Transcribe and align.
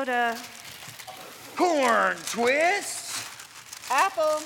Soda. 0.00 0.34
Corn 1.56 2.16
twists. 2.30 3.22
Apple. 3.90 4.40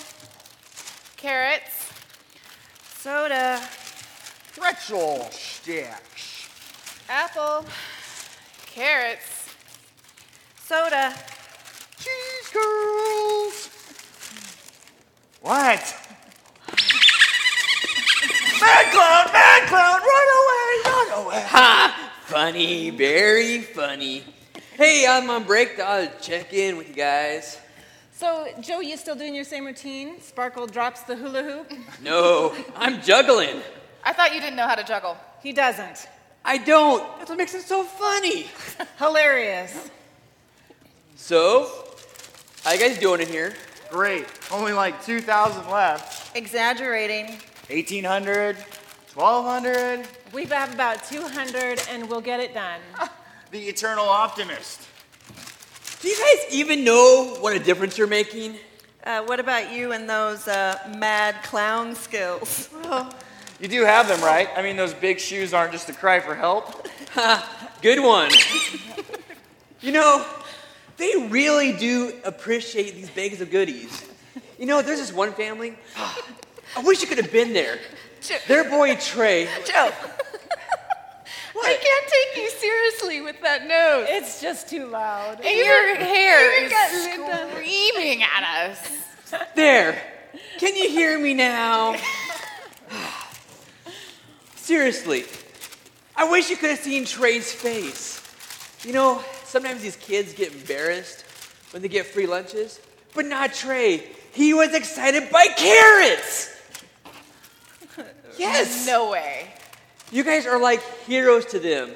Carrots. 1.16 1.92
Soda. 2.98 3.62
Pretzel 4.56 5.28
sticks. 5.30 6.48
Apple. 7.08 7.64
Carrots. 8.66 9.54
Soda. 10.64 11.14
Cheese 11.98 12.48
curls. 12.52 13.70
What? 15.40 15.96
Mad 18.60 18.86
clown, 18.90 19.32
mad 19.32 19.68
clown, 19.68 20.00
run 20.00 20.28
away, 20.40 20.90
run 20.90 21.24
away. 21.24 21.42
Ha! 21.46 22.10
Funny, 22.24 22.90
very 22.90 23.60
funny. 23.60 24.24
Hey, 24.74 25.06
I'm 25.06 25.30
on 25.30 25.44
break. 25.44 25.78
I'll 25.78 26.10
check 26.20 26.52
in 26.52 26.76
with 26.76 26.88
you 26.88 26.96
guys. 26.96 27.60
So, 28.10 28.48
Joe, 28.60 28.80
you 28.80 28.96
still 28.96 29.14
doing 29.14 29.32
your 29.32 29.44
same 29.44 29.64
routine? 29.64 30.20
Sparkle 30.20 30.66
drops 30.66 31.02
the 31.02 31.14
hula 31.14 31.44
hoop? 31.44 31.72
No, 32.02 32.52
I'm 32.74 33.00
juggling. 33.00 33.60
I 34.02 34.12
thought 34.12 34.34
you 34.34 34.40
didn't 34.40 34.56
know 34.56 34.66
how 34.66 34.74
to 34.74 34.82
juggle. 34.82 35.16
He 35.44 35.52
doesn't. 35.52 36.08
I 36.44 36.58
don't. 36.58 37.04
That's 37.18 37.28
what 37.30 37.38
makes 37.38 37.54
it 37.54 37.62
so 37.62 37.84
funny. 37.84 38.48
Hilarious. 38.98 39.90
So, 41.14 41.70
how 42.64 42.72
you 42.72 42.80
guys 42.80 42.98
doing 42.98 43.20
in 43.20 43.28
here? 43.28 43.54
Great. 43.90 44.26
Only 44.50 44.72
like 44.72 45.04
2,000 45.04 45.70
left. 45.70 46.36
Exaggerating. 46.36 47.26
1,800, 47.70 48.56
1,200. 48.56 50.08
We 50.32 50.46
have 50.46 50.74
about 50.74 51.04
200 51.04 51.80
and 51.90 52.10
we'll 52.10 52.20
get 52.20 52.40
it 52.40 52.52
done. 52.54 52.80
The 53.54 53.68
eternal 53.68 54.08
optimist. 54.08 54.80
Do 56.00 56.08
you 56.08 56.16
guys 56.16 56.52
even 56.52 56.82
know 56.82 57.36
what 57.38 57.54
a 57.54 57.60
difference 57.60 57.96
you're 57.96 58.08
making? 58.08 58.56
Uh, 59.04 59.22
what 59.22 59.38
about 59.38 59.72
you 59.72 59.92
and 59.92 60.10
those 60.10 60.48
uh, 60.48 60.76
mad 60.98 61.40
clown 61.44 61.94
skills? 61.94 62.68
You 63.60 63.68
do 63.68 63.84
have 63.84 64.08
them, 64.08 64.20
right? 64.22 64.48
I 64.56 64.62
mean, 64.62 64.76
those 64.76 64.92
big 64.92 65.20
shoes 65.20 65.54
aren't 65.54 65.70
just 65.70 65.88
a 65.88 65.92
cry 65.92 66.18
for 66.18 66.34
help. 66.34 66.88
Good 67.80 68.00
one. 68.02 68.32
you 69.80 69.92
know, 69.92 70.26
they 70.96 71.28
really 71.28 71.72
do 71.74 72.12
appreciate 72.24 72.96
these 72.96 73.08
bags 73.08 73.40
of 73.40 73.52
goodies. 73.52 74.04
You 74.58 74.66
know, 74.66 74.82
there's 74.82 74.98
this 74.98 75.12
one 75.12 75.32
family. 75.32 75.76
I 75.96 76.82
wish 76.82 77.02
you 77.02 77.06
could 77.06 77.18
have 77.18 77.30
been 77.30 77.52
there. 77.52 77.78
Their 78.48 78.68
boy 78.68 78.96
Trey. 78.96 79.46
Joe. 79.64 79.92
I 81.56 81.76
can't 81.80 82.08
take 82.08 82.42
you 82.44 82.50
seriously 82.50 83.20
with 83.20 83.40
that 83.42 83.66
nose. 83.66 84.06
It's 84.10 84.40
just 84.40 84.68
too 84.68 84.86
loud. 84.86 85.40
And 85.40 85.56
your 85.56 85.96
hair 85.96 86.60
you 86.60 86.66
is 86.66 86.72
got 86.72 86.92
Linda. 86.92 87.48
screaming 87.52 88.22
at 88.22 88.68
us. 88.70 88.90
There. 89.54 90.00
Can 90.58 90.74
you 90.76 90.88
hear 90.88 91.18
me 91.18 91.34
now? 91.34 91.96
Seriously, 94.56 95.24
I 96.16 96.28
wish 96.30 96.48
you 96.50 96.56
could 96.56 96.70
have 96.70 96.78
seen 96.78 97.04
Trey's 97.04 97.52
face. 97.52 98.20
You 98.84 98.92
know, 98.92 99.22
sometimes 99.44 99.82
these 99.82 99.96
kids 99.96 100.32
get 100.32 100.52
embarrassed 100.52 101.24
when 101.72 101.82
they 101.82 101.88
get 101.88 102.06
free 102.06 102.26
lunches, 102.26 102.80
but 103.14 103.26
not 103.26 103.52
Trey. 103.54 104.04
He 104.32 104.54
was 104.54 104.74
excited 104.74 105.30
by 105.30 105.46
carrots. 105.56 106.50
Yes. 108.36 108.84
No 108.84 109.10
way. 109.12 109.48
You 110.14 110.22
guys 110.22 110.46
are 110.46 110.60
like 110.60 110.80
heroes 111.08 111.44
to 111.46 111.58
them. 111.58 111.90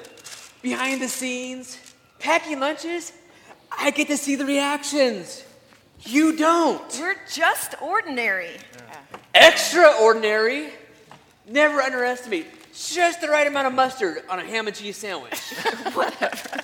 Behind 0.61 1.01
the 1.01 1.07
scenes, 1.07 1.79
packing 2.19 2.59
lunches, 2.59 3.13
I 3.71 3.91
get 3.91 4.07
to 4.07 4.17
see 4.17 4.35
the 4.35 4.45
reactions. 4.45 5.45
You 6.01 6.35
don't. 6.35 6.83
We're 6.99 7.15
just 7.33 7.81
ordinary. 7.81 8.57
Extraordinary. 9.33 10.67
Never 11.47 11.79
underestimate. 11.79 12.47
Just 12.73 13.21
the 13.21 13.29
right 13.29 13.47
amount 13.47 13.67
of 13.67 13.73
mustard 13.73 14.23
on 14.27 14.39
a 14.39 14.43
ham 14.43 14.67
and 14.67 14.75
cheese 14.75 14.97
sandwich. 14.97 15.39
Whatever. 15.93 16.59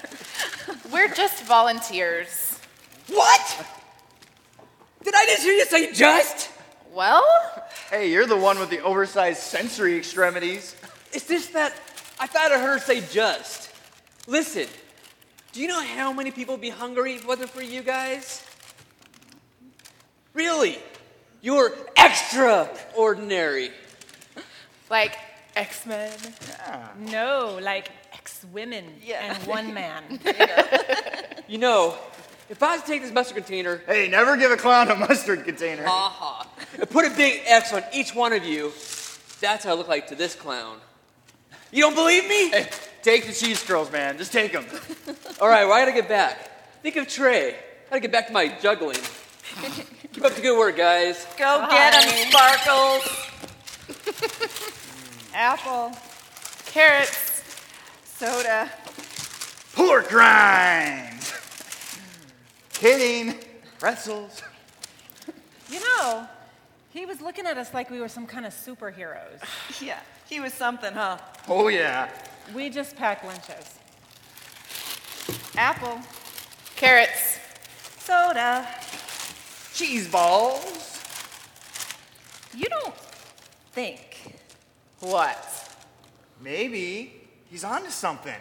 We're 0.91 1.13
just 1.13 1.41
volunteers. 1.45 2.59
what? 3.07 3.65
Did 5.05 5.15
I 5.15 5.25
just 5.27 5.43
hear 5.43 5.53
you 5.53 5.65
say 5.67 5.93
just? 5.93 6.49
Well, 6.93 7.25
Hey, 7.89 8.11
you're 8.11 8.25
the 8.25 8.35
one 8.35 8.59
with 8.59 8.69
the 8.69 8.81
oversized 8.81 9.39
sensory 9.39 9.97
extremities. 9.97 10.75
It's 11.15 11.27
just 11.27 11.53
that 11.53 11.73
I 12.19 12.27
thought 12.27 12.51
I 12.51 12.59
heard 12.59 12.79
her 12.79 12.79
say 12.79 13.01
just. 13.11 13.71
Listen, 14.27 14.67
do 15.53 15.61
you 15.61 15.67
know 15.67 15.81
how 15.81 16.11
many 16.11 16.29
people 16.31 16.55
would 16.55 16.61
be 16.61 16.69
hungry 16.69 17.13
if 17.15 17.21
it 17.23 17.27
wasn't 17.27 17.49
for 17.49 17.61
you 17.61 17.81
guys? 17.81 18.43
Really? 20.33 20.77
You're 21.41 21.71
extraordinary. 21.95 23.71
like 24.89 25.15
X 25.55 25.85
Men. 25.85 26.11
No, 26.99 27.59
like 27.61 27.89
ex 28.13 28.45
women 28.51 28.83
Yeah. 29.01 29.33
and 29.35 29.47
one 29.47 29.73
man. 29.73 30.19
You 31.47 31.59
know, 31.59 31.95
if 32.49 32.63
I 32.63 32.73
was 32.73 32.81
to 32.81 32.87
take 32.87 33.03
this 33.03 33.11
mustard 33.13 33.37
container 33.37 33.79
Hey, 33.85 34.07
never 34.07 34.35
give 34.35 34.49
a 34.51 34.57
clown 34.57 34.89
a 34.89 34.95
mustard 34.95 35.45
container. 35.45 35.85
Aha. 35.85 36.47
And 36.79 36.89
put 36.89 37.05
a 37.05 37.11
big 37.15 37.41
X 37.45 37.71
on 37.71 37.83
each 37.93 38.15
one 38.15 38.33
of 38.33 38.43
you. 38.43 38.71
That's 39.39 39.63
how 39.63 39.71
I 39.71 39.73
look 39.75 39.87
like 39.87 40.07
to 40.07 40.15
this 40.15 40.33
clown. 40.33 40.79
You 41.71 41.81
don't 41.81 41.95
believe 41.95 42.27
me? 42.27 42.49
Hey, 42.49 42.67
take 43.01 43.25
the 43.25 43.33
cheese 43.33 43.61
curls, 43.63 43.91
man. 43.91 44.17
Just 44.17 44.31
take 44.31 44.53
them. 44.53 44.65
All 45.41 45.49
right, 45.49 45.65
well, 45.65 45.73
I 45.73 45.81
gotta 45.81 45.91
get 45.93 46.07
back. 46.07 46.81
Think 46.81 46.95
of 46.97 47.07
Trey. 47.07 47.49
I 47.55 47.89
gotta 47.89 47.99
get 48.01 48.11
back 48.11 48.27
to 48.27 48.33
my 48.33 48.47
juggling. 48.59 48.97
Keep 50.13 50.23
up 50.25 50.33
the 50.33 50.41
good 50.41 50.57
work, 50.57 50.77
guys. 50.77 51.25
Go 51.37 51.67
get 51.69 51.93
'em, 51.93 52.31
Sparkles. 52.31 53.03
Apple. 55.33 55.91
Carrots. 56.67 57.43
Soda. 58.05 58.69
Pork 59.73 60.11
rinds. 60.11 61.33
Kidding. 62.73 63.35
Pretzels. 63.79 64.41
You 65.69 65.79
know, 65.81 66.27
he 66.91 67.05
was 67.05 67.19
looking 67.21 67.45
at 67.45 67.57
us 67.57 67.73
like 67.73 67.89
we 67.89 67.99
were 67.99 68.07
some 68.07 68.25
kind 68.25 68.45
of 68.45 68.53
superheroes. 68.53 69.41
Yeah, 69.81 69.99
he 70.27 70.39
was 70.39 70.53
something, 70.53 70.93
huh? 70.93 71.17
Oh, 71.47 71.67
yeah. 71.67 72.09
We 72.53 72.69
just 72.69 72.95
pack 72.95 73.23
lunches. 73.23 73.79
Apple. 75.57 75.99
Carrots. 76.75 77.39
Soda. 77.99 78.67
Cheese 79.73 80.07
balls. 80.07 81.01
You 82.55 82.65
don't 82.69 82.95
think. 83.71 84.39
What? 84.99 85.71
Maybe 86.41 87.13
he's 87.49 87.63
onto 87.63 87.89
something. 87.89 88.39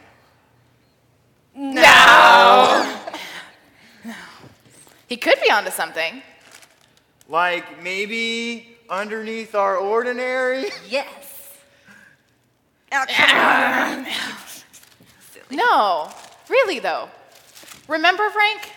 No! 1.55 3.01
no. 4.05 4.15
He 5.07 5.17
could 5.17 5.41
be 5.43 5.51
onto 5.51 5.71
something. 5.71 6.23
Like 7.29 7.83
maybe 7.83 8.77
underneath 8.91 9.55
our 9.55 9.77
ordinary. 9.77 10.71
Yes. 10.89 11.24
Actually, 12.95 14.13
No, 15.57 16.11
really 16.49 16.79
though. 16.79 17.09
Remember, 17.89 18.29
Frank? 18.31 18.71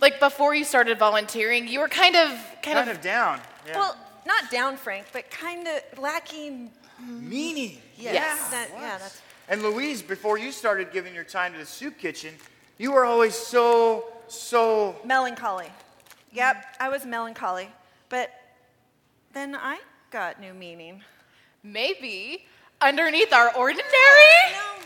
Like 0.00 0.20
before 0.20 0.54
you 0.54 0.64
started 0.64 0.98
volunteering, 0.98 1.66
you 1.68 1.80
were 1.80 1.88
kind 1.88 2.16
of, 2.16 2.28
kind, 2.62 2.76
Kind 2.76 2.90
of, 2.90 2.96
of 2.96 3.02
down. 3.02 3.40
Yeah. 3.66 3.78
well, 3.78 3.96
not 4.26 4.50
down, 4.50 4.76
Frank, 4.76 5.06
but 5.12 5.30
kind 5.30 5.66
of 5.68 5.98
lacking. 5.98 6.70
meanie. 7.02 7.78
Yeah, 7.96 8.12
Yes. 8.12 8.50
that, 8.50 8.68
yeah, 8.74 8.98
that's. 8.98 9.20
And 9.48 9.62
Louise, 9.62 10.02
before 10.02 10.38
you 10.38 10.50
started 10.52 10.90
giving 10.92 11.14
your 11.14 11.24
time 11.24 11.52
to 11.52 11.58
the 11.58 11.66
soup 11.66 11.98
kitchen, 11.98 12.34
you 12.78 12.92
were 12.92 13.04
always 13.04 13.34
so, 13.34 14.04
so. 14.28 14.96
Melancholy. 15.04 15.68
Yep, 16.32 16.64
I 16.80 16.88
was 16.88 17.04
melancholy. 17.06 17.68
But 18.08 18.30
then 19.32 19.54
I 19.54 19.78
got 20.10 20.40
new 20.40 20.54
meaning. 20.54 21.02
maybe 21.62 22.46
underneath 22.80 23.32
our 23.32 23.54
ordinary. 23.56 23.84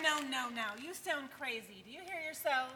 No, 0.02 0.20
no, 0.20 0.29
no, 0.29 0.49
no. 0.55 0.64
You 0.82 0.94
sound 0.94 1.29
crazy. 1.38 1.82
Do 1.85 1.90
you 1.90 2.00
hear 2.06 2.20
yourselves? 2.25 2.73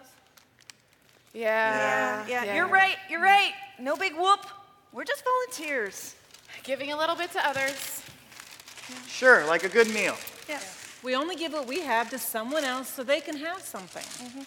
Yeah. 1.33 2.27
Yeah, 2.27 2.45
Yeah. 2.45 2.55
you're 2.55 2.69
right, 2.69 2.97
you're 3.09 3.23
right. 3.23 3.53
No 3.79 3.97
big 3.97 4.15
whoop. 4.15 4.47
We're 4.93 5.05
just 5.05 5.25
volunteers. 5.25 6.15
Giving 6.65 6.93
a 6.93 6.97
little 6.97 7.17
bit 7.17 7.31
to 7.33 7.47
others. 7.47 8.03
Sure, 9.09 9.47
like 9.47 9.65
a 9.65 9.69
good 9.69 9.89
meal. 9.95 10.17
Yeah. 10.49 10.61
We 11.03 11.17
only 11.17 11.35
give 11.37 11.53
what 11.53 11.67
we 11.67 11.81
have 11.81 12.11
to 12.11 12.19
someone 12.19 12.65
else 12.65 12.89
so 12.89 13.03
they 13.03 13.21
can 13.21 13.37
have 13.39 13.63
something. 13.63 14.03
Mm-hmm. 14.27 14.43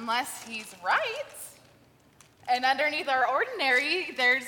Unless 0.00 0.44
he's 0.44 0.74
right. 0.84 1.24
And 2.48 2.64
underneath 2.64 3.08
our 3.08 3.26
ordinary, 3.28 4.12
there's, 4.16 4.44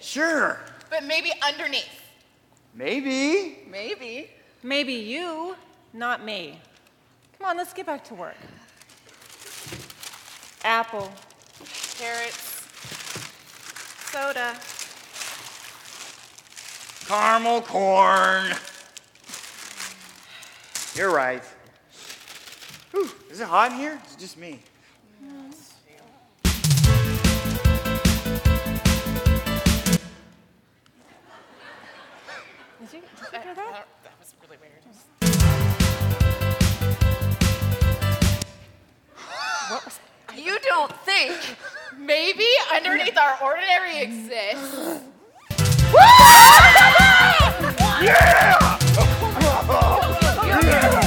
Sure. 0.00 0.58
but 0.90 1.04
maybe 1.04 1.32
underneath. 1.42 1.84
Maybe. 2.74 3.58
Maybe. 3.70 4.30
Maybe 4.62 4.94
you, 4.94 5.54
not 5.92 6.24
me. 6.24 6.58
Come 7.38 7.50
on, 7.50 7.56
let's 7.56 7.72
get 7.72 7.86
back 7.86 8.02
to 8.04 8.14
work. 8.14 8.36
Apple. 10.64 11.12
Carrots. 11.98 12.66
Soda. 14.10 14.56
Caramel 17.06 17.60
corn. 17.62 18.52
You're 20.96 21.14
right. 21.14 21.42
Whew, 22.92 23.10
is 23.30 23.40
it 23.40 23.46
hot 23.46 23.72
in 23.72 23.78
here? 23.78 24.00
It's 24.04 24.16
just 24.16 24.38
me. 24.38 24.60
Did 32.84 32.92
you, 32.92 33.00
did 33.00 33.08
you 33.20 33.26
I- 33.32 33.36
I 33.38 33.42
hear 33.42 33.54
don't- 33.54 33.72
that? 33.72 33.86
that 34.02 34.12
was 34.20 34.34
really 34.42 34.58
weird. 34.60 34.82
You 40.36 40.58
don't 40.68 40.92
think. 41.04 41.38
Maybe 41.96 42.46
underneath 42.74 43.16
our 43.16 43.38
ordinary 43.42 44.00
exists. 44.00 45.00
Come 50.44 51.00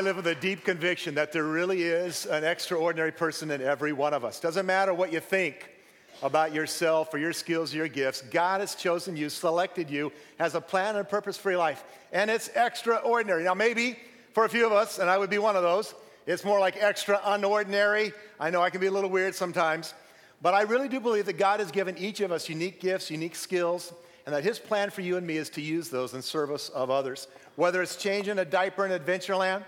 I 0.00 0.02
live 0.02 0.16
with 0.16 0.28
a 0.28 0.34
deep 0.34 0.64
conviction 0.64 1.16
that 1.16 1.30
there 1.30 1.44
really 1.44 1.82
is 1.82 2.24
an 2.24 2.42
extraordinary 2.42 3.12
person 3.12 3.50
in 3.50 3.60
every 3.60 3.92
one 3.92 4.14
of 4.14 4.24
us. 4.24 4.40
Doesn't 4.40 4.64
matter 4.64 4.94
what 4.94 5.12
you 5.12 5.20
think 5.20 5.70
about 6.22 6.54
yourself 6.54 7.12
or 7.12 7.18
your 7.18 7.34
skills 7.34 7.74
or 7.74 7.76
your 7.76 7.88
gifts, 7.88 8.22
God 8.22 8.60
has 8.60 8.74
chosen 8.74 9.14
you, 9.14 9.28
selected 9.28 9.90
you, 9.90 10.10
has 10.38 10.54
a 10.54 10.60
plan 10.62 10.96
and 10.96 11.06
purpose 11.06 11.36
for 11.36 11.50
your 11.50 11.58
life, 11.58 11.84
and 12.12 12.30
it's 12.30 12.48
extraordinary. 12.56 13.44
Now, 13.44 13.52
maybe 13.52 13.98
for 14.32 14.46
a 14.46 14.48
few 14.48 14.64
of 14.64 14.72
us, 14.72 14.98
and 14.98 15.10
I 15.10 15.18
would 15.18 15.28
be 15.28 15.36
one 15.36 15.54
of 15.54 15.62
those, 15.62 15.94
it's 16.26 16.46
more 16.46 16.58
like 16.58 16.78
extra 16.82 17.18
unordinary. 17.18 18.14
I 18.40 18.48
know 18.48 18.62
I 18.62 18.70
can 18.70 18.80
be 18.80 18.86
a 18.86 18.90
little 18.90 19.10
weird 19.10 19.34
sometimes, 19.34 19.92
but 20.40 20.54
I 20.54 20.62
really 20.62 20.88
do 20.88 20.98
believe 20.98 21.26
that 21.26 21.36
God 21.36 21.60
has 21.60 21.70
given 21.70 21.98
each 21.98 22.20
of 22.20 22.32
us 22.32 22.48
unique 22.48 22.80
gifts, 22.80 23.10
unique 23.10 23.36
skills, 23.36 23.92
and 24.24 24.34
that 24.34 24.44
His 24.44 24.58
plan 24.58 24.88
for 24.88 25.02
you 25.02 25.18
and 25.18 25.26
me 25.26 25.36
is 25.36 25.50
to 25.50 25.60
use 25.60 25.90
those 25.90 26.14
in 26.14 26.22
service 26.22 26.70
of 26.70 26.88
others. 26.88 27.28
Whether 27.56 27.82
it's 27.82 27.96
changing 27.96 28.38
a 28.38 28.46
diaper 28.46 28.86
in 28.86 28.98
Adventureland, 28.98 29.62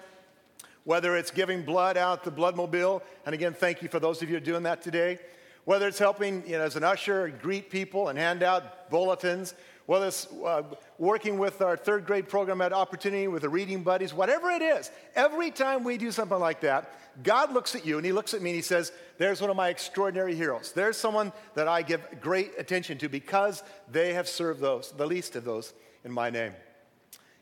whether 0.84 1.16
it's 1.16 1.30
giving 1.30 1.62
blood 1.62 1.96
out 1.96 2.24
the 2.24 2.32
bloodmobile, 2.32 3.02
and 3.24 3.34
again, 3.34 3.54
thank 3.54 3.82
you 3.82 3.88
for 3.88 4.00
those 4.00 4.22
of 4.22 4.30
you 4.30 4.40
doing 4.40 4.64
that 4.64 4.82
today. 4.82 5.18
Whether 5.64 5.86
it's 5.86 5.98
helping 5.98 6.44
you 6.46 6.58
know, 6.58 6.64
as 6.64 6.74
an 6.74 6.82
usher 6.82 7.28
greet 7.28 7.70
people 7.70 8.08
and 8.08 8.18
hand 8.18 8.42
out 8.42 8.90
bulletins, 8.90 9.54
whether 9.86 10.06
it's 10.06 10.26
uh, 10.44 10.62
working 10.98 11.38
with 11.38 11.60
our 11.60 11.76
third 11.76 12.06
grade 12.06 12.28
program 12.28 12.60
at 12.60 12.72
Opportunity 12.72 13.28
with 13.28 13.42
the 13.42 13.48
reading 13.48 13.82
buddies, 13.82 14.14
whatever 14.14 14.50
it 14.50 14.62
is, 14.62 14.90
every 15.14 15.50
time 15.50 15.84
we 15.84 15.98
do 15.98 16.10
something 16.10 16.38
like 16.38 16.60
that, 16.60 16.92
God 17.22 17.52
looks 17.52 17.74
at 17.74 17.84
you 17.84 17.96
and 17.96 18.06
He 18.06 18.12
looks 18.12 18.34
at 18.34 18.42
me 18.42 18.50
and 18.50 18.56
He 18.56 18.62
says, 18.62 18.90
There's 19.18 19.40
one 19.40 19.50
of 19.50 19.56
my 19.56 19.68
extraordinary 19.68 20.34
heroes. 20.34 20.72
There's 20.72 20.96
someone 20.96 21.32
that 21.54 21.68
I 21.68 21.82
give 21.82 22.00
great 22.20 22.52
attention 22.58 22.98
to 22.98 23.08
because 23.08 23.62
they 23.90 24.14
have 24.14 24.28
served 24.28 24.60
those, 24.60 24.92
the 24.92 25.06
least 25.06 25.36
of 25.36 25.44
those, 25.44 25.74
in 26.04 26.12
my 26.12 26.30
name. 26.30 26.54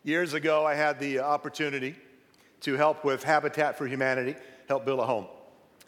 Years 0.02 0.34
ago, 0.34 0.66
I 0.66 0.74
had 0.74 0.98
the 0.98 1.20
opportunity 1.20 1.94
to 2.60 2.76
help 2.76 3.04
with 3.04 3.22
Habitat 3.22 3.78
for 3.78 3.86
Humanity, 3.86 4.36
help 4.68 4.84
build 4.84 5.00
a 5.00 5.06
home. 5.06 5.26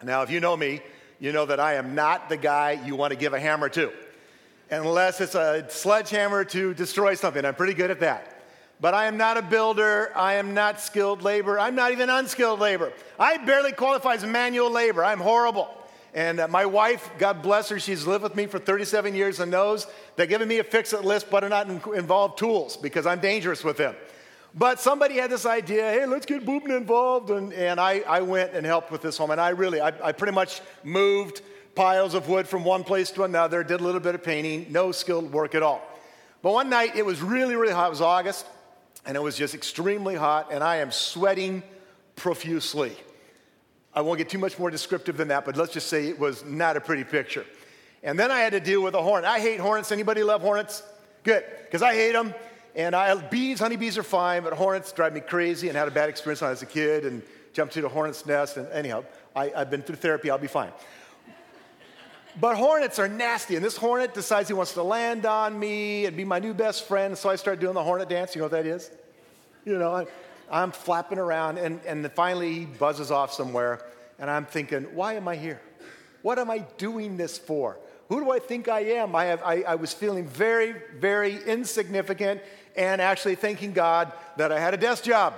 Now, 0.03 0.23
if 0.23 0.31
you 0.31 0.41
know 0.41 0.57
me, 0.57 0.81
you 1.21 1.33
know 1.33 1.47
that 1.47 1.61
I 1.61 1.75
am 1.75 1.95
not 1.95 2.29
the 2.29 2.37
guy 2.37 2.81
you 2.85 2.97
want 2.97 3.13
to 3.13 3.19
give 3.19 3.35
a 3.35 3.41
hammer 3.41 3.69
to, 3.71 3.93
unless 4.71 5.21
it's 5.21 5.35
a 5.35 5.67
sledgehammer 5.69 6.45
to 6.47 6.75
destroy 6.75 7.15
something. 7.15 7.45
I'm 7.45 7.55
pretty 7.55 7.75
good 7.75 7.91
at 7.91 8.01
that. 8.01 8.41
But 8.81 8.95
I 8.95 9.07
am 9.07 9.17
not 9.17 9.37
a 9.37 9.43
builder. 9.43 10.11
I 10.17 10.35
am 10.35 10.55
not 10.55 10.81
skilled 10.81 11.23
labor. 11.23 11.57
I'm 11.57 11.77
not 11.77 11.93
even 11.93 12.11
unskilled 12.11 12.59
labor. 12.59 12.93
I 13.17 13.37
barely 13.37 13.71
qualify 13.71 14.15
as 14.15 14.25
manual 14.25 14.73
labor. 14.73 15.05
I'm 15.05 15.21
horrible. 15.21 15.71
And 16.15 16.41
uh, 16.41 16.49
my 16.49 16.67
wife, 16.67 17.09
God 17.19 17.43
bless 17.43 17.69
her, 17.69 17.79
she's 17.79 18.07
lived 18.07 18.23
with 18.23 18.35
me 18.35 18.47
for 18.47 18.59
37 18.59 19.15
years 19.15 19.41
and 19.41 19.51
knows 19.51 19.87
that 20.17 20.29
giving 20.29 20.49
me 20.49 20.59
a 20.59 20.65
fix 20.65 20.93
it 20.93 21.05
list 21.05 21.31
better 21.31 21.49
not 21.49 21.69
in- 21.69 21.95
involve 21.95 22.37
tools 22.37 22.77
because 22.77 23.07
I'm 23.07 23.21
dangerous 23.21 23.65
with 23.65 23.77
them. 23.77 23.95
But 24.55 24.81
somebody 24.81 25.15
had 25.15 25.31
this 25.31 25.47
idea, 25.47 25.83
hey, 25.83 26.07
let's 26.07 26.27
get 26.27 26.45
Bubna 26.45 26.77
involved. 26.77 27.31
And, 27.31 27.53
and 27.53 27.81
I, 27.81 28.01
I 28.01 28.21
went 28.21 28.53
and 28.53 28.67
helped 28.67 28.91
with 28.91 29.01
this 29.01 29.17
home. 29.17 29.31
And 29.31 29.41
I 29.41 29.51
really, 29.51 29.81
I, 29.81 29.93
I 30.09 30.13
pretty 30.13 30.35
much 30.35 30.61
moved 30.85 31.41
piles 31.75 32.15
of 32.15 32.29
wood 32.29 32.47
from 32.47 32.65
one 32.65 32.85
place 32.85 33.11
to 33.13 33.25
another, 33.25 33.65
did 33.65 33.81
a 33.81 33.85
little 33.85 34.01
bit 34.01 34.15
of 34.15 34.23
painting, 34.23 34.67
no 34.71 34.93
skilled 34.93 35.33
work 35.33 35.55
at 35.55 35.63
all. 35.63 35.81
But 36.43 36.53
one 36.53 36.69
night 36.69 36.97
it 36.97 37.07
was 37.07 37.23
really, 37.23 37.57
really 37.57 37.73
hot. 37.73 37.87
It 37.87 37.91
was 37.91 38.01
August, 38.01 38.47
and 39.07 39.17
it 39.17 39.21
was 39.21 39.37
just 39.37 39.55
extremely 39.55 40.15
hot, 40.15 40.53
and 40.53 40.63
I 40.63 40.77
am 40.77 40.91
sweating 40.91 41.63
profusely. 42.17 42.97
I 43.95 44.01
won't 44.01 44.19
get 44.19 44.29
too 44.29 44.39
much 44.39 44.59
more 44.59 44.71
descriptive 44.71 45.17
than 45.17 45.29
that, 45.29 45.45
but 45.45 45.57
let's 45.57 45.73
just 45.73 45.89
say 45.89 46.09
it 46.09 46.19
was 46.19 46.45
not 46.45 46.77
a 46.77 46.81
pretty 46.81 47.05
picture. 47.05 47.47
And 48.03 48.19
then 48.19 48.31
I 48.31 48.41
had 48.41 48.53
to 48.53 48.61
deal 48.61 48.83
with 48.83 48.95
a 48.95 49.03
hornet. 49.03 49.31
I 49.31 49.39
hate 49.39 49.61
hornets. 49.61 49.93
Anybody 49.93 50.23
love 50.23 50.41
hornets? 50.41 50.83
Good, 51.23 51.45
because 51.65 51.83
I 51.83 51.95
hate 51.95 52.13
them. 52.13 52.35
And 52.75 52.97
I, 52.97 53.15
bees, 53.15 53.61
honeybees 53.61 53.99
are 53.99 54.03
fine, 54.03 54.43
but 54.43 54.55
hornets 54.55 54.93
drive 54.93 55.13
me 55.13 55.21
crazy 55.21 55.69
and 55.69 55.77
had 55.77 55.89
a 55.89 55.91
bad 55.91 56.09
experience 56.09 56.41
when 56.41 56.49
I 56.49 56.53
was 56.53 56.63
a 56.63 56.67
kid 56.67 57.05
and 57.05 57.23
jumped 57.53 57.75
to 57.75 57.83
the 57.83 57.89
hornet's 57.89 58.25
nest. 58.25 58.57
And 58.57 58.67
anyhow, 58.73 59.05
I, 59.37 59.53
I've 59.55 59.71
been 59.71 59.83
through 59.83 59.97
therapy, 59.97 60.31
I'll 60.31 60.39
be 60.39 60.47
fine. 60.47 60.73
But 62.41 62.57
hornets 62.57 62.99
are 62.99 63.09
nasty, 63.09 63.57
and 63.57 63.65
this 63.65 63.77
hornet 63.77 64.15
decides 64.15 64.49
he 64.49 64.55
wants 64.55 64.73
to 64.73 64.83
land 64.83 65.27
on 65.27 65.59
me 65.59 66.07
and 66.07 66.17
be 66.17 66.25
my 66.25 66.39
new 66.39 66.55
best 66.55 66.89
friend. 66.89 67.17
So 67.17 67.29
I 67.29 67.37
start 67.37 67.61
doing 67.61 67.75
the 67.75 67.83
hornet 67.83 68.09
dance. 68.09 68.35
You 68.35 68.41
know 68.41 68.47
what 68.47 68.53
that 68.53 68.65
is? 68.65 68.91
You 69.67 69.77
know, 69.77 69.95
I, 69.95 70.07
I'm 70.51 70.73
flapping 70.73 71.19
around, 71.19 71.59
and, 71.59 71.79
and 71.87 72.11
finally 72.13 72.55
he 72.55 72.65
buzzes 72.65 73.11
off 73.11 73.35
somewhere, 73.35 73.85
and 74.19 74.31
I'm 74.31 74.47
thinking, 74.47 74.85
why 74.95 75.15
am 75.15 75.29
I 75.29 75.37
here? 75.37 75.61
What 76.23 76.39
am 76.39 76.51
I 76.51 76.59
doing 76.79 77.19
this 77.19 77.37
for? 77.37 77.79
Who 78.09 78.21
do 78.21 78.31
I 78.31 78.39
think 78.39 78.69
I 78.69 78.81
am? 78.81 79.15
I, 79.15 79.27
have, 79.27 79.43
I, 79.43 79.63
I 79.63 79.75
was 79.75 79.93
feeling 79.93 80.27
very, 80.27 80.75
very 80.99 81.43
insignificant, 81.45 82.41
and 82.77 83.01
actually 83.01 83.35
thanking 83.35 83.73
God 83.73 84.13
that 84.37 84.53
I 84.53 84.61
had 84.61 84.75
a 84.75 84.77
desk 84.77 85.05
job. 85.05 85.35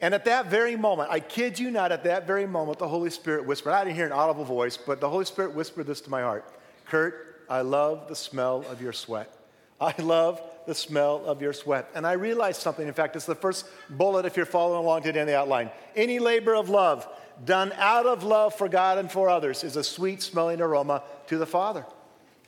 And 0.00 0.14
at 0.14 0.24
that 0.26 0.46
very 0.46 0.76
moment, 0.76 1.10
I 1.10 1.20
kid 1.20 1.58
you 1.58 1.70
not, 1.70 1.90
at 1.90 2.04
that 2.04 2.26
very 2.26 2.46
moment, 2.46 2.78
the 2.78 2.88
Holy 2.88 3.10
Spirit 3.10 3.46
whispered. 3.46 3.72
I 3.72 3.84
didn't 3.84 3.96
hear 3.96 4.06
an 4.06 4.12
audible 4.12 4.44
voice, 4.44 4.76
but 4.76 5.00
the 5.00 5.08
Holy 5.08 5.24
Spirit 5.24 5.54
whispered 5.54 5.86
this 5.86 6.00
to 6.02 6.10
my 6.10 6.22
heart 6.22 6.44
Kurt, 6.84 7.44
I 7.48 7.62
love 7.62 8.08
the 8.08 8.14
smell 8.14 8.64
of 8.70 8.80
your 8.80 8.92
sweat. 8.92 9.32
I 9.80 9.94
love 9.98 10.40
the 10.66 10.74
smell 10.74 11.24
of 11.24 11.40
your 11.40 11.52
sweat. 11.52 11.90
And 11.94 12.06
I 12.06 12.12
realized 12.12 12.60
something. 12.60 12.86
In 12.86 12.94
fact, 12.94 13.16
it's 13.16 13.26
the 13.26 13.34
first 13.34 13.66
bullet 13.88 14.26
if 14.26 14.36
you're 14.36 14.46
following 14.46 14.84
along 14.84 15.02
today 15.02 15.20
in 15.20 15.26
the 15.26 15.36
outline. 15.36 15.70
Any 15.96 16.18
labor 16.18 16.54
of 16.54 16.68
love 16.68 17.08
done 17.44 17.72
out 17.76 18.06
of 18.06 18.24
love 18.24 18.54
for 18.54 18.68
God 18.68 18.98
and 18.98 19.10
for 19.10 19.28
others 19.28 19.62
is 19.62 19.76
a 19.76 19.84
sweet 19.84 20.22
smelling 20.22 20.60
aroma 20.60 21.02
to 21.28 21.38
the 21.38 21.46
Father. 21.46 21.86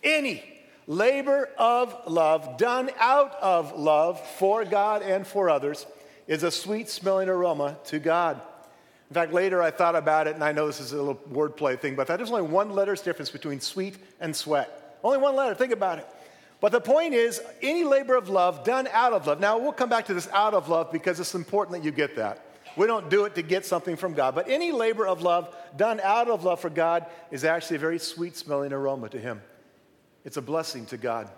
Any 0.03 0.43
labor 0.91 1.49
of 1.57 1.97
love 2.09 2.57
done 2.57 2.91
out 2.99 3.37
of 3.41 3.79
love 3.79 4.21
for 4.39 4.65
God 4.65 5.03
and 5.03 5.25
for 5.25 5.49
others 5.49 5.87
is 6.27 6.43
a 6.43 6.51
sweet 6.51 6.89
smelling 6.89 7.29
aroma 7.29 7.79
to 7.85 8.01
God. 8.01 8.41
In 9.09 9.15
fact, 9.15 9.33
later 9.33 9.63
I 9.63 9.71
thought 9.71 9.95
about 9.95 10.27
it, 10.27 10.35
and 10.35 10.43
I 10.43 10.51
know 10.51 10.67
this 10.67 10.81
is 10.81 10.93
a 10.93 10.97
little 10.97 11.15
wordplay 11.33 11.79
thing, 11.79 11.95
but 11.95 12.09
there's 12.09 12.31
only 12.31 12.43
one 12.43 12.71
letter's 12.71 13.03
difference 13.03 13.31
between 13.31 13.61
sweet 13.61 13.99
and 14.19 14.35
sweat. 14.35 14.99
Only 15.05 15.19
one 15.19 15.37
letter, 15.37 15.55
think 15.55 15.73
about 15.73 16.01
it. 16.01 16.09
But 16.61 16.73
the 16.73 16.81
point 16.81 17.15
is, 17.15 17.41
any 17.63 17.85
labor 17.85 18.17
of 18.17 18.29
love 18.29 18.65
done 18.65 18.89
out 18.93 19.13
of 19.13 19.29
love. 19.29 19.39
Now, 19.39 19.59
we'll 19.59 19.73
come 19.73 19.91
back 19.91 20.07
to 20.07 20.15
this 20.15 20.29
out 20.33 20.55
of 20.55 20.69
love 20.69 20.91
because 20.91 21.21
it's 21.21 21.37
important 21.37 21.79
that 21.79 21.85
you 21.85 21.93
get 21.93 22.17
that. 22.17 22.45
We 22.77 22.89
don't 22.89 23.09
do 23.09 23.27
it 23.27 23.37
to 23.37 23.43
get 23.43 23.65
something 23.65 23.95
from 23.95 24.15
God, 24.15 24.35
but 24.35 24.49
any 24.49 24.73
labor 24.73 25.07
of 25.07 25.23
love 25.23 25.55
done 25.77 26.01
out 26.01 26.29
of 26.29 26.43
love 26.43 26.59
for 26.59 26.71
God 26.71 27.07
is 27.31 27.45
actually 27.45 27.77
a 27.77 27.81
very 27.81 28.01
sweet 28.01 28.37
smelling 28.37 28.73
aroma 28.73 29.09
to 29.11 29.19
Him. 29.21 29.41
It's 30.25 30.37
a 30.37 30.43
blessing 30.43 30.87
to 30.87 30.97
God. 30.97 31.31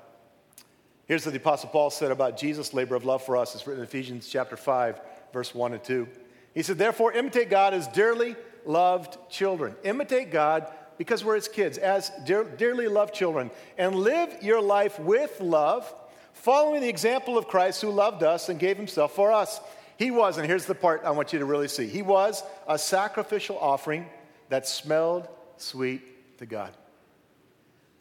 Here's 1.07 1.25
what 1.27 1.33
the 1.33 1.41
Apostle 1.41 1.69
Paul 1.69 1.91
said 1.91 2.11
about 2.11 2.39
Jesus' 2.39 2.73
labor 2.73 2.95
of 2.95 3.05
love 3.05 3.23
for 3.23 3.37
us. 3.37 3.55
It's 3.55 3.67
written 3.67 3.83
in 3.83 3.89
Ephesians 3.89 4.29
chapter 4.29 4.57
5, 4.57 5.01
verse 5.33 5.55
1 5.55 5.75
and 5.75 5.85
2. 5.85 6.09
He 6.55 6.63
said, 6.63 6.79
Therefore, 6.79 7.13
imitate 7.13 7.51
God 7.51 7.75
as 7.75 7.89
dearly 7.89 8.37
loved 8.65 9.19
children. 9.31 9.75
Imitate 9.85 10.31
God 10.31 10.67
because 10.99 11.25
we're 11.25 11.35
his 11.35 11.49
kids, 11.49 11.79
as 11.79 12.11
dear, 12.25 12.45
dearly 12.45 12.89
loved 12.89 13.15
children. 13.15 13.51
And 13.79 13.97
live 13.97 14.43
your 14.43 14.61
life 14.61 14.99
with 15.01 15.41
love, 15.41 15.93
following 16.33 16.81
the 16.81 16.89
example 16.89 17.37
of 17.37 17.49
Christ 17.49 17.83
who 17.83 17.91
loved 17.91 18.23
us 18.23 18.49
and 18.49 18.59
gave 18.59 18.77
himself 18.77 19.15
for 19.15 19.33
us. 19.33 19.61
He 19.97 20.11
was, 20.11 20.39
and 20.39 20.47
here's 20.47 20.67
the 20.67 20.75
part 20.75 21.03
I 21.05 21.11
want 21.11 21.33
you 21.33 21.39
to 21.39 21.45
really 21.45 21.69
see 21.69 21.87
He 21.87 22.03
was 22.03 22.43
a 22.67 22.79
sacrificial 22.79 23.59
offering 23.59 24.07
that 24.49 24.67
smelled 24.67 25.29
sweet 25.57 26.39
to 26.39 26.47
God. 26.47 26.73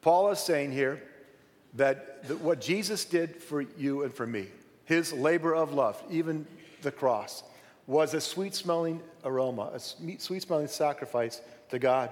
Paul 0.02 0.32
is 0.32 0.40
saying 0.40 0.72
here 0.72 1.02
that, 1.76 2.28
that 2.28 2.42
what 2.42 2.60
Jesus 2.60 3.06
did 3.06 3.36
for 3.36 3.62
you 3.62 4.04
and 4.04 4.14
for 4.14 4.26
me, 4.26 4.48
his 4.86 5.14
labor 5.14 5.56
of 5.56 5.74
love, 5.74 6.02
even 6.10 6.46
the 6.82 6.92
cross, 6.92 7.44
was 7.88 8.14
a 8.14 8.22
sweet 8.22 8.56
smelling 8.56 9.02
aroma, 9.24 9.72
a 9.74 9.80
sweet 9.80 10.42
smelling 10.42 10.68
sacrifice 10.68 11.42
to 11.70 11.80
God. 11.80 12.10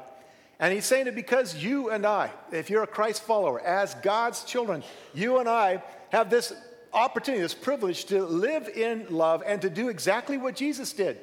And 0.59 0.73
he's 0.73 0.85
saying 0.85 1.07
it 1.07 1.15
because 1.15 1.55
you 1.55 1.89
and 1.89 2.05
I, 2.05 2.31
if 2.51 2.69
you're 2.69 2.83
a 2.83 2.87
Christ 2.87 3.23
follower, 3.23 3.61
as 3.61 3.95
God's 3.95 4.43
children, 4.43 4.83
you 5.13 5.39
and 5.39 5.47
I 5.47 5.81
have 6.09 6.29
this 6.29 6.53
opportunity, 6.91 7.41
this 7.41 7.53
privilege 7.53 8.05
to 8.05 8.23
live 8.25 8.67
in 8.67 9.07
love 9.09 9.41
and 9.45 9.61
to 9.61 9.69
do 9.69 9.89
exactly 9.89 10.37
what 10.37 10.55
Jesus 10.55 10.91
did 10.91 11.17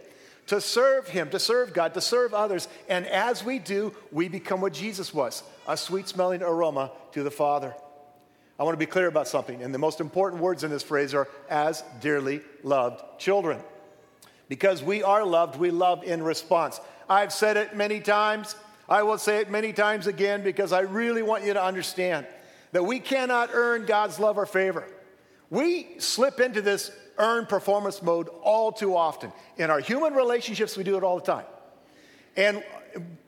to 0.46 0.60
serve 0.60 1.08
Him, 1.08 1.30
to 1.30 1.38
serve 1.38 1.72
God, 1.72 1.94
to 1.94 2.00
serve 2.00 2.34
others. 2.34 2.68
And 2.88 3.06
as 3.06 3.44
we 3.44 3.58
do, 3.58 3.94
we 4.12 4.28
become 4.28 4.60
what 4.60 4.72
Jesus 4.72 5.12
was 5.12 5.42
a 5.68 5.76
sweet 5.76 6.08
smelling 6.08 6.42
aroma 6.42 6.92
to 7.12 7.22
the 7.22 7.30
Father. 7.30 7.74
I 8.58 8.64
want 8.64 8.74
to 8.74 8.78
be 8.78 8.90
clear 8.90 9.06
about 9.06 9.28
something. 9.28 9.62
And 9.62 9.74
the 9.74 9.78
most 9.78 10.00
important 10.00 10.40
words 10.40 10.64
in 10.64 10.70
this 10.70 10.82
phrase 10.82 11.12
are 11.14 11.28
as 11.50 11.84
dearly 12.00 12.40
loved 12.62 13.02
children. 13.18 13.60
Because 14.48 14.82
we 14.82 15.02
are 15.02 15.24
loved, 15.24 15.58
we 15.58 15.70
love 15.70 16.04
in 16.04 16.22
response. 16.22 16.80
I've 17.08 17.32
said 17.32 17.56
it 17.56 17.76
many 17.76 18.00
times. 18.00 18.54
I 18.88 19.02
will 19.02 19.18
say 19.18 19.40
it 19.40 19.50
many 19.50 19.72
times 19.72 20.06
again 20.06 20.42
because 20.42 20.72
I 20.72 20.80
really 20.80 21.22
want 21.22 21.44
you 21.44 21.52
to 21.52 21.62
understand 21.62 22.26
that 22.72 22.84
we 22.84 23.00
cannot 23.00 23.50
earn 23.52 23.84
God's 23.84 24.18
love 24.18 24.38
or 24.38 24.46
favor. 24.46 24.86
We 25.50 25.98
slip 25.98 26.40
into 26.40 26.62
this 26.62 26.90
earn 27.18 27.46
performance 27.46 28.02
mode 28.02 28.28
all 28.42 28.72
too 28.72 28.96
often. 28.96 29.32
In 29.56 29.70
our 29.70 29.80
human 29.80 30.14
relationships, 30.14 30.76
we 30.76 30.84
do 30.84 30.96
it 30.96 31.02
all 31.02 31.18
the 31.18 31.26
time. 31.26 31.46
And 32.36 32.62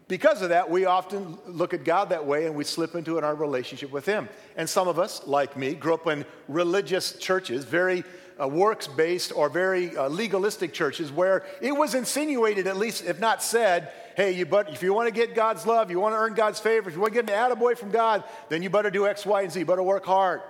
because 0.09 0.43
of 0.43 0.49
that, 0.51 0.71
we 0.71 0.87
often 0.87 1.39
look 1.47 1.75
at 1.75 1.85
God 1.85 2.11
that 2.11 2.27
way 2.27 2.47
and 2.47 2.55
we 2.55 2.65
slip 2.65 2.95
into 2.95 3.17
it 3.17 3.19
in 3.19 3.25
our 3.25 3.35
relationship 3.35 3.91
with 3.91 4.07
Him. 4.07 4.29
And 4.57 4.69
some 4.69 4.89
of 4.89 4.99
us, 4.99 5.27
like 5.27 5.57
me, 5.57 5.75
grew 5.75 5.95
up 5.95 6.07
in 6.07 6.25
religious 6.49 7.13
churches, 7.13 7.65
very 7.65 8.05
uh, 8.41 8.49
works 8.49 8.87
based 8.87 9.33
or 9.35 9.49
very 9.49 9.97
uh, 9.97 10.09
legalistic 10.09 10.73
churches, 10.73 11.13
where 11.13 11.45
it 11.61 11.73
was 11.73 11.95
insinuated, 11.95 12.67
at 12.67 12.77
least 12.77 13.05
if 13.05 13.19
not 13.21 13.43
said, 13.43 13.93
hey, 14.17 14.33
you 14.33 14.47
but 14.47 14.71
if 14.71 14.83
you 14.83 14.95
want 14.95 15.09
to 15.09 15.15
get 15.15 15.35
God's 15.35 15.67
love, 15.67 15.91
you 15.91 16.01
want 16.01 16.15
to 16.15 16.19
earn 16.19 16.35
God's 16.35 16.61
favor, 16.61 16.89
if 16.89 16.95
you 16.95 17.01
want 17.01 17.15
to 17.15 17.23
get 17.23 17.31
an 17.31 17.57
attaboy 17.57 17.77
from 17.77 17.91
God, 17.91 18.25
then 18.49 18.63
you 18.63 18.71
better 18.71 18.91
do 18.91 19.07
X, 19.07 19.27
Y, 19.27 19.43
and 19.43 19.53
Z. 19.53 19.61
You 19.61 19.67
better 19.67 19.83
work 19.83 20.07
hard. 20.07 20.41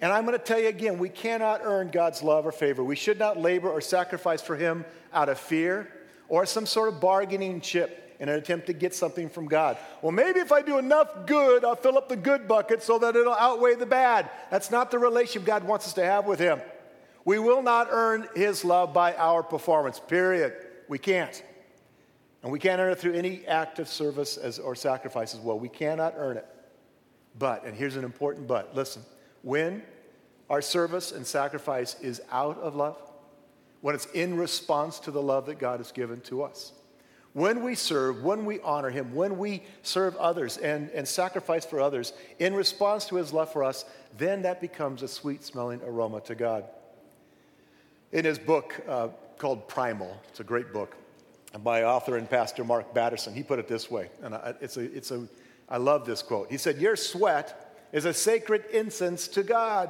And 0.00 0.12
I'm 0.12 0.26
going 0.26 0.38
to 0.38 0.44
tell 0.44 0.60
you 0.60 0.68
again, 0.68 0.98
we 0.98 1.08
cannot 1.08 1.60
earn 1.62 1.90
God's 1.90 2.22
love 2.22 2.46
or 2.46 2.52
favor. 2.52 2.82
We 2.82 2.96
should 2.96 3.18
not 3.18 3.38
labor 3.38 3.70
or 3.70 3.80
sacrifice 3.80 4.42
for 4.42 4.56
Him 4.56 4.84
out 5.12 5.28
of 5.28 5.38
fear 5.38 5.88
or 6.28 6.46
some 6.46 6.66
sort 6.66 6.92
of 6.92 7.00
bargaining 7.00 7.60
chip 7.60 8.16
in 8.20 8.28
an 8.28 8.36
attempt 8.36 8.66
to 8.66 8.72
get 8.72 8.94
something 8.94 9.28
from 9.28 9.46
God. 9.46 9.76
Well, 10.02 10.12
maybe 10.12 10.40
if 10.40 10.52
I 10.52 10.62
do 10.62 10.78
enough 10.78 11.26
good, 11.26 11.64
I'll 11.64 11.76
fill 11.76 11.98
up 11.98 12.08
the 12.08 12.16
good 12.16 12.46
bucket 12.48 12.82
so 12.82 12.98
that 12.98 13.16
it'll 13.16 13.34
outweigh 13.34 13.74
the 13.74 13.86
bad. 13.86 14.30
That's 14.50 14.70
not 14.70 14.90
the 14.90 14.98
relationship 14.98 15.46
God 15.46 15.64
wants 15.64 15.86
us 15.86 15.92
to 15.94 16.04
have 16.04 16.26
with 16.26 16.38
Him. 16.38 16.60
We 17.24 17.38
will 17.38 17.62
not 17.62 17.88
earn 17.90 18.28
His 18.34 18.64
love 18.64 18.92
by 18.92 19.14
our 19.14 19.42
performance, 19.42 19.98
period. 19.98 20.54
We 20.88 20.98
can't. 20.98 21.42
And 22.42 22.52
we 22.52 22.58
can't 22.58 22.80
earn 22.80 22.92
it 22.92 22.98
through 22.98 23.14
any 23.14 23.46
act 23.46 23.78
of 23.78 23.88
service 23.88 24.36
as, 24.36 24.58
or 24.58 24.74
sacrifice 24.74 25.34
as 25.34 25.40
well. 25.40 25.58
We 25.58 25.70
cannot 25.70 26.14
earn 26.16 26.36
it. 26.36 26.46
But, 27.38 27.64
and 27.64 27.74
here's 27.74 27.96
an 27.96 28.04
important 28.04 28.46
but 28.46 28.76
listen, 28.76 29.02
when 29.44 29.82
our 30.50 30.60
service 30.60 31.12
and 31.12 31.24
sacrifice 31.24 31.96
is 32.00 32.20
out 32.32 32.58
of 32.58 32.74
love, 32.74 32.96
when 33.80 33.94
it's 33.94 34.06
in 34.06 34.36
response 34.36 34.98
to 35.00 35.10
the 35.10 35.22
love 35.22 35.46
that 35.46 35.58
God 35.58 35.78
has 35.78 35.92
given 35.92 36.20
to 36.22 36.42
us, 36.42 36.72
when 37.34 37.62
we 37.62 37.74
serve, 37.74 38.24
when 38.24 38.44
we 38.44 38.60
honor 38.60 38.90
Him, 38.90 39.14
when 39.14 39.38
we 39.38 39.62
serve 39.82 40.16
others 40.16 40.56
and, 40.56 40.90
and 40.90 41.06
sacrifice 41.06 41.64
for 41.64 41.80
others 41.80 42.12
in 42.38 42.54
response 42.54 43.06
to 43.06 43.16
His 43.16 43.32
love 43.32 43.52
for 43.52 43.64
us, 43.64 43.84
then 44.16 44.42
that 44.42 44.60
becomes 44.60 45.02
a 45.02 45.08
sweet 45.08 45.44
smelling 45.44 45.80
aroma 45.84 46.20
to 46.22 46.34
God. 46.34 46.64
In 48.12 48.24
his 48.24 48.38
book 48.38 48.80
uh, 48.88 49.08
called 49.38 49.66
Primal, 49.66 50.16
it's 50.28 50.38
a 50.38 50.44
great 50.44 50.72
book 50.72 50.96
by 51.62 51.84
author 51.84 52.16
and 52.16 52.28
pastor 52.28 52.64
Mark 52.64 52.92
Batterson, 52.94 53.34
he 53.34 53.42
put 53.42 53.58
it 53.58 53.68
this 53.68 53.90
way, 53.90 54.10
and 54.22 54.34
I, 54.34 54.54
it's 54.60 54.76
a, 54.76 54.80
it's 54.80 55.10
a, 55.10 55.26
I 55.68 55.76
love 55.76 56.04
this 56.04 56.22
quote. 56.22 56.50
He 56.50 56.56
said, 56.56 56.78
Your 56.78 56.96
sweat 56.96 57.63
is 57.94 58.04
a 58.04 58.12
sacred 58.12 58.64
incense 58.72 59.28
to 59.28 59.44
God. 59.44 59.88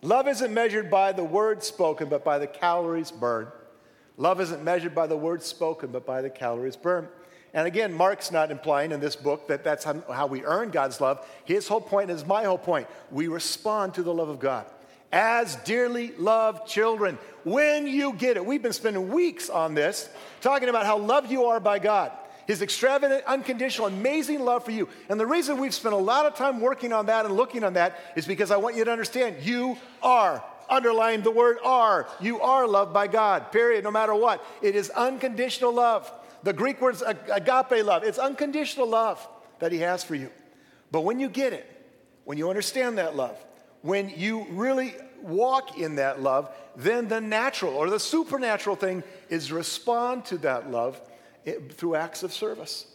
Love 0.00 0.26
isn't 0.26 0.52
measured 0.52 0.90
by 0.90 1.12
the 1.12 1.22
words 1.22 1.66
spoken, 1.66 2.08
but 2.08 2.24
by 2.24 2.38
the 2.38 2.46
calories 2.46 3.10
burned. 3.10 3.48
Love 4.16 4.40
isn't 4.40 4.64
measured 4.64 4.94
by 4.94 5.06
the 5.06 5.16
words 5.16 5.44
spoken, 5.44 5.90
but 5.90 6.06
by 6.06 6.22
the 6.22 6.30
calories 6.30 6.74
burned. 6.74 7.06
And 7.52 7.66
again, 7.66 7.92
Mark's 7.92 8.32
not 8.32 8.50
implying 8.50 8.92
in 8.92 9.00
this 9.00 9.14
book 9.14 9.46
that 9.48 9.62
that's 9.62 9.84
how 9.84 10.26
we 10.26 10.42
earn 10.44 10.70
God's 10.70 11.02
love. 11.02 11.26
His 11.44 11.68
whole 11.68 11.82
point 11.82 12.10
is 12.10 12.24
my 12.24 12.44
whole 12.44 12.58
point. 12.58 12.88
We 13.10 13.28
respond 13.28 13.94
to 13.94 14.02
the 14.02 14.14
love 14.14 14.30
of 14.30 14.40
God 14.40 14.64
as 15.12 15.56
dearly 15.56 16.12
loved 16.12 16.66
children. 16.66 17.18
When 17.44 17.86
you 17.86 18.14
get 18.14 18.38
it, 18.38 18.44
we've 18.44 18.62
been 18.62 18.72
spending 18.72 19.10
weeks 19.10 19.50
on 19.50 19.74
this, 19.74 20.08
talking 20.40 20.70
about 20.70 20.86
how 20.86 20.98
loved 20.98 21.30
you 21.30 21.46
are 21.46 21.60
by 21.60 21.78
God 21.78 22.10
his 22.48 22.62
extravagant, 22.62 23.22
unconditional, 23.26 23.88
amazing 23.88 24.40
love 24.40 24.64
for 24.64 24.70
you. 24.70 24.88
And 25.10 25.20
the 25.20 25.26
reason 25.26 25.58
we've 25.58 25.74
spent 25.74 25.94
a 25.94 25.98
lot 25.98 26.24
of 26.24 26.34
time 26.34 26.60
working 26.60 26.94
on 26.94 27.04
that 27.06 27.26
and 27.26 27.36
looking 27.36 27.62
on 27.62 27.74
that 27.74 28.00
is 28.16 28.26
because 28.26 28.50
I 28.50 28.56
want 28.56 28.74
you 28.74 28.86
to 28.86 28.90
understand 28.90 29.42
you 29.42 29.76
are. 30.02 30.42
Underline 30.70 31.22
the 31.22 31.30
word 31.30 31.58
are. 31.62 32.08
You 32.20 32.40
are 32.40 32.66
loved 32.66 32.94
by 32.94 33.06
God, 33.06 33.52
period, 33.52 33.84
no 33.84 33.90
matter 33.90 34.14
what. 34.14 34.42
It 34.62 34.74
is 34.74 34.88
unconditional 34.88 35.74
love. 35.74 36.10
The 36.42 36.54
Greek 36.54 36.80
word 36.80 36.94
is 36.94 37.02
agape 37.02 37.84
love. 37.84 38.02
It's 38.02 38.18
unconditional 38.18 38.88
love 38.88 39.28
that 39.58 39.70
He 39.70 39.80
has 39.80 40.02
for 40.02 40.14
you. 40.14 40.30
But 40.90 41.02
when 41.02 41.20
you 41.20 41.28
get 41.28 41.52
it, 41.52 41.66
when 42.24 42.38
you 42.38 42.48
understand 42.48 42.96
that 42.96 43.14
love, 43.14 43.36
when 43.82 44.08
you 44.08 44.46
really 44.52 44.94
walk 45.20 45.76
in 45.78 45.96
that 45.96 46.22
love, 46.22 46.50
then 46.76 47.08
the 47.08 47.20
natural 47.20 47.74
or 47.74 47.90
the 47.90 48.00
supernatural 48.00 48.76
thing 48.76 49.02
is 49.28 49.52
respond 49.52 50.24
to 50.26 50.38
that 50.38 50.70
love 50.70 50.98
through 51.70 51.94
acts 51.94 52.22
of 52.22 52.32
service. 52.32 52.86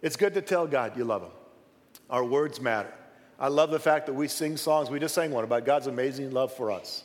It's 0.00 0.16
good 0.16 0.34
to 0.34 0.42
tell 0.42 0.66
God 0.66 0.96
you 0.96 1.04
love 1.04 1.22
Him. 1.22 1.30
Our 2.10 2.24
words 2.24 2.60
matter. 2.60 2.92
I 3.38 3.48
love 3.48 3.70
the 3.70 3.80
fact 3.80 4.06
that 4.06 4.12
we 4.12 4.28
sing 4.28 4.56
songs. 4.56 4.90
We 4.90 5.00
just 5.00 5.14
sang 5.14 5.30
one 5.30 5.44
about 5.44 5.64
God's 5.64 5.86
amazing 5.86 6.30
love 6.30 6.52
for 6.52 6.70
us. 6.70 7.04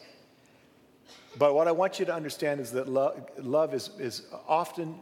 But 1.38 1.54
what 1.54 1.68
I 1.68 1.72
want 1.72 2.00
you 2.00 2.06
to 2.06 2.14
understand 2.14 2.60
is 2.60 2.72
that 2.72 2.88
love, 2.88 3.30
love 3.38 3.74
is, 3.74 3.92
is 4.00 4.24
often 4.48 5.00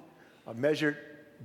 measured 0.53 0.97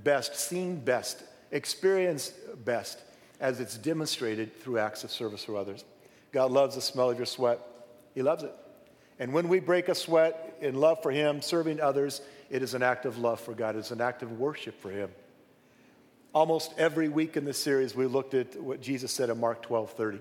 best, 0.03 0.35
seen 0.35 0.79
best, 0.79 1.23
experienced 1.51 2.33
best 2.65 3.01
as 3.39 3.59
it's 3.59 3.77
demonstrated 3.77 4.59
through 4.61 4.77
acts 4.77 5.03
of 5.03 5.11
service 5.11 5.43
for 5.43 5.57
others. 5.57 5.83
God 6.31 6.51
loves 6.51 6.75
the 6.75 6.81
smell 6.81 7.09
of 7.09 7.17
your 7.17 7.25
sweat, 7.25 7.59
He 8.13 8.21
loves 8.21 8.43
it. 8.43 8.53
And 9.19 9.33
when 9.33 9.49
we 9.49 9.59
break 9.59 9.89
a 9.89 9.95
sweat 9.95 10.57
in 10.61 10.75
love 10.75 11.01
for 11.01 11.11
Him, 11.11 11.41
serving 11.41 11.79
others, 11.79 12.21
it 12.51 12.61
is 12.61 12.73
an 12.73 12.83
act 12.83 13.05
of 13.05 13.17
love 13.17 13.39
for 13.39 13.53
God, 13.53 13.75
it's 13.77 13.91
an 13.91 14.01
act 14.01 14.21
of 14.21 14.39
worship 14.39 14.79
for 14.81 14.91
Him. 14.91 15.09
Almost 16.33 16.73
every 16.77 17.09
week 17.09 17.37
in 17.37 17.45
this 17.45 17.57
series, 17.57 17.95
we 17.95 18.05
looked 18.05 18.33
at 18.33 18.61
what 18.61 18.81
Jesus 18.81 19.11
said 19.11 19.29
in 19.29 19.39
Mark 19.39 19.63
12 19.63 19.91
30. 19.91 20.19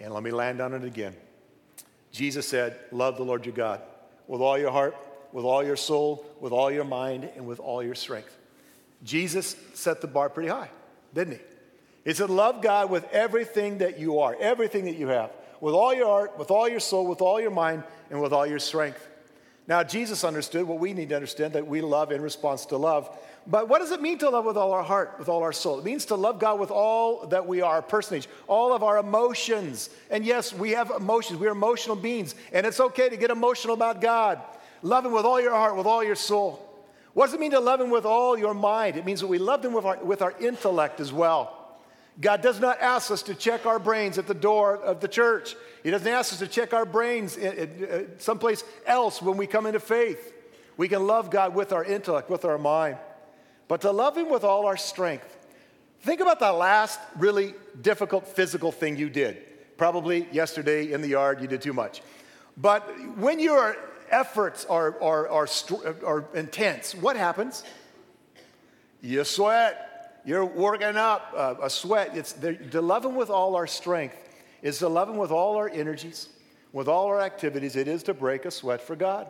And 0.00 0.12
let 0.12 0.22
me 0.22 0.32
land 0.32 0.60
on 0.60 0.74
it 0.74 0.84
again. 0.84 1.14
Jesus 2.10 2.46
said, 2.46 2.78
Love 2.90 3.16
the 3.16 3.22
Lord 3.22 3.46
your 3.46 3.54
God 3.54 3.80
with 4.26 4.40
all 4.40 4.58
your 4.58 4.72
heart, 4.72 4.96
with 5.32 5.44
all 5.44 5.64
your 5.64 5.76
soul, 5.76 6.26
with 6.40 6.52
all 6.52 6.70
your 6.70 6.84
mind, 6.84 7.28
and 7.36 7.46
with 7.46 7.60
all 7.60 7.82
your 7.82 7.94
strength. 7.94 8.36
Jesus 9.04 9.56
set 9.74 10.00
the 10.00 10.06
bar 10.06 10.28
pretty 10.28 10.48
high, 10.48 10.70
didn't 11.14 11.34
he? 11.34 11.40
He 12.04 12.14
said, 12.14 12.28
Love 12.28 12.60
God 12.60 12.90
with 12.90 13.08
everything 13.12 13.78
that 13.78 14.00
you 14.00 14.18
are, 14.18 14.36
everything 14.40 14.86
that 14.86 14.96
you 14.96 15.08
have, 15.08 15.30
with 15.60 15.74
all 15.74 15.94
your 15.94 16.06
heart, 16.06 16.38
with 16.38 16.50
all 16.50 16.68
your 16.68 16.80
soul, 16.80 17.06
with 17.06 17.20
all 17.20 17.40
your 17.40 17.52
mind, 17.52 17.84
and 18.10 18.20
with 18.20 18.32
all 18.32 18.46
your 18.46 18.58
strength. 18.58 19.08
Now, 19.68 19.84
Jesus 19.84 20.24
understood 20.24 20.66
what 20.66 20.80
we 20.80 20.92
need 20.92 21.10
to 21.10 21.14
understand 21.14 21.52
that 21.52 21.66
we 21.66 21.80
love 21.80 22.10
in 22.10 22.20
response 22.20 22.66
to 22.66 22.76
love. 22.76 23.08
But 23.46 23.68
what 23.68 23.78
does 23.78 23.92
it 23.92 24.02
mean 24.02 24.18
to 24.18 24.28
love 24.28 24.44
with 24.44 24.56
all 24.56 24.72
our 24.72 24.82
heart, 24.82 25.16
with 25.18 25.28
all 25.28 25.42
our 25.42 25.52
soul? 25.52 25.78
It 25.78 25.84
means 25.84 26.06
to 26.06 26.16
love 26.16 26.40
God 26.40 26.58
with 26.58 26.70
all 26.70 27.26
that 27.28 27.46
we 27.46 27.60
are, 27.60 27.80
personage, 27.80 28.28
all 28.48 28.72
of 28.72 28.82
our 28.82 28.98
emotions. 28.98 29.88
And 30.10 30.24
yes, 30.24 30.52
we 30.52 30.72
have 30.72 30.90
emotions. 30.90 31.38
We're 31.38 31.52
emotional 31.52 31.96
beings. 31.96 32.34
And 32.52 32.66
it's 32.66 32.80
okay 32.80 33.08
to 33.08 33.16
get 33.16 33.30
emotional 33.30 33.74
about 33.74 34.00
God. 34.00 34.40
Love 34.82 35.06
Him 35.06 35.12
with 35.12 35.24
all 35.24 35.40
your 35.40 35.52
heart, 35.52 35.76
with 35.76 35.86
all 35.86 36.02
your 36.02 36.16
soul. 36.16 36.68
What 37.14 37.26
does 37.26 37.34
it 37.34 37.40
mean 37.40 37.52
to 37.52 37.60
love 37.60 37.80
Him 37.80 37.90
with 37.90 38.04
all 38.04 38.36
your 38.36 38.54
mind? 38.54 38.96
It 38.96 39.04
means 39.04 39.20
that 39.20 39.28
we 39.28 39.38
love 39.38 39.64
Him 39.64 39.74
with 39.74 39.84
our, 39.84 39.96
with 40.02 40.22
our 40.22 40.34
intellect 40.40 40.98
as 40.98 41.12
well. 41.12 41.61
God 42.20 42.42
does 42.42 42.60
not 42.60 42.80
ask 42.80 43.10
us 43.10 43.22
to 43.22 43.34
check 43.34 43.64
our 43.64 43.78
brains 43.78 44.18
at 44.18 44.26
the 44.26 44.34
door 44.34 44.76
of 44.76 45.00
the 45.00 45.08
church. 45.08 45.56
He 45.82 45.90
doesn't 45.90 46.06
ask 46.06 46.32
us 46.32 46.38
to 46.40 46.46
check 46.46 46.74
our 46.74 46.84
brains 46.84 47.36
uh, 47.38 48.04
someplace 48.18 48.64
else 48.86 49.22
when 49.22 49.36
we 49.36 49.46
come 49.46 49.66
into 49.66 49.80
faith. 49.80 50.32
We 50.76 50.88
can 50.88 51.06
love 51.06 51.30
God 51.30 51.54
with 51.54 51.72
our 51.72 51.84
intellect, 51.84 52.28
with 52.28 52.44
our 52.44 52.58
mind, 52.58 52.98
but 53.68 53.80
to 53.82 53.90
love 53.90 54.16
Him 54.16 54.30
with 54.30 54.44
all 54.44 54.66
our 54.66 54.76
strength. 54.76 55.38
Think 56.00 56.20
about 56.20 56.38
the 56.38 56.52
last 56.52 56.98
really 57.16 57.54
difficult 57.80 58.26
physical 58.26 58.72
thing 58.72 58.96
you 58.96 59.08
did. 59.08 59.38
Probably 59.78 60.28
yesterday 60.32 60.92
in 60.92 61.00
the 61.00 61.08
yard, 61.08 61.40
you 61.40 61.46
did 61.46 61.62
too 61.62 61.72
much. 61.72 62.02
But 62.56 62.82
when 63.16 63.40
you're 63.40 63.76
efforts 64.10 64.66
are, 64.66 65.00
are, 65.02 65.28
are, 65.28 65.48
are 66.04 66.24
intense, 66.34 66.94
what 66.94 67.16
happens? 67.16 67.64
You 69.00 69.24
sweat. 69.24 69.88
You're 70.24 70.44
working 70.44 70.96
up 70.96 71.34
a 71.62 71.68
sweat. 71.68 72.16
It's 72.16 72.32
the, 72.32 72.54
to 72.54 72.80
love 72.80 73.04
Him 73.04 73.14
with 73.14 73.30
all 73.30 73.56
our 73.56 73.66
strength 73.66 74.16
is 74.62 74.78
to 74.78 74.88
love 74.88 75.08
Him 75.08 75.16
with 75.16 75.32
all 75.32 75.56
our 75.56 75.68
energies, 75.68 76.28
with 76.72 76.88
all 76.88 77.06
our 77.06 77.20
activities. 77.20 77.76
It 77.76 77.88
is 77.88 78.04
to 78.04 78.14
break 78.14 78.44
a 78.44 78.50
sweat 78.50 78.80
for 78.80 78.96
God. 78.96 79.28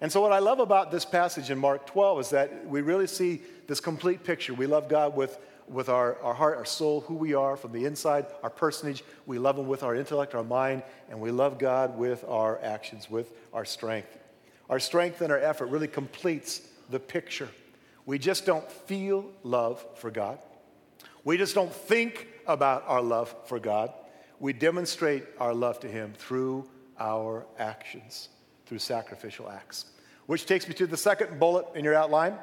And 0.00 0.10
so, 0.10 0.22
what 0.22 0.32
I 0.32 0.38
love 0.38 0.60
about 0.60 0.90
this 0.90 1.04
passage 1.04 1.50
in 1.50 1.58
Mark 1.58 1.86
12 1.86 2.20
is 2.20 2.30
that 2.30 2.66
we 2.66 2.80
really 2.80 3.06
see 3.06 3.42
this 3.66 3.80
complete 3.80 4.24
picture. 4.24 4.54
We 4.54 4.66
love 4.66 4.88
God 4.88 5.14
with, 5.14 5.38
with 5.68 5.90
our, 5.90 6.16
our 6.22 6.32
heart, 6.32 6.56
our 6.56 6.64
soul, 6.64 7.02
who 7.02 7.14
we 7.14 7.34
are 7.34 7.54
from 7.54 7.72
the 7.72 7.84
inside, 7.84 8.26
our 8.42 8.48
personage. 8.48 9.04
We 9.26 9.38
love 9.38 9.58
Him 9.58 9.68
with 9.68 9.82
our 9.82 9.94
intellect, 9.94 10.34
our 10.34 10.42
mind, 10.42 10.82
and 11.10 11.20
we 11.20 11.30
love 11.30 11.58
God 11.58 11.98
with 11.98 12.24
our 12.26 12.58
actions, 12.62 13.10
with 13.10 13.32
our 13.52 13.66
strength. 13.66 14.16
Our 14.70 14.80
strength 14.80 15.20
and 15.20 15.30
our 15.30 15.38
effort 15.38 15.66
really 15.66 15.88
completes 15.88 16.62
the 16.88 17.00
picture. 17.00 17.50
We 18.10 18.18
just 18.18 18.44
don't 18.44 18.68
feel 18.68 19.24
love 19.44 19.86
for 19.94 20.10
God. 20.10 20.40
We 21.22 21.36
just 21.36 21.54
don't 21.54 21.72
think 21.72 22.26
about 22.44 22.82
our 22.88 23.00
love 23.00 23.32
for 23.44 23.60
God. 23.60 23.92
We 24.40 24.52
demonstrate 24.52 25.22
our 25.38 25.54
love 25.54 25.78
to 25.78 25.86
Him 25.86 26.14
through 26.18 26.68
our 26.98 27.46
actions, 27.56 28.28
through 28.66 28.80
sacrificial 28.80 29.48
acts. 29.48 29.84
Which 30.26 30.44
takes 30.46 30.66
me 30.66 30.74
to 30.74 30.88
the 30.88 30.96
second 30.96 31.38
bullet 31.38 31.66
in 31.76 31.84
your 31.84 31.94
outline. 31.94 32.34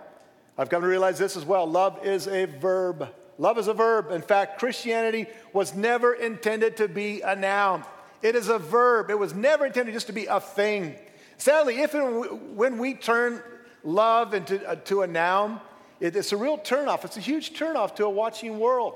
I've 0.58 0.70
come 0.70 0.84
to 0.84 0.88
realize 0.88 1.20
this 1.20 1.36
as 1.36 1.44
well 1.44 1.68
love 1.68 2.00
is 2.06 2.30
a 2.30 2.46
verb. 2.46 3.10
Love 3.38 3.58
is 3.58 3.68
a 3.68 3.74
verb. 3.74 4.10
In 4.12 4.22
fact, 4.22 4.60
Christianity 4.60 5.26
was 5.52 5.76
never 5.76 6.14
intended 6.14 6.78
to 6.78 6.88
be 6.88 7.20
a 7.20 7.36
noun, 7.36 7.84
it 8.22 8.38
is 8.38 8.48
a 8.48 8.58
verb. 8.58 9.10
It 9.10 9.20
was 9.20 9.34
never 9.34 9.66
intended 9.66 9.92
just 9.92 10.08
to 10.08 10.14
be 10.14 10.28
a 10.28 10.40
thing. 10.40 10.96
Sadly, 11.36 11.82
if 11.82 11.94
and 11.94 12.56
when 12.56 12.78
we 12.78 12.94
turn 12.94 13.44
love 13.88 14.34
into 14.34 14.64
uh, 14.68 14.76
to 14.76 15.02
a 15.02 15.08
noun, 15.08 15.60
it, 16.00 16.16
it's 16.16 16.34
a 16.34 16.38
real 16.38 16.58
turnoff. 16.58 17.06
It's 17.06 17.18
a 17.18 17.22
huge 17.22 17.54
turnoff 17.58 17.96
to 17.96 18.06
a 18.06 18.10
watching 18.10 18.60
world. 18.60 18.96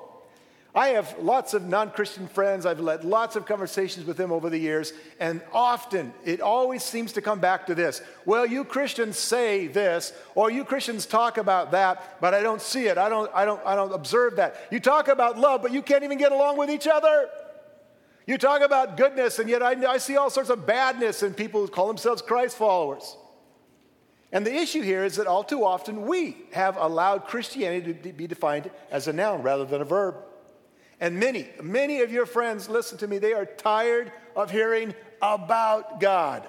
I 0.73 0.89
have 0.89 1.17
lots 1.19 1.53
of 1.53 1.67
non 1.67 1.91
Christian 1.91 2.27
friends. 2.27 2.65
I've 2.65 2.79
led 2.79 3.03
lots 3.03 3.35
of 3.35 3.45
conversations 3.45 4.05
with 4.05 4.15
them 4.15 4.31
over 4.31 4.49
the 4.49 4.57
years, 4.57 4.93
and 5.19 5.41
often 5.51 6.13
it 6.23 6.39
always 6.39 6.83
seems 6.83 7.13
to 7.13 7.21
come 7.21 7.39
back 7.39 7.65
to 7.67 7.75
this. 7.75 8.01
Well, 8.25 8.45
you 8.45 8.63
Christians 8.63 9.17
say 9.17 9.67
this, 9.67 10.13
or 10.35 10.49
you 10.49 10.63
Christians 10.63 11.05
talk 11.05 11.37
about 11.37 11.71
that, 11.71 12.21
but 12.21 12.33
I 12.33 12.41
don't 12.41 12.61
see 12.61 12.87
it. 12.87 12.97
I 12.97 13.09
don't, 13.09 13.29
I 13.33 13.43
don't, 13.43 13.61
I 13.65 13.75
don't 13.75 13.93
observe 13.93 14.37
that. 14.37 14.55
You 14.71 14.79
talk 14.79 15.07
about 15.09 15.37
love, 15.37 15.61
but 15.61 15.73
you 15.73 15.81
can't 15.81 16.03
even 16.03 16.17
get 16.17 16.31
along 16.31 16.57
with 16.57 16.69
each 16.69 16.87
other. 16.87 17.29
You 18.25 18.37
talk 18.37 18.61
about 18.61 18.95
goodness, 18.95 19.39
and 19.39 19.49
yet 19.49 19.61
I, 19.61 19.71
I 19.85 19.97
see 19.97 20.15
all 20.15 20.29
sorts 20.29 20.49
of 20.49 20.65
badness 20.65 21.21
in 21.21 21.33
people 21.33 21.59
who 21.59 21.67
call 21.67 21.87
themselves 21.87 22.21
Christ 22.21 22.57
followers. 22.57 23.17
And 24.31 24.45
the 24.45 24.53
issue 24.53 24.81
here 24.81 25.03
is 25.03 25.17
that 25.17 25.27
all 25.27 25.43
too 25.43 25.65
often 25.65 26.03
we 26.03 26.37
have 26.53 26.77
allowed 26.77 27.25
Christianity 27.25 27.93
to 27.93 28.13
be 28.13 28.27
defined 28.27 28.71
as 28.89 29.07
a 29.07 29.13
noun 29.13 29.41
rather 29.41 29.65
than 29.65 29.81
a 29.81 29.85
verb. 29.85 30.15
And 31.01 31.19
many, 31.19 31.49
many 31.61 32.01
of 32.01 32.11
your 32.11 32.25
friends, 32.25 32.69
listen 32.69 32.97
to 32.99 33.07
me, 33.07 33.17
they 33.17 33.33
are 33.33 33.45
tired 33.45 34.11
of 34.35 34.51
hearing 34.51 34.93
about 35.21 35.99
God. 35.99 36.47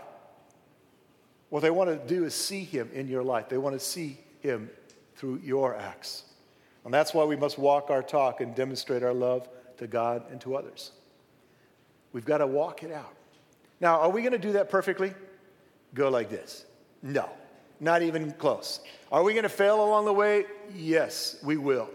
What 1.48 1.60
they 1.60 1.70
want 1.70 1.90
to 1.90 2.14
do 2.14 2.24
is 2.24 2.34
see 2.34 2.62
Him 2.62 2.90
in 2.94 3.08
your 3.08 3.22
life, 3.22 3.48
they 3.48 3.58
want 3.58 3.74
to 3.74 3.84
see 3.84 4.18
Him 4.40 4.70
through 5.16 5.40
your 5.42 5.76
acts. 5.76 6.24
And 6.84 6.92
that's 6.92 7.14
why 7.14 7.24
we 7.24 7.36
must 7.36 7.58
walk 7.58 7.90
our 7.90 8.02
talk 8.02 8.40
and 8.40 8.54
demonstrate 8.54 9.02
our 9.02 9.14
love 9.14 9.48
to 9.78 9.86
God 9.86 10.30
and 10.30 10.40
to 10.42 10.56
others. 10.56 10.92
We've 12.12 12.24
got 12.24 12.38
to 12.38 12.46
walk 12.46 12.82
it 12.82 12.92
out. 12.92 13.14
Now, 13.80 14.00
are 14.00 14.10
we 14.10 14.20
going 14.20 14.32
to 14.32 14.38
do 14.38 14.52
that 14.52 14.68
perfectly? 14.70 15.14
Go 15.94 16.08
like 16.08 16.28
this. 16.28 16.64
No, 17.02 17.28
not 17.82 18.02
even 18.02 18.30
close. 18.32 18.80
Are 19.10 19.22
we 19.22 19.32
going 19.32 19.42
to 19.42 19.48
fail 19.48 19.84
along 19.84 20.06
the 20.06 20.12
way? 20.12 20.46
Yes, 20.74 21.36
we 21.42 21.56
will. 21.56 21.90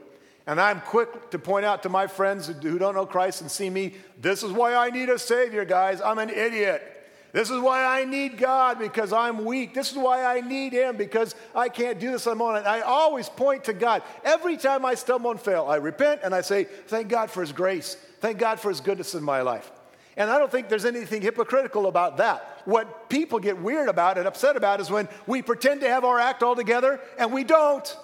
And 0.45 0.61
I'm 0.61 0.81
quick 0.81 1.31
to 1.31 1.39
point 1.39 1.65
out 1.65 1.83
to 1.83 1.89
my 1.89 2.07
friends 2.07 2.47
who 2.47 2.77
don't 2.77 2.93
know 2.93 3.05
Christ 3.05 3.41
and 3.41 3.49
see 3.49 3.69
me, 3.69 3.95
this 4.19 4.43
is 4.43 4.51
why 4.51 4.75
I 4.75 4.89
need 4.89 5.09
a 5.09 5.17
Savior, 5.17 5.65
guys. 5.65 5.99
I'm 6.01 6.19
an 6.19 6.29
idiot. 6.29 6.93
This 7.33 7.49
is 7.49 7.59
why 7.59 7.83
I 7.83 8.05
need 8.05 8.37
God 8.37 8.79
because 8.79 9.11
I'm 9.11 9.45
weak. 9.45 9.73
This 9.73 9.91
is 9.91 9.97
why 9.97 10.23
I 10.23 10.41
need 10.41 10.73
Him 10.73 10.95
because 10.95 11.35
I 11.53 11.69
can't 11.69 11.99
do 11.99 12.11
this 12.11 12.25
on 12.27 12.37
my 12.37 12.59
own. 12.59 12.65
I 12.65 12.81
always 12.81 13.29
point 13.29 13.65
to 13.65 13.73
God. 13.73 14.03
Every 14.23 14.57
time 14.57 14.85
I 14.85 14.95
stumble 14.95 15.31
and 15.31 15.39
fail, 15.39 15.65
I 15.67 15.75
repent 15.75 16.21
and 16.23 16.33
I 16.33 16.41
say, 16.41 16.63
Thank 16.63 17.09
God 17.09 17.29
for 17.29 17.41
His 17.41 17.51
grace. 17.51 17.95
Thank 18.21 18.39
God 18.39 18.59
for 18.59 18.69
His 18.69 18.79
goodness 18.79 19.13
in 19.13 19.23
my 19.23 19.41
life. 19.41 19.69
And 20.17 20.31
I 20.31 20.39
don't 20.39 20.51
think 20.51 20.67
there's 20.67 20.83
anything 20.83 21.21
hypocritical 21.21 21.85
about 21.85 22.17
that. 22.17 22.63
What 22.65 23.07
people 23.07 23.37
get 23.37 23.61
weird 23.61 23.87
about 23.87 24.17
and 24.17 24.27
upset 24.27 24.57
about 24.57 24.81
is 24.81 24.89
when 24.89 25.07
we 25.27 25.43
pretend 25.43 25.81
to 25.81 25.89
have 25.89 26.03
our 26.03 26.19
act 26.19 26.41
all 26.41 26.55
together 26.55 26.99
and 27.19 27.31
we 27.31 27.43
don't. 27.43 27.95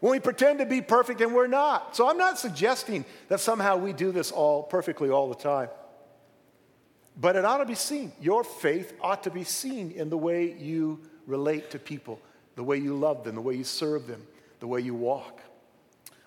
When 0.00 0.12
we 0.12 0.18
pretend 0.18 0.60
to 0.60 0.66
be 0.66 0.80
perfect 0.80 1.20
and 1.20 1.34
we're 1.34 1.46
not. 1.46 1.94
So 1.94 2.08
I'm 2.08 2.16
not 2.16 2.38
suggesting 2.38 3.04
that 3.28 3.40
somehow 3.40 3.76
we 3.76 3.92
do 3.92 4.12
this 4.12 4.32
all 4.32 4.62
perfectly 4.62 5.10
all 5.10 5.28
the 5.28 5.34
time. 5.34 5.68
But 7.20 7.36
it 7.36 7.44
ought 7.44 7.58
to 7.58 7.66
be 7.66 7.74
seen. 7.74 8.12
Your 8.20 8.44
faith 8.44 8.94
ought 9.02 9.24
to 9.24 9.30
be 9.30 9.44
seen 9.44 9.90
in 9.90 10.08
the 10.08 10.16
way 10.16 10.56
you 10.58 11.00
relate 11.26 11.70
to 11.72 11.78
people, 11.78 12.18
the 12.56 12.64
way 12.64 12.78
you 12.78 12.94
love 12.94 13.24
them, 13.24 13.34
the 13.34 13.40
way 13.42 13.56
you 13.56 13.64
serve 13.64 14.06
them, 14.06 14.26
the 14.60 14.66
way 14.66 14.80
you 14.80 14.94
walk. 14.94 15.37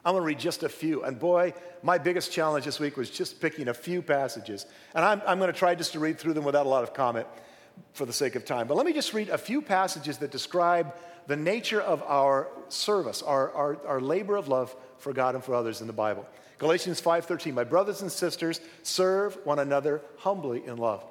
I'm 0.04 0.14
going 0.14 0.24
to 0.24 0.28
read 0.28 0.40
just 0.40 0.64
a 0.64 0.70
few. 0.70 1.04
And 1.04 1.20
boy, 1.20 1.54
my 1.84 1.98
biggest 1.98 2.32
challenge 2.32 2.66
this 2.66 2.80
week 2.80 2.98
was 2.98 3.10
just 3.10 3.40
picking 3.40 3.68
a 3.68 3.74
few 3.74 4.02
passages. 4.02 4.66
And 4.96 5.06
I'm, 5.06 5.22
I'm 5.28 5.38
going 5.38 5.52
to 5.52 5.58
try 5.58 5.76
just 5.76 5.94
to 5.94 6.00
read 6.00 6.18
through 6.18 6.34
them 6.34 6.44
without 6.44 6.66
a 6.66 6.70
lot 6.70 6.84
of 6.84 6.94
comment 6.94 7.28
for 7.94 8.06
the 8.06 8.14
sake 8.14 8.36
of 8.36 8.46
time. 8.46 8.68
But 8.68 8.78
let 8.78 8.86
me 8.86 8.94
just 8.94 9.14
read 9.14 9.30
a 9.30 9.38
few 9.38 9.62
passages 9.62 10.18
that 10.20 10.32
describe 10.32 10.94
the 11.28 11.36
nature 11.36 11.82
of 11.82 12.02
our 12.04 12.48
service, 12.70 13.22
our, 13.22 13.52
our, 13.52 13.88
our 13.88 14.02
labor 14.02 14.36
of 14.36 14.48
love 14.48 14.76
for 14.98 15.14
God 15.14 15.36
and 15.36 15.44
for 15.44 15.54
others 15.54 15.82
in 15.82 15.88
the 15.88 15.94
Bible. 15.94 16.26
Galatians 16.58 17.02
5:13, 17.02 17.54
my 17.54 17.64
brothers 17.64 18.02
and 18.02 18.12
sisters, 18.12 18.62
serve 18.84 19.38
one 19.46 19.58
another 19.60 20.02
humbly 20.18 20.64
in 20.66 20.78
love. 20.78 21.04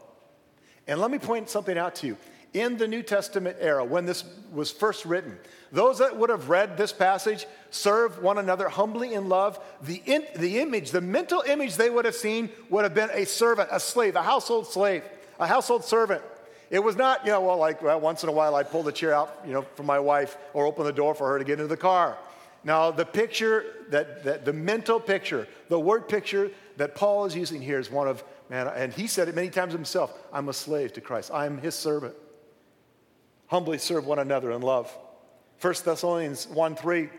And 0.86 1.00
let 1.00 1.10
me 1.10 1.18
point 1.18 1.48
something 1.50 1.76
out 1.76 1.96
to 1.96 2.06
you. 2.06 2.16
In 2.52 2.76
the 2.76 2.88
New 2.88 3.02
Testament 3.02 3.58
era, 3.60 3.84
when 3.84 4.06
this 4.06 4.24
was 4.52 4.72
first 4.72 5.04
written, 5.04 5.38
those 5.70 5.98
that 5.98 6.16
would 6.16 6.30
have 6.30 6.48
read 6.48 6.76
this 6.76 6.92
passage, 6.92 7.46
serve 7.70 8.20
one 8.22 8.38
another 8.38 8.68
humbly 8.68 9.14
in 9.14 9.28
love, 9.28 9.60
the, 9.82 10.02
in, 10.04 10.26
the 10.36 10.58
image, 10.58 10.90
the 10.90 11.00
mental 11.00 11.42
image 11.46 11.76
they 11.76 11.90
would 11.90 12.04
have 12.04 12.14
seen 12.16 12.50
would 12.68 12.82
have 12.82 12.94
been 12.94 13.10
a 13.12 13.24
servant, 13.24 13.68
a 13.70 13.78
slave, 13.78 14.16
a 14.16 14.22
household 14.22 14.66
slave, 14.66 15.04
a 15.38 15.46
household 15.46 15.84
servant. 15.84 16.22
It 16.70 16.80
was 16.80 16.96
not, 16.96 17.24
you 17.24 17.30
know, 17.30 17.40
well, 17.40 17.56
like 17.56 17.82
well, 17.82 18.00
once 18.00 18.24
in 18.24 18.28
a 18.28 18.32
while 18.32 18.56
I'd 18.56 18.70
pull 18.70 18.82
the 18.82 18.92
chair 18.92 19.14
out, 19.14 19.42
you 19.46 19.52
know, 19.52 19.62
for 19.74 19.84
my 19.84 20.00
wife 20.00 20.36
or 20.52 20.66
open 20.66 20.84
the 20.84 20.92
door 20.92 21.14
for 21.14 21.28
her 21.28 21.38
to 21.38 21.44
get 21.44 21.54
into 21.54 21.68
the 21.68 21.76
car. 21.76 22.16
Now, 22.64 22.90
the 22.90 23.06
picture, 23.06 23.64
that, 23.90 24.24
that 24.24 24.44
the 24.44 24.52
mental 24.52 24.98
picture, 25.00 25.46
the 25.68 25.78
word 25.80 26.08
picture 26.08 26.50
that 26.76 26.94
Paul 26.94 27.24
is 27.26 27.34
using 27.34 27.62
here 27.62 27.78
is 27.78 27.90
one 27.90 28.08
of, 28.08 28.22
man, 28.48 28.68
and 28.68 28.92
he 28.92 29.06
said 29.06 29.28
it 29.28 29.34
many 29.34 29.50
times 29.50 29.72
himself 29.72 30.12
I'm 30.32 30.48
a 30.48 30.52
slave 30.52 30.92
to 30.94 31.00
Christ, 31.00 31.30
I'm 31.32 31.58
his 31.58 31.74
servant. 31.74 32.14
Humbly 33.50 33.78
serve 33.78 34.06
one 34.06 34.18
another 34.18 34.50
in 34.52 34.62
love. 34.62 34.96
1 35.60 35.74
Thessalonians 35.84 36.48
1 36.48 36.76
3, 36.76 37.10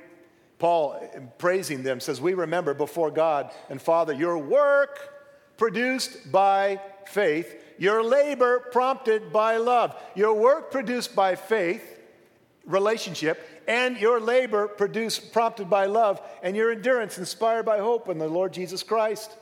Paul, 0.58 1.32
praising 1.38 1.84
them, 1.84 2.00
says, 2.00 2.20
We 2.20 2.34
remember 2.34 2.74
before 2.74 3.12
God 3.12 3.52
and 3.70 3.82
Father 3.82 4.14
your 4.14 4.38
work 4.38 5.00
produced 5.58 6.32
by 6.32 6.82
faith 7.06 7.62
your 7.82 8.04
labor 8.04 8.60
prompted 8.60 9.34
by 9.34 9.58
love. 9.58 10.00
Your 10.14 10.36
work 10.36 10.70
produced 10.70 11.16
by 11.16 11.34
faith, 11.34 12.00
relationship, 12.64 13.44
and 13.68 13.98
your 13.98 14.20
labor 14.20 14.68
produced, 14.68 15.34
prompted 15.34 15.68
by 15.68 15.88
love, 15.88 16.22
and 16.44 16.56
your 16.56 16.72
endurance 16.72 17.18
inspired 17.18 17.66
by 17.66 17.80
hope 17.80 18.08
in 18.08 18.20
the 18.20 18.28
Lord 18.28 18.54
Jesus 18.54 18.84
Christ. 18.84 19.36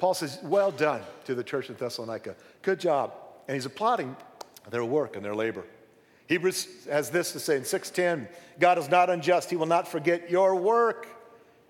Paul 0.00 0.12
says, 0.12 0.40
Well 0.42 0.72
done 0.72 1.02
to 1.26 1.36
the 1.36 1.44
church 1.44 1.70
in 1.70 1.76
Thessalonica. 1.76 2.34
Good 2.62 2.80
job. 2.80 3.12
And 3.46 3.54
he's 3.54 3.66
applauding 3.66 4.16
their 4.70 4.84
work 4.84 5.14
and 5.14 5.24
their 5.24 5.36
labor. 5.36 5.64
Hebrews 6.28 6.86
has 6.90 7.10
this 7.10 7.32
to 7.32 7.40
say 7.40 7.56
in 7.56 7.64
6:10, 7.64 8.28
God 8.60 8.78
is 8.78 8.88
not 8.88 9.10
unjust. 9.10 9.50
He 9.50 9.56
will 9.56 9.66
not 9.66 9.88
forget 9.88 10.30
your 10.30 10.54
work 10.54 11.06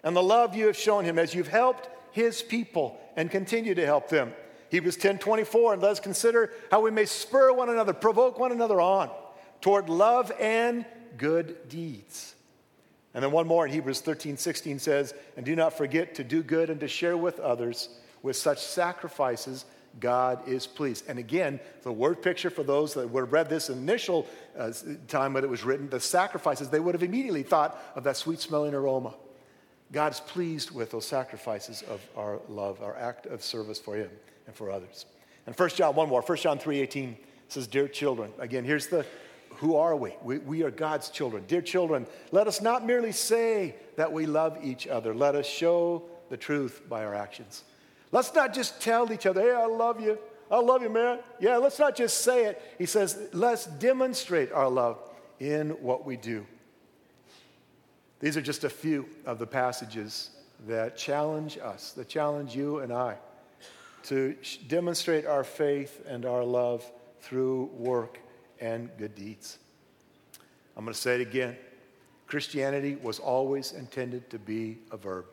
and 0.03 0.15
the 0.15 0.23
love 0.23 0.55
you 0.55 0.67
have 0.67 0.77
shown 0.77 1.05
him 1.05 1.19
as 1.19 1.35
you've 1.35 1.49
helped 1.49 1.89
his 2.13 2.43
people 2.43 3.01
and 3.17 3.31
continue 3.31 3.75
to 3.75 3.87
help 3.87 4.09
them. 4.09 4.35
Hebrews 4.71 4.97
10 4.97 5.19
24, 5.19 5.75
and 5.75 5.83
let 5.83 5.93
us 5.93 6.01
consider 6.01 6.53
how 6.71 6.81
we 6.81 6.91
may 6.91 7.05
spur 7.05 7.53
one 7.53 7.69
another, 7.69 7.93
provoke 7.93 8.39
one 8.39 8.53
another 8.53 8.81
on 8.81 9.11
toward 9.61 9.89
love 9.89 10.31
and 10.39 10.85
good 11.17 11.69
deeds. 11.69 12.35
And 13.15 13.25
then 13.25 13.33
one 13.33 13.47
more 13.47 13.67
in 13.67 13.73
Hebrews 13.73 14.01
13 14.01 14.37
16 14.37 14.79
says, 14.79 15.15
And 15.37 15.47
do 15.47 15.57
not 15.57 15.77
forget 15.77 16.15
to 16.17 16.25
do 16.25 16.43
good 16.43 16.71
and 16.71 16.81
to 16.81 16.89
share 16.89 17.17
with 17.17 17.41
others. 17.41 17.89
With 18.21 18.37
such 18.37 18.61
sacrifices, 18.61 19.65
God 20.01 20.47
is 20.49 20.67
pleased. 20.67 21.05
And 21.09 21.19
again, 21.19 21.61
the 21.83 21.93
word 21.93 22.23
picture 22.23 22.51
for 22.51 22.63
those 22.63 22.95
that 22.95 23.09
would 23.09 23.23
have 23.23 23.33
read 23.33 23.49
this 23.49 23.71
initial 23.71 24.27
uh, 24.59 24.73
time 25.09 25.33
when 25.33 25.45
it 25.45 25.51
was 25.51 25.65
written, 25.65 25.89
the 25.89 26.01
sacrifices, 26.01 26.69
they 26.69 26.81
would 26.81 26.95
have 26.95 27.03
immediately 27.03 27.43
thought 27.43 27.81
of 27.95 28.05
that 28.05 28.17
sweet 28.17 28.41
smelling 28.41 28.75
aroma. 28.75 29.15
God 29.93 30.13
is 30.13 30.21
pleased 30.21 30.71
with 30.71 30.91
those 30.91 31.07
sacrifices 31.07 31.83
of 31.83 32.01
our 32.17 32.41
love, 32.49 32.83
our 32.83 32.97
act 32.97 33.27
of 33.27 33.43
service 33.43 33.79
for 33.79 33.97
Him 33.97 34.11
and 34.47 34.55
for 34.55 34.71
others. 34.71 35.07
And 35.47 35.59
1 35.59 35.69
John, 35.71 35.95
one 35.95 36.09
more, 36.09 36.21
1 36.21 36.39
John 36.39 36.59
3.18 36.59 37.17
says, 37.49 37.67
Dear 37.67 37.89
children, 37.89 38.33
again, 38.39 38.65
here's 38.65 38.89
the 38.89 39.07
who 39.59 39.75
are 39.77 39.97
we? 39.97 40.15
we? 40.23 40.39
We 40.39 40.63
are 40.63 40.71
God's 40.71 41.11
children. 41.11 41.45
Dear 41.49 41.63
children, 41.63 42.07
let 42.31 42.47
us 42.47 42.61
not 42.61 42.87
merely 42.87 43.11
say 43.11 43.75
that 43.97 44.13
we 44.13 44.27
love 44.27 44.59
each 44.63 44.87
other, 44.87 45.15
let 45.15 45.35
us 45.35 45.47
show 45.47 46.05
the 46.29 46.37
truth 46.37 46.83
by 46.89 47.05
our 47.05 47.15
actions. 47.15 47.65
Let's 48.11 48.35
not 48.35 48.55
just 48.55 48.81
tell 48.81 49.13
each 49.13 49.27
other, 49.27 49.41
hey, 49.41 49.53
I 49.53 49.67
love 49.67 50.01
you. 50.01 50.19
I 50.51 50.61
love 50.61 50.83
you, 50.83 50.89
man. 50.89 51.19
Yeah, 51.41 51.59
let's 51.59 51.79
not 51.79 51.95
just 51.95 52.23
say 52.23 52.47
it. 52.47 52.63
He 52.79 52.87
says, 52.87 53.19
let's 53.33 53.67
demonstrate 53.67 54.51
our 54.53 54.69
love 54.69 54.99
in 55.41 55.71
what 55.83 56.07
we 56.07 56.17
do. 56.17 56.47
These 58.21 58.37
are 58.37 58.43
just 58.43 58.65
a 58.65 58.71
few 58.71 59.07
of 59.27 59.39
the 59.39 59.47
passages 59.47 60.31
that 60.67 60.97
challenge 60.97 61.59
us, 61.59 61.93
that 61.93 62.09
challenge 62.09 62.57
you 62.57 62.79
and 62.79 62.93
I 62.93 63.17
to 64.05 64.37
demonstrate 64.69 65.27
our 65.27 65.45
faith 65.45 66.03
and 66.07 66.25
our 66.25 66.43
love 66.43 66.91
through 67.21 67.71
work 67.75 68.19
and 68.61 68.91
good 68.99 69.15
deeds. 69.15 69.59
I'm 70.77 70.85
going 70.85 70.95
to 70.95 71.01
say 71.01 71.17
it 71.17 71.21
again 71.21 71.57
Christianity 72.27 72.97
was 72.97 73.19
always 73.19 73.73
intended 73.73 74.29
to 74.31 74.39
be 74.39 74.79
a 74.91 74.97
verb. 74.97 75.27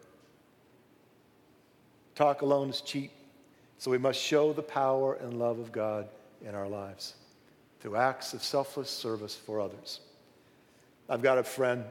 Talk 2.16 2.42
alone 2.42 2.70
is 2.70 2.80
cheap, 2.80 3.12
so 3.78 3.92
we 3.92 3.98
must 3.98 4.20
show 4.20 4.54
the 4.54 4.64
power 4.64 5.16
and 5.16 5.38
love 5.38 5.60
of 5.60 5.74
God 5.74 6.08
in 6.46 6.56
our 6.56 6.68
lives 6.68 7.16
through 7.82 7.98
acts 7.98 8.34
of 8.34 8.42
selfless 8.42 8.90
service 8.90 9.36
for 9.36 9.60
others. 9.60 10.00
I've 11.10 11.22
got 11.22 11.38
a 11.38 11.44
friend 11.44 11.84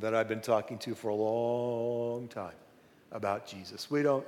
that 0.00 0.14
I've 0.14 0.28
been 0.28 0.40
talking 0.40 0.78
to 0.78 0.94
for 0.94 1.08
a 1.08 1.14
long 1.14 2.26
time 2.28 2.54
about 3.12 3.46
Jesus. 3.46 3.90
We 3.90 4.02
don't 4.02 4.26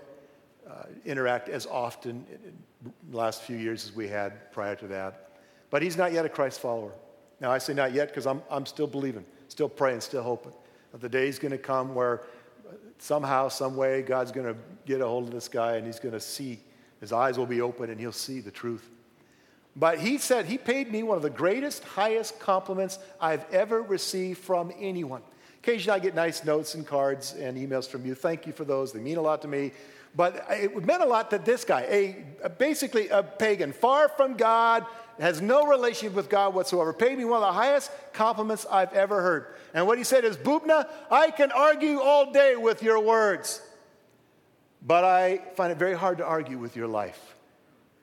uh, 0.69 0.85
interact 1.07 1.49
as 1.49 1.67
often 1.67 2.25
in 2.31 2.93
the 3.11 3.17
last 3.17 3.43
few 3.43 3.57
years 3.57 3.87
as 3.87 3.97
we 3.97 4.09
had 4.09 4.53
prior 4.53 4.77
to 4.77 4.87
that, 4.89 5.39
but 5.71 5.83
he's 5.83 5.97
not 5.97 6.13
yet 6.13 6.27
a 6.27 6.29
Christ 6.29 6.61
follower. 6.61 6.93
Now, 7.41 7.51
I 7.51 7.59
say 7.59 7.73
not 7.73 7.93
yet 7.93 8.09
because 8.09 8.27
I'm, 8.27 8.43
I'm 8.51 8.67
still 8.67 8.87
believing, 8.87 9.25
still 9.49 9.69
praying, 9.69 10.03
still 10.03 10.23
hoping 10.23 10.53
that 10.93 11.01
the 11.01 11.09
day 11.09 11.27
is 11.27 11.39
going 11.39 11.53
to 11.53 11.59
come 11.59 11.95
where 11.95 12.23
somehow, 12.99 13.49
some 13.49 13.77
way, 13.77 14.03
God's 14.03 14.33
going 14.33 14.47
to 14.47 14.59
get 14.87 15.01
a 15.01 15.07
hold 15.07 15.25
of 15.25 15.33
this 15.33 15.49
guy 15.49 15.77
and 15.77 15.87
he's 15.87 16.01
going 16.01 16.15
to 16.15 16.21
see. 16.21 16.59
His 17.01 17.13
eyes 17.13 17.39
will 17.39 17.47
be 17.47 17.61
open 17.61 17.91
and 17.91 18.01
he'll 18.01 18.13
see 18.13 18.41
the 18.41 18.51
truth. 18.51 18.89
But 19.75 19.99
he 19.99 20.17
said 20.17 20.47
he 20.47 20.57
paid 20.57 20.91
me 20.91 21.03
one 21.03 21.17
of 21.19 21.23
the 21.23 21.31
greatest, 21.31 21.85
highest 21.85 22.41
compliments 22.41 22.99
I've 23.21 23.45
ever 23.53 23.83
received 23.83 24.39
from 24.39 24.73
anyone. 24.79 25.23
Occasionally, 25.63 26.01
I 26.01 26.03
get 26.03 26.15
nice 26.15 26.45
notes 26.45 26.75
and 26.75 26.87
cards 26.87 27.35
and 27.35 27.59
emails 27.59 27.87
from 27.87 28.07
you. 28.07 28.15
Thank 28.15 28.47
you 28.47 28.53
for 28.53 28.65
those. 28.65 28.93
They 28.93 29.01
mean 29.01 29.19
a 29.19 29.23
lot 29.23 29.43
to 29.43 29.49
me. 29.49 29.73
But 30.15 30.47
it 30.49 30.85
meant 30.87 31.03
a 31.03 31.07
lot 31.07 31.31
that 31.31 31.45
this 31.45 31.65
guy, 31.65 31.83
a, 31.83 32.25
a 32.45 32.49
basically 32.49 33.09
a 33.09 33.23
pagan, 33.23 33.73
far 33.73 34.09
from 34.09 34.35
God, 34.35 34.87
has 35.19 35.41
no 35.41 35.67
relationship 35.67 36.15
with 36.15 36.29
God 36.29 36.55
whatsoever, 36.55 36.93
paid 36.93 37.17
me 37.17 37.25
one 37.25 37.43
of 37.43 37.47
the 37.47 37.53
highest 37.53 37.91
compliments 38.13 38.67
I've 38.71 38.93
ever 38.93 39.23
heard. 39.23 39.47
And 39.75 39.87
what 39.87 39.99
he 39.99 40.05
said 40.05 40.25
is, 40.25 40.37
Bubna, 40.37 40.89
I 41.11 41.31
can 41.31 41.53
argue 41.53 42.01
all 42.01 42.33
day 42.33 42.57
with 42.57 42.83
your 42.83 43.01
words, 43.01 43.63
but 44.83 45.05
I 45.05 45.39
find 45.55 45.73
it 45.73 45.79
very 45.79 45.95
hard 45.95 46.19
to 46.19 46.25
argue 46.25 46.59
with 46.59 46.77
your 46.77 46.87
life. 46.87 47.35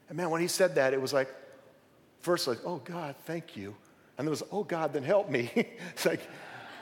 And 0.10 0.18
man, 0.18 0.30
when 0.30 0.42
he 0.42 0.48
said 0.48 0.76
that, 0.76 0.94
it 0.94 1.02
was 1.02 1.14
like, 1.14 1.34
first 2.22 2.48
like, 2.48 2.60
oh 2.66 2.78
God, 2.78 3.16
thank 3.26 3.56
you. 3.56 3.76
And 4.18 4.28
there 4.28 4.32
was, 4.32 4.44
oh 4.52 4.64
God, 4.64 4.94
then 4.94 5.04
help 5.04 5.30
me. 5.30 5.52
it's 5.56 6.06
like, 6.06 6.22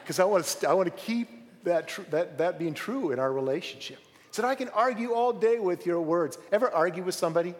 because 0.03 0.19
I 0.19 0.25
want 0.25 0.45
to 0.45 0.69
I 0.69 0.73
want 0.73 0.87
to 0.87 1.01
keep 1.01 1.29
that, 1.63 1.87
tr- 1.87 2.01
that, 2.09 2.37
that 2.39 2.59
being 2.59 2.73
true 2.73 3.11
in 3.11 3.19
our 3.19 3.31
relationship. 3.31 3.99
Said, 4.31 4.45
I 4.45 4.55
can 4.55 4.69
argue 4.69 5.13
all 5.13 5.33
day 5.33 5.59
with 5.59 5.85
your 5.85 6.01
words. 6.01 6.37
Ever 6.51 6.71
argue 6.71 7.03
with 7.03 7.15
somebody? 7.15 7.53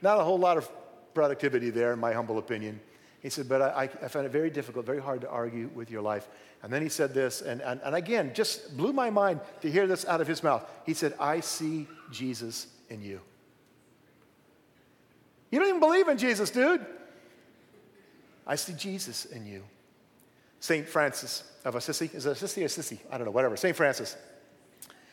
Not 0.00 0.18
a 0.18 0.24
whole 0.24 0.38
lot 0.38 0.56
of 0.56 0.68
productivity 1.14 1.70
there, 1.70 1.92
in 1.92 1.98
my 1.98 2.12
humble 2.12 2.38
opinion. 2.38 2.80
He 3.20 3.30
said, 3.30 3.48
but 3.48 3.62
I, 3.62 3.84
I 4.02 4.08
found 4.08 4.26
it 4.26 4.32
very 4.32 4.50
difficult, 4.50 4.84
very 4.84 5.00
hard 5.00 5.22
to 5.22 5.30
argue 5.30 5.70
with 5.74 5.90
your 5.90 6.02
life. 6.02 6.28
And 6.62 6.72
then 6.72 6.82
he 6.82 6.90
said 6.90 7.14
this, 7.14 7.40
and, 7.40 7.62
and, 7.62 7.80
and 7.82 7.94
again, 7.94 8.32
just 8.34 8.76
blew 8.76 8.92
my 8.92 9.08
mind 9.08 9.40
to 9.62 9.70
hear 9.70 9.86
this 9.86 10.04
out 10.04 10.20
of 10.20 10.26
his 10.26 10.42
mouth. 10.42 10.68
He 10.84 10.92
said, 10.92 11.14
I 11.18 11.40
see 11.40 11.86
Jesus 12.10 12.66
in 12.90 13.02
you. 13.02 13.20
You 15.50 15.58
don't 15.58 15.68
even 15.68 15.80
believe 15.80 16.08
in 16.08 16.18
Jesus, 16.18 16.50
dude. 16.50 16.84
I 18.46 18.56
see 18.56 18.74
Jesus 18.74 19.24
in 19.24 19.46
you. 19.46 19.62
St. 20.60 20.88
Francis 20.88 21.44
of 21.64 21.76
Assisi. 21.76 22.10
Is 22.12 22.26
it 22.26 22.32
Assisi 22.32 22.62
or 22.62 22.66
Assisi? 22.66 23.00
I 23.10 23.16
don't 23.18 23.26
know, 23.26 23.30
whatever. 23.30 23.56
St. 23.56 23.76
Francis 23.76 24.16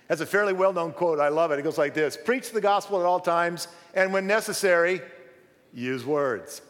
has 0.09 0.19
a 0.19 0.25
fairly 0.25 0.53
well 0.53 0.73
known 0.73 0.91
quote. 0.91 1.19
I 1.19 1.29
love 1.29 1.51
it. 1.51 1.59
It 1.59 1.61
goes 1.63 1.77
like 1.77 1.93
this 1.93 2.17
Preach 2.17 2.51
the 2.51 2.61
gospel 2.61 2.99
at 2.99 3.05
all 3.05 3.19
times, 3.19 3.67
and 3.93 4.11
when 4.13 4.27
necessary, 4.27 5.01
use 5.73 6.05
words. 6.05 6.61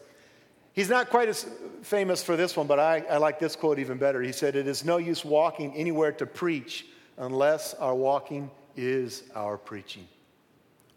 He's 0.72 0.88
not 0.88 1.10
quite 1.10 1.28
as 1.28 1.46
famous 1.82 2.22
for 2.22 2.36
this 2.36 2.56
one, 2.56 2.66
but 2.66 2.78
I, 2.78 3.04
I 3.10 3.18
like 3.18 3.38
this 3.38 3.56
quote 3.56 3.78
even 3.78 3.98
better. 3.98 4.22
He 4.22 4.32
said, 4.32 4.56
It 4.56 4.66
is 4.66 4.84
no 4.84 4.96
use 4.96 5.24
walking 5.24 5.74
anywhere 5.74 6.12
to 6.12 6.26
preach 6.26 6.86
unless 7.18 7.74
our 7.74 7.94
walking 7.94 8.50
is 8.76 9.24
our 9.34 9.58
preaching. 9.58 10.08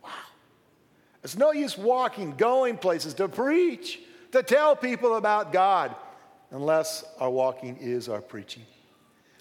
Wow. 0.03 0.11
It's 1.23 1.37
no 1.37 1.51
use 1.51 1.77
walking, 1.77 2.35
going 2.37 2.77
places 2.77 3.13
to 3.15 3.27
preach, 3.27 3.99
to 4.31 4.43
tell 4.43 4.75
people 4.75 5.15
about 5.15 5.51
God 5.51 5.93
unless 6.51 7.03
our 7.19 7.29
walking 7.29 7.77
is 7.77 8.07
our 8.07 8.21
preaching. 8.21 8.63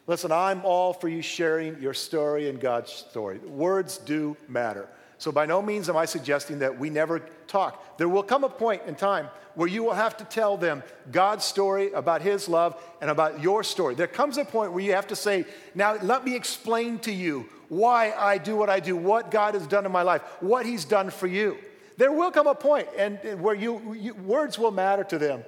Listen, 0.07 0.33
I'm 0.33 0.65
all 0.65 0.93
for 0.93 1.09
you 1.09 1.23
sharing 1.23 1.81
your 1.81 1.95
story 1.95 2.49
and 2.49 2.61
God's 2.61 2.93
story. 2.93 3.39
Words 3.39 3.99
do 3.99 4.37
matter. 4.49 4.89
So, 5.25 5.33
by 5.33 5.47
no 5.47 5.63
means 5.63 5.89
am 5.89 5.97
I 5.97 6.05
suggesting 6.05 6.59
that 6.59 6.79
we 6.79 6.91
never 6.91 7.21
talk. 7.47 7.97
There 7.97 8.11
will 8.11 8.23
come 8.23 8.45
a 8.45 8.49
point 8.51 8.83
in 8.87 8.95
time 8.95 9.31
where 9.55 9.67
you 9.67 9.83
will 9.83 9.95
have 9.95 10.19
to 10.19 10.25
tell 10.27 10.59
them 10.59 10.83
God's 11.11 11.47
story 11.47 11.91
about 11.93 12.21
His 12.21 12.47
love 12.47 12.77
and 13.01 13.09
about 13.09 13.41
your 13.41 13.65
story. 13.65 13.95
There 13.95 14.07
comes 14.07 14.37
a 14.37 14.45
point 14.45 14.75
where 14.75 14.85
you 14.85 14.93
have 14.93 15.07
to 15.07 15.17
say, 15.17 15.47
Now, 15.75 15.97
let 16.03 16.27
me 16.27 16.37
explain 16.37 16.99
to 16.99 17.11
you 17.11 17.49
why 17.71 18.13
I 18.13 18.37
do 18.37 18.55
what 18.55 18.69
I 18.69 18.81
do, 18.81 18.99
what 18.99 19.31
God 19.31 19.55
has 19.55 19.67
done 19.67 19.87
in 19.87 19.93
my 19.93 20.03
life, 20.03 20.21
what 20.41 20.67
He's 20.67 20.85
done 20.85 21.09
for 21.09 21.27
you. 21.27 21.57
There 21.97 22.13
will 22.13 22.31
come 22.31 22.47
a 22.47 22.55
point 22.55 22.89
and, 22.99 23.41
where 23.41 23.55
you, 23.55 23.95
you, 23.95 24.13
words 24.13 24.59
will 24.59 24.73
matter 24.73 25.05
to 25.05 25.17
them. 25.17 25.43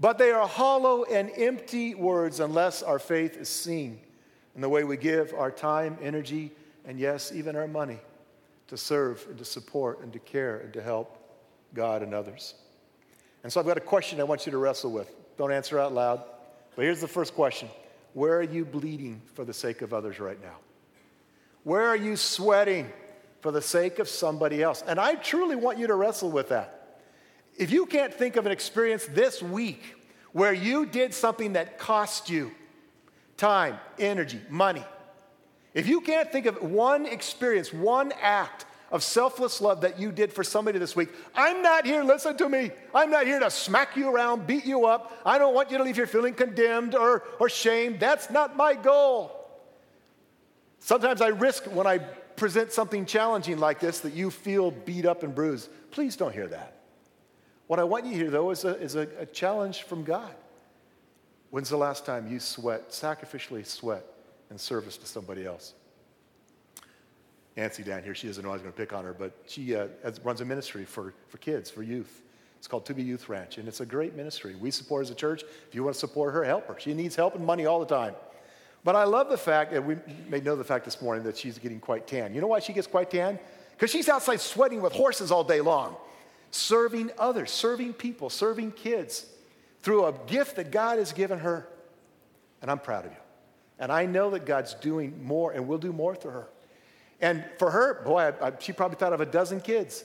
But 0.00 0.18
they 0.18 0.32
are 0.32 0.48
hollow 0.48 1.04
and 1.04 1.30
empty 1.36 1.94
words 1.94 2.40
unless 2.40 2.82
our 2.82 2.98
faith 2.98 3.36
is 3.36 3.48
seen 3.48 4.00
in 4.56 4.60
the 4.60 4.68
way 4.68 4.82
we 4.82 4.96
give 4.96 5.34
our 5.34 5.52
time, 5.52 5.98
energy, 6.02 6.50
and 6.84 6.98
yes, 6.98 7.30
even 7.32 7.54
our 7.54 7.68
money 7.68 8.00
to 8.68 8.76
serve 8.76 9.24
and 9.28 9.38
to 9.38 9.44
support 9.44 10.00
and 10.00 10.12
to 10.12 10.18
care 10.18 10.58
and 10.58 10.72
to 10.72 10.82
help 10.82 11.18
God 11.74 12.02
and 12.02 12.14
others. 12.14 12.54
And 13.42 13.52
so 13.52 13.60
I've 13.60 13.66
got 13.66 13.76
a 13.76 13.80
question 13.80 14.20
I 14.20 14.24
want 14.24 14.46
you 14.46 14.52
to 14.52 14.58
wrestle 14.58 14.92
with. 14.92 15.10
Don't 15.36 15.52
answer 15.52 15.78
out 15.78 15.92
loud. 15.92 16.22
But 16.76 16.84
here's 16.84 17.00
the 17.00 17.08
first 17.08 17.34
question 17.34 17.68
Where 18.14 18.38
are 18.38 18.42
you 18.42 18.64
bleeding 18.64 19.20
for 19.34 19.44
the 19.44 19.54
sake 19.54 19.82
of 19.82 19.92
others 19.92 20.20
right 20.20 20.40
now? 20.40 20.56
Where 21.64 21.86
are 21.86 21.96
you 21.96 22.16
sweating 22.16 22.90
for 23.40 23.52
the 23.52 23.62
sake 23.62 23.98
of 23.98 24.08
somebody 24.08 24.62
else? 24.62 24.82
And 24.86 24.98
I 24.98 25.14
truly 25.14 25.56
want 25.56 25.78
you 25.78 25.86
to 25.86 25.94
wrestle 25.94 26.30
with 26.30 26.48
that. 26.48 27.00
If 27.56 27.70
you 27.70 27.86
can't 27.86 28.12
think 28.12 28.36
of 28.36 28.46
an 28.46 28.52
experience 28.52 29.06
this 29.06 29.42
week 29.42 29.82
where 30.32 30.52
you 30.52 30.86
did 30.86 31.12
something 31.12 31.52
that 31.52 31.78
cost 31.78 32.30
you 32.30 32.52
time, 33.36 33.78
energy, 33.98 34.40
money, 34.48 34.84
if 35.74 35.88
you 35.88 36.00
can't 36.00 36.30
think 36.30 36.46
of 36.46 36.62
one 36.62 37.06
experience, 37.06 37.72
one 37.72 38.12
act 38.20 38.66
of 38.90 39.02
selfless 39.02 39.60
love 39.60 39.80
that 39.80 39.98
you 39.98 40.12
did 40.12 40.32
for 40.32 40.44
somebody 40.44 40.78
this 40.78 40.94
week, 40.94 41.08
I'm 41.34 41.62
not 41.62 41.86
here, 41.86 42.04
listen 42.04 42.36
to 42.36 42.48
me. 42.48 42.70
I'm 42.94 43.10
not 43.10 43.26
here 43.26 43.40
to 43.40 43.50
smack 43.50 43.96
you 43.96 44.10
around, 44.14 44.46
beat 44.46 44.66
you 44.66 44.86
up. 44.86 45.18
I 45.24 45.38
don't 45.38 45.54
want 45.54 45.70
you 45.70 45.78
to 45.78 45.84
leave 45.84 45.96
here 45.96 46.06
feeling 46.06 46.34
condemned 46.34 46.94
or, 46.94 47.24
or 47.40 47.48
shamed. 47.48 48.00
That's 48.00 48.30
not 48.30 48.56
my 48.56 48.74
goal. 48.74 49.38
Sometimes 50.78 51.22
I 51.22 51.28
risk 51.28 51.64
when 51.64 51.86
I 51.86 51.98
present 51.98 52.72
something 52.72 53.06
challenging 53.06 53.58
like 53.58 53.80
this 53.80 54.00
that 54.00 54.12
you 54.12 54.30
feel 54.30 54.70
beat 54.70 55.06
up 55.06 55.22
and 55.22 55.34
bruised. 55.34 55.70
Please 55.90 56.16
don't 56.16 56.32
hear 56.32 56.48
that. 56.48 56.76
What 57.68 57.78
I 57.78 57.84
want 57.84 58.04
you 58.04 58.10
to 58.12 58.16
hear, 58.18 58.30
though, 58.30 58.50
is, 58.50 58.64
a, 58.64 58.76
is 58.80 58.96
a, 58.96 59.08
a 59.18 59.26
challenge 59.26 59.84
from 59.84 60.04
God. 60.04 60.34
When's 61.50 61.70
the 61.70 61.76
last 61.76 62.04
time 62.04 62.30
you 62.30 62.40
sweat, 62.40 62.90
sacrificially 62.90 63.64
sweat, 63.64 64.04
in 64.52 64.58
service 64.58 64.96
to 64.98 65.06
somebody 65.06 65.44
else? 65.44 65.74
Nancy 67.56 67.82
down 67.82 68.02
here, 68.02 68.14
she 68.14 68.28
doesn't 68.28 68.44
know 68.44 68.50
I 68.50 68.54
was 68.54 68.62
going 68.62 68.72
to 68.72 68.78
pick 68.78 68.92
on 68.92 69.04
her, 69.04 69.12
but 69.12 69.36
she 69.46 69.74
uh, 69.74 69.88
has, 70.02 70.20
runs 70.20 70.40
a 70.40 70.44
ministry 70.44 70.84
for, 70.84 71.12
for 71.28 71.38
kids, 71.38 71.70
for 71.70 71.82
youth. 71.82 72.22
It's 72.56 72.68
called 72.68 72.86
To 72.86 72.94
Be 72.94 73.02
Youth 73.02 73.28
Ranch, 73.28 73.58
and 73.58 73.66
it's 73.66 73.80
a 73.80 73.86
great 73.86 74.14
ministry. 74.14 74.54
We 74.54 74.70
support 74.70 75.02
as 75.02 75.10
a 75.10 75.14
church. 75.14 75.42
If 75.68 75.74
you 75.74 75.82
want 75.82 75.94
to 75.94 76.00
support 76.00 76.32
her, 76.32 76.44
help 76.44 76.68
her. 76.68 76.78
She 76.78 76.94
needs 76.94 77.16
help 77.16 77.34
and 77.34 77.44
money 77.44 77.66
all 77.66 77.80
the 77.80 77.86
time. 77.86 78.14
But 78.84 78.96
I 78.96 79.04
love 79.04 79.28
the 79.28 79.36
fact 79.36 79.72
that 79.72 79.84
we 79.84 79.96
may 80.28 80.40
know 80.40 80.56
the 80.56 80.64
fact 80.64 80.84
this 80.84 81.02
morning 81.02 81.24
that 81.24 81.36
she's 81.36 81.58
getting 81.58 81.80
quite 81.80 82.06
tan. 82.06 82.34
You 82.34 82.40
know 82.40 82.46
why 82.46 82.60
she 82.60 82.72
gets 82.72 82.86
quite 82.86 83.10
tan? 83.10 83.38
Because 83.72 83.90
she's 83.90 84.08
outside 84.08 84.40
sweating 84.40 84.80
with 84.80 84.92
horses 84.92 85.30
all 85.30 85.44
day 85.44 85.60
long 85.60 85.96
serving 86.52 87.10
others, 87.18 87.50
serving 87.50 87.94
people, 87.94 88.28
serving 88.28 88.70
kids 88.72 89.26
through 89.80 90.04
a 90.04 90.12
gift 90.26 90.56
that 90.56 90.70
God 90.70 90.98
has 90.98 91.12
given 91.12 91.38
her. 91.38 91.66
And 92.60 92.70
I'm 92.70 92.78
proud 92.78 93.06
of 93.06 93.12
you. 93.12 93.21
And 93.82 93.90
I 93.90 94.06
know 94.06 94.30
that 94.30 94.46
God's 94.46 94.74
doing 94.74 95.24
more 95.24 95.50
and 95.50 95.66
will 95.66 95.76
do 95.76 95.92
more 95.92 96.14
through 96.14 96.30
her. 96.30 96.48
And 97.20 97.44
for 97.58 97.68
her, 97.68 98.04
boy, 98.04 98.20
I, 98.20 98.46
I, 98.46 98.52
she 98.60 98.72
probably 98.72 98.96
thought 98.96 99.12
of 99.12 99.20
a 99.20 99.26
dozen 99.26 99.60
kids. 99.60 100.04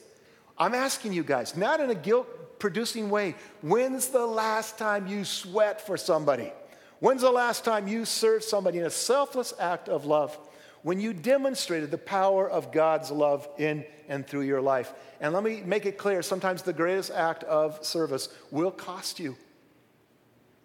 I'm 0.58 0.74
asking 0.74 1.12
you 1.12 1.22
guys, 1.22 1.56
not 1.56 1.78
in 1.78 1.88
a 1.88 1.94
guilt 1.94 2.58
producing 2.58 3.08
way. 3.08 3.36
When's 3.62 4.08
the 4.08 4.26
last 4.26 4.78
time 4.78 5.06
you 5.06 5.24
sweat 5.24 5.86
for 5.86 5.96
somebody? 5.96 6.52
When's 6.98 7.22
the 7.22 7.30
last 7.30 7.64
time 7.64 7.86
you 7.86 8.04
served 8.04 8.42
somebody 8.42 8.78
in 8.78 8.84
a 8.84 8.90
selfless 8.90 9.54
act 9.60 9.88
of 9.88 10.04
love? 10.04 10.36
When 10.82 11.00
you 11.00 11.12
demonstrated 11.12 11.92
the 11.92 11.98
power 11.98 12.50
of 12.50 12.72
God's 12.72 13.12
love 13.12 13.48
in 13.58 13.84
and 14.08 14.26
through 14.26 14.40
your 14.40 14.60
life. 14.60 14.92
And 15.20 15.32
let 15.32 15.44
me 15.44 15.62
make 15.64 15.86
it 15.86 15.98
clear 15.98 16.22
sometimes 16.22 16.62
the 16.62 16.72
greatest 16.72 17.12
act 17.12 17.44
of 17.44 17.86
service 17.86 18.28
will 18.50 18.72
cost 18.72 19.20
you. 19.20 19.36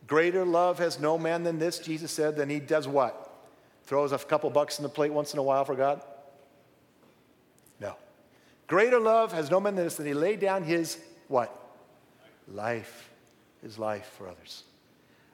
Greater 0.08 0.46
love 0.46 0.80
has 0.80 1.00
no 1.00 1.18
man 1.18 1.44
than 1.44 1.60
this, 1.60 1.80
Jesus 1.80 2.12
said, 2.12 2.36
than 2.36 2.50
he 2.50 2.60
does 2.60 2.88
what? 2.88 3.32
Throws 3.86 4.12
a 4.12 4.18
couple 4.18 4.50
bucks 4.50 4.80
in 4.80 4.84
the 4.84 4.90
plate 4.90 5.14
once 5.14 5.34
in 5.34 5.40
a 5.40 5.44
while 5.44 5.66
for 5.66 5.76
God? 5.76 6.04
No. 7.80 7.96
Greater 8.68 9.00
love 9.00 9.32
has 9.34 9.50
no 9.50 9.60
man 9.60 9.76
than 9.76 9.86
this, 9.86 9.96
than 9.96 10.06
he 10.06 10.14
laid 10.14 10.40
down 10.40 10.64
his 10.64 10.98
what? 11.28 11.54
Life. 12.48 13.10
His 13.62 13.80
life 13.80 14.12
for 14.18 14.28
others. 14.28 14.64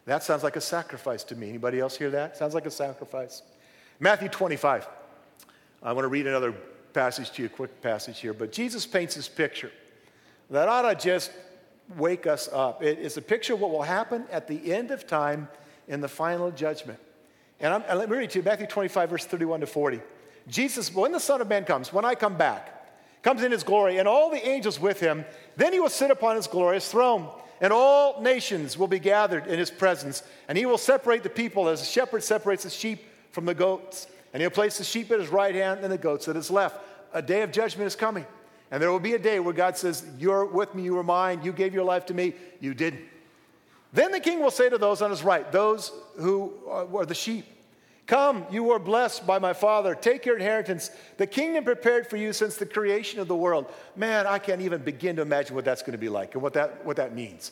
That 0.06 0.24
sounds 0.24 0.44
like 0.44 0.56
a 0.56 0.62
sacrifice 0.62 1.24
to 1.26 1.36
me. 1.36 1.50
Anybody 1.50 1.80
else 1.80 1.98
hear 1.98 2.12
that? 2.12 2.38
Sounds 2.38 2.54
like 2.54 2.66
a 2.66 2.72
sacrifice. 2.72 3.42
Matthew 4.00 4.30
25. 4.30 4.88
I 5.82 5.94
want 5.94 6.04
to 6.04 6.10
read 6.10 6.28
another 6.28 6.54
passage 6.94 7.32
to 7.32 7.42
you, 7.42 7.48
a 7.48 7.50
quick 7.50 7.82
passage 7.82 8.20
here. 8.20 8.34
But 8.34 8.52
Jesus 8.52 8.86
paints 8.86 9.16
this 9.16 9.30
picture 9.30 9.72
that 10.50 10.68
ought 10.68 10.82
to 10.84 10.96
just 10.96 11.32
wake 11.98 12.28
us 12.28 12.50
up. 12.52 12.84
It 12.84 13.00
is 13.00 13.18
a 13.18 13.22
picture 13.22 13.54
of 13.54 13.62
what 13.62 13.72
will 13.72 13.84
happen 13.84 14.26
at 14.32 14.48
the 14.48 14.74
end 14.74 14.92
of 14.92 15.08
time 15.08 15.48
in 15.88 16.02
the 16.02 16.08
final 16.08 16.52
judgment. 16.52 17.00
And, 17.60 17.74
I'm, 17.74 17.98
let 17.98 18.10
me 18.10 18.18
read 18.18 18.30
to 18.32 18.40
you 18.40 18.44
Matthew 18.44 18.68
25, 18.68 19.10
verse 19.10 19.26
31 19.26 19.62
to 19.62 19.68
40. 19.68 20.02
Jesus, 20.48 20.94
when 20.94 21.12
the 21.12 21.20
Son 21.20 21.42
of 21.42 21.48
Man 21.48 21.66
comes, 21.66 21.92
when 21.92 22.06
I 22.06 22.16
come 22.16 22.38
back, 22.38 22.76
comes 23.22 23.44
in 23.44 23.52
his 23.52 23.64
glory, 23.64 23.98
and 23.98 24.08
all 24.08 24.30
the 24.30 24.48
angels 24.48 24.80
with 24.80 25.00
him, 25.00 25.26
then 25.58 25.74
he 25.74 25.80
will 25.80 25.90
sit 25.90 26.10
upon 26.10 26.36
his 26.36 26.48
glorious 26.48 26.90
throne, 26.90 27.28
and 27.60 27.74
all 27.74 28.22
nations 28.22 28.78
will 28.78 28.88
be 28.88 29.00
gathered 29.00 29.48
in 29.48 29.60
his 29.60 29.70
presence, 29.70 30.24
and 30.48 30.58
he 30.58 30.66
will 30.66 30.78
separate 30.78 31.24
the 31.24 31.30
people 31.30 31.68
as 31.68 31.82
a 31.82 31.86
shepherd 31.86 32.24
separates 32.24 32.64
the 32.64 32.70
sheep 32.70 33.04
from 33.32 33.46
the 33.46 33.54
goats. 33.54 34.08
And 34.34 34.42
he'll 34.42 34.52
place 34.52 34.78
the 34.78 34.84
sheep 34.84 35.12
at 35.12 35.20
his 35.20 35.30
right 35.30 35.56
hand 35.56 35.82
and 35.82 35.92
the 35.92 35.98
goats 35.98 36.28
at 36.28 36.36
his 36.36 36.52
left. 36.52 36.80
A 37.14 37.22
day 37.22 37.42
of 37.42 37.52
judgment 37.52 37.88
is 37.88 37.96
coming. 37.96 38.26
And 38.72 38.82
there 38.82 38.92
will 38.92 39.00
be 39.00 39.14
a 39.14 39.20
day 39.20 39.40
where 39.40 39.54
God 39.54 39.78
says, 39.78 40.06
You're 40.18 40.46
with 40.46 40.76
me, 40.76 40.84
you 40.84 40.96
were 40.96 41.04
mine, 41.04 41.42
you 41.44 41.52
gave 41.52 41.74
your 41.74 41.84
life 41.84 42.06
to 42.08 42.14
me, 42.14 42.34
you 42.60 42.74
didn't. 42.74 43.04
Then 43.92 44.12
the 44.12 44.20
king 44.20 44.40
will 44.40 44.52
say 44.52 44.70
to 44.70 44.78
those 44.78 45.02
on 45.02 45.10
his 45.10 45.24
right, 45.24 45.52
those 45.52 45.92
who 46.18 46.54
uh, 46.68 46.86
are 46.96 47.06
the 47.06 47.16
sheep, 47.16 47.46
Come, 48.10 48.46
you 48.50 48.64
were 48.64 48.80
blessed 48.80 49.28
by 49.28 49.38
my 49.38 49.54
Father. 49.54 49.94
Take 49.94 50.26
your 50.26 50.36
inheritance, 50.36 50.90
the 51.18 51.28
kingdom 51.28 51.64
prepared 51.64 52.08
for 52.08 52.18
you 52.18 52.34
since 52.34 52.56
the 52.56 52.66
creation 52.66 53.20
of 53.20 53.28
the 53.28 53.36
world. 53.36 53.72
Man, 53.96 54.26
I 54.26 54.40
can't 54.40 54.62
even 54.62 54.82
begin 54.82 55.16
to 55.18 55.22
imagine 55.22 55.56
what 55.56 55.64
that's 55.64 55.84
going 55.84 55.92
to 55.92 56.00
be 56.00 56.10
like 56.10 56.34
and 56.34 56.42
what 56.42 56.54
that, 56.54 56.84
what 56.84 56.98
that 56.98 57.14
means. 57.14 57.52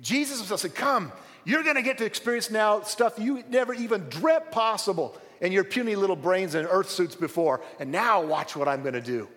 Jesus 0.00 0.48
will 0.48 0.58
say, 0.58 0.68
Come, 0.68 1.10
you're 1.44 1.64
going 1.64 1.74
to 1.74 1.82
get 1.82 1.98
to 1.98 2.04
experience 2.04 2.48
now 2.48 2.82
stuff 2.82 3.18
you 3.18 3.42
never 3.48 3.74
even 3.74 4.08
dreamt 4.08 4.52
possible 4.52 5.18
in 5.40 5.50
your 5.50 5.64
puny 5.64 5.96
little 5.96 6.14
brains 6.14 6.54
and 6.54 6.68
earth 6.70 6.88
suits 6.88 7.16
before. 7.16 7.60
And 7.80 7.90
now 7.90 8.22
watch 8.22 8.54
what 8.54 8.68
I'm 8.68 8.82
going 8.82 8.94
to 8.94 9.00
do. 9.00 9.28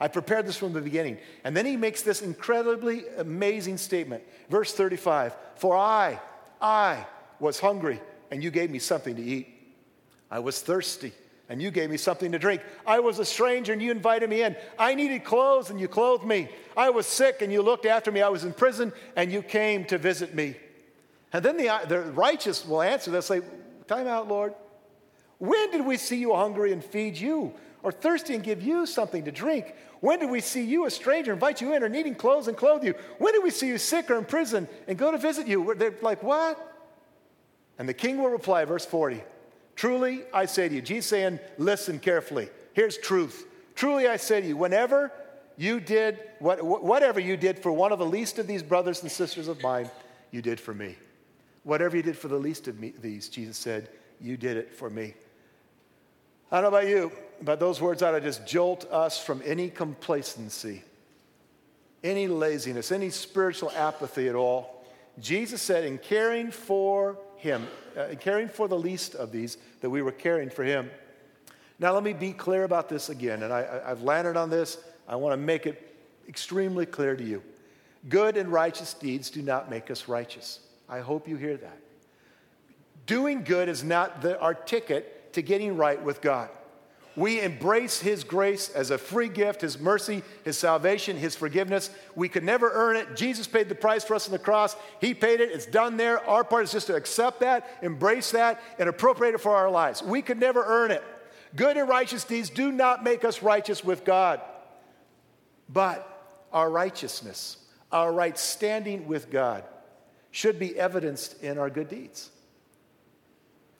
I 0.00 0.08
prepared 0.08 0.46
this 0.46 0.56
from 0.56 0.72
the 0.72 0.80
beginning. 0.80 1.18
And 1.44 1.56
then 1.56 1.66
he 1.66 1.76
makes 1.76 2.02
this 2.02 2.22
incredibly 2.22 3.04
amazing 3.16 3.78
statement. 3.78 4.22
Verse 4.50 4.72
35 4.72 5.34
For 5.56 5.76
I, 5.76 6.20
I 6.60 7.06
was 7.40 7.60
hungry, 7.60 8.00
and 8.30 8.42
you 8.42 8.50
gave 8.50 8.70
me 8.70 8.78
something 8.78 9.16
to 9.16 9.22
eat. 9.22 9.48
I 10.30 10.40
was 10.40 10.60
thirsty, 10.60 11.12
and 11.48 11.62
you 11.62 11.70
gave 11.70 11.90
me 11.90 11.96
something 11.96 12.32
to 12.32 12.38
drink. 12.38 12.62
I 12.86 13.00
was 13.00 13.18
a 13.18 13.24
stranger, 13.24 13.72
and 13.72 13.80
you 13.80 13.90
invited 13.90 14.28
me 14.28 14.42
in. 14.42 14.56
I 14.78 14.94
needed 14.94 15.24
clothes, 15.24 15.70
and 15.70 15.80
you 15.80 15.88
clothed 15.88 16.24
me. 16.24 16.48
I 16.76 16.90
was 16.90 17.06
sick, 17.06 17.42
and 17.42 17.52
you 17.52 17.62
looked 17.62 17.86
after 17.86 18.12
me. 18.12 18.22
I 18.22 18.28
was 18.28 18.44
in 18.44 18.52
prison, 18.52 18.92
and 19.16 19.32
you 19.32 19.42
came 19.42 19.84
to 19.86 19.98
visit 19.98 20.34
me. 20.34 20.56
And 21.32 21.44
then 21.44 21.56
the, 21.56 21.80
the 21.88 22.00
righteous 22.00 22.66
will 22.66 22.82
answer, 22.82 23.10
they'll 23.10 23.22
say, 23.22 23.40
Time 23.86 24.06
out, 24.08 24.26
Lord. 24.26 24.54
When 25.38 25.70
did 25.70 25.84
we 25.84 25.96
see 25.96 26.16
you 26.16 26.34
hungry 26.34 26.72
and 26.72 26.82
feed 26.82 27.16
you, 27.16 27.52
or 27.82 27.92
thirsty 27.92 28.34
and 28.34 28.42
give 28.42 28.62
you 28.62 28.86
something 28.86 29.24
to 29.24 29.32
drink? 29.32 29.74
When 30.00 30.18
did 30.18 30.30
we 30.30 30.40
see 30.40 30.62
you, 30.62 30.86
a 30.86 30.90
stranger, 30.90 31.32
invite 31.32 31.60
you 31.60 31.74
in, 31.74 31.82
or 31.82 31.88
needing 31.88 32.14
clothes 32.14 32.48
and 32.48 32.56
clothe 32.56 32.84
you? 32.84 32.94
When 33.18 33.32
did 33.32 33.42
we 33.42 33.50
see 33.50 33.68
you 33.68 33.78
sick 33.78 34.10
or 34.10 34.18
in 34.18 34.24
prison 34.24 34.68
and 34.86 34.98
go 34.98 35.10
to 35.10 35.18
visit 35.18 35.46
you? 35.46 35.74
They're 35.74 35.94
like, 36.02 36.22
What? 36.22 36.74
And 37.78 37.88
the 37.88 37.94
king 37.94 38.18
will 38.18 38.30
reply, 38.30 38.64
verse 38.64 38.86
40 38.86 39.22
Truly, 39.74 40.22
I 40.32 40.46
say 40.46 40.68
to 40.68 40.74
you, 40.74 40.82
Jesus 40.82 41.06
saying, 41.06 41.38
listen 41.58 41.98
carefully. 41.98 42.48
Here's 42.72 42.96
truth. 42.96 43.46
Truly, 43.74 44.08
I 44.08 44.16
say 44.16 44.40
to 44.40 44.46
you, 44.46 44.56
whenever 44.56 45.12
you 45.58 45.80
did, 45.80 46.18
what, 46.38 46.64
whatever 46.64 47.20
you 47.20 47.36
did 47.36 47.58
for 47.58 47.70
one 47.70 47.92
of 47.92 47.98
the 47.98 48.06
least 48.06 48.38
of 48.38 48.46
these 48.46 48.62
brothers 48.62 49.02
and 49.02 49.12
sisters 49.12 49.48
of 49.48 49.62
mine, 49.62 49.90
you 50.30 50.40
did 50.40 50.58
for 50.58 50.72
me. 50.72 50.96
Whatever 51.62 51.96
you 51.96 52.02
did 52.02 52.16
for 52.16 52.28
the 52.28 52.38
least 52.38 52.68
of 52.68 52.80
me, 52.80 52.94
these, 53.00 53.28
Jesus 53.28 53.58
said, 53.58 53.90
you 54.18 54.38
did 54.38 54.56
it 54.56 54.72
for 54.72 54.88
me. 54.88 55.12
I 56.50 56.60
don't 56.60 56.70
know 56.70 56.78
about 56.78 56.88
you, 56.88 57.12
but 57.42 57.60
those 57.60 57.80
words 57.80 58.02
ought 58.02 58.12
to 58.12 58.20
just 58.20 58.46
jolt 58.46 58.84
us 58.90 59.22
from 59.22 59.42
any 59.44 59.68
complacency, 59.68 60.82
any 62.02 62.28
laziness, 62.28 62.92
any 62.92 63.10
spiritual 63.10 63.70
apathy 63.76 64.28
at 64.28 64.34
all. 64.34 64.84
Jesus 65.20 65.62
said, 65.62 65.84
in 65.84 65.98
caring 65.98 66.50
for 66.50 67.18
him, 67.36 67.66
uh, 67.96 68.08
caring 68.20 68.48
for 68.48 68.68
the 68.68 68.78
least 68.78 69.14
of 69.14 69.32
these, 69.32 69.58
that 69.80 69.90
we 69.90 70.02
were 70.02 70.12
caring 70.12 70.50
for 70.50 70.64
him. 70.64 70.90
Now, 71.78 71.92
let 71.92 72.02
me 72.02 72.12
be 72.12 72.32
clear 72.32 72.64
about 72.64 72.88
this 72.88 73.08
again, 73.08 73.42
and 73.42 73.52
I, 73.52 73.82
I've 73.84 74.02
landed 74.02 74.36
on 74.36 74.50
this. 74.50 74.78
I 75.06 75.16
want 75.16 75.32
to 75.34 75.36
make 75.36 75.66
it 75.66 75.94
extremely 76.28 76.86
clear 76.86 77.14
to 77.16 77.24
you. 77.24 77.42
Good 78.08 78.36
and 78.36 78.50
righteous 78.50 78.94
deeds 78.94 79.30
do 79.30 79.42
not 79.42 79.70
make 79.70 79.90
us 79.90 80.08
righteous. 80.08 80.60
I 80.88 81.00
hope 81.00 81.28
you 81.28 81.36
hear 81.36 81.56
that. 81.56 81.78
Doing 83.06 83.42
good 83.44 83.68
is 83.68 83.84
not 83.84 84.22
the, 84.22 84.38
our 84.40 84.54
ticket 84.54 85.32
to 85.34 85.42
getting 85.42 85.76
right 85.76 86.02
with 86.02 86.20
God. 86.20 86.48
We 87.16 87.40
embrace 87.40 87.98
His 87.98 88.24
grace 88.24 88.68
as 88.68 88.90
a 88.90 88.98
free 88.98 89.28
gift, 89.28 89.62
His 89.62 89.80
mercy, 89.80 90.22
His 90.44 90.58
salvation, 90.58 91.16
His 91.16 91.34
forgiveness. 91.34 91.90
We 92.14 92.28
could 92.28 92.44
never 92.44 92.70
earn 92.70 92.96
it. 92.96 93.16
Jesus 93.16 93.46
paid 93.46 93.70
the 93.70 93.74
price 93.74 94.04
for 94.04 94.14
us 94.14 94.26
on 94.28 94.32
the 94.32 94.38
cross. 94.38 94.76
He 95.00 95.14
paid 95.14 95.40
it. 95.40 95.50
It's 95.50 95.64
done 95.64 95.96
there. 95.96 96.24
Our 96.28 96.44
part 96.44 96.64
is 96.64 96.72
just 96.72 96.88
to 96.88 96.94
accept 96.94 97.40
that, 97.40 97.66
embrace 97.82 98.32
that, 98.32 98.60
and 98.78 98.88
appropriate 98.88 99.34
it 99.34 99.40
for 99.40 99.56
our 99.56 99.70
lives. 99.70 100.02
We 100.02 100.20
could 100.20 100.38
never 100.38 100.62
earn 100.62 100.90
it. 100.90 101.02
Good 101.54 101.78
and 101.78 101.88
righteous 101.88 102.22
deeds 102.22 102.50
do 102.50 102.70
not 102.70 103.02
make 103.02 103.24
us 103.24 103.42
righteous 103.42 103.82
with 103.82 104.04
God. 104.04 104.42
But 105.70 106.06
our 106.52 106.70
righteousness, 106.70 107.56
our 107.90 108.12
right 108.12 108.38
standing 108.38 109.06
with 109.06 109.30
God, 109.30 109.64
should 110.30 110.58
be 110.58 110.78
evidenced 110.78 111.42
in 111.42 111.56
our 111.56 111.70
good 111.70 111.88
deeds. 111.88 112.30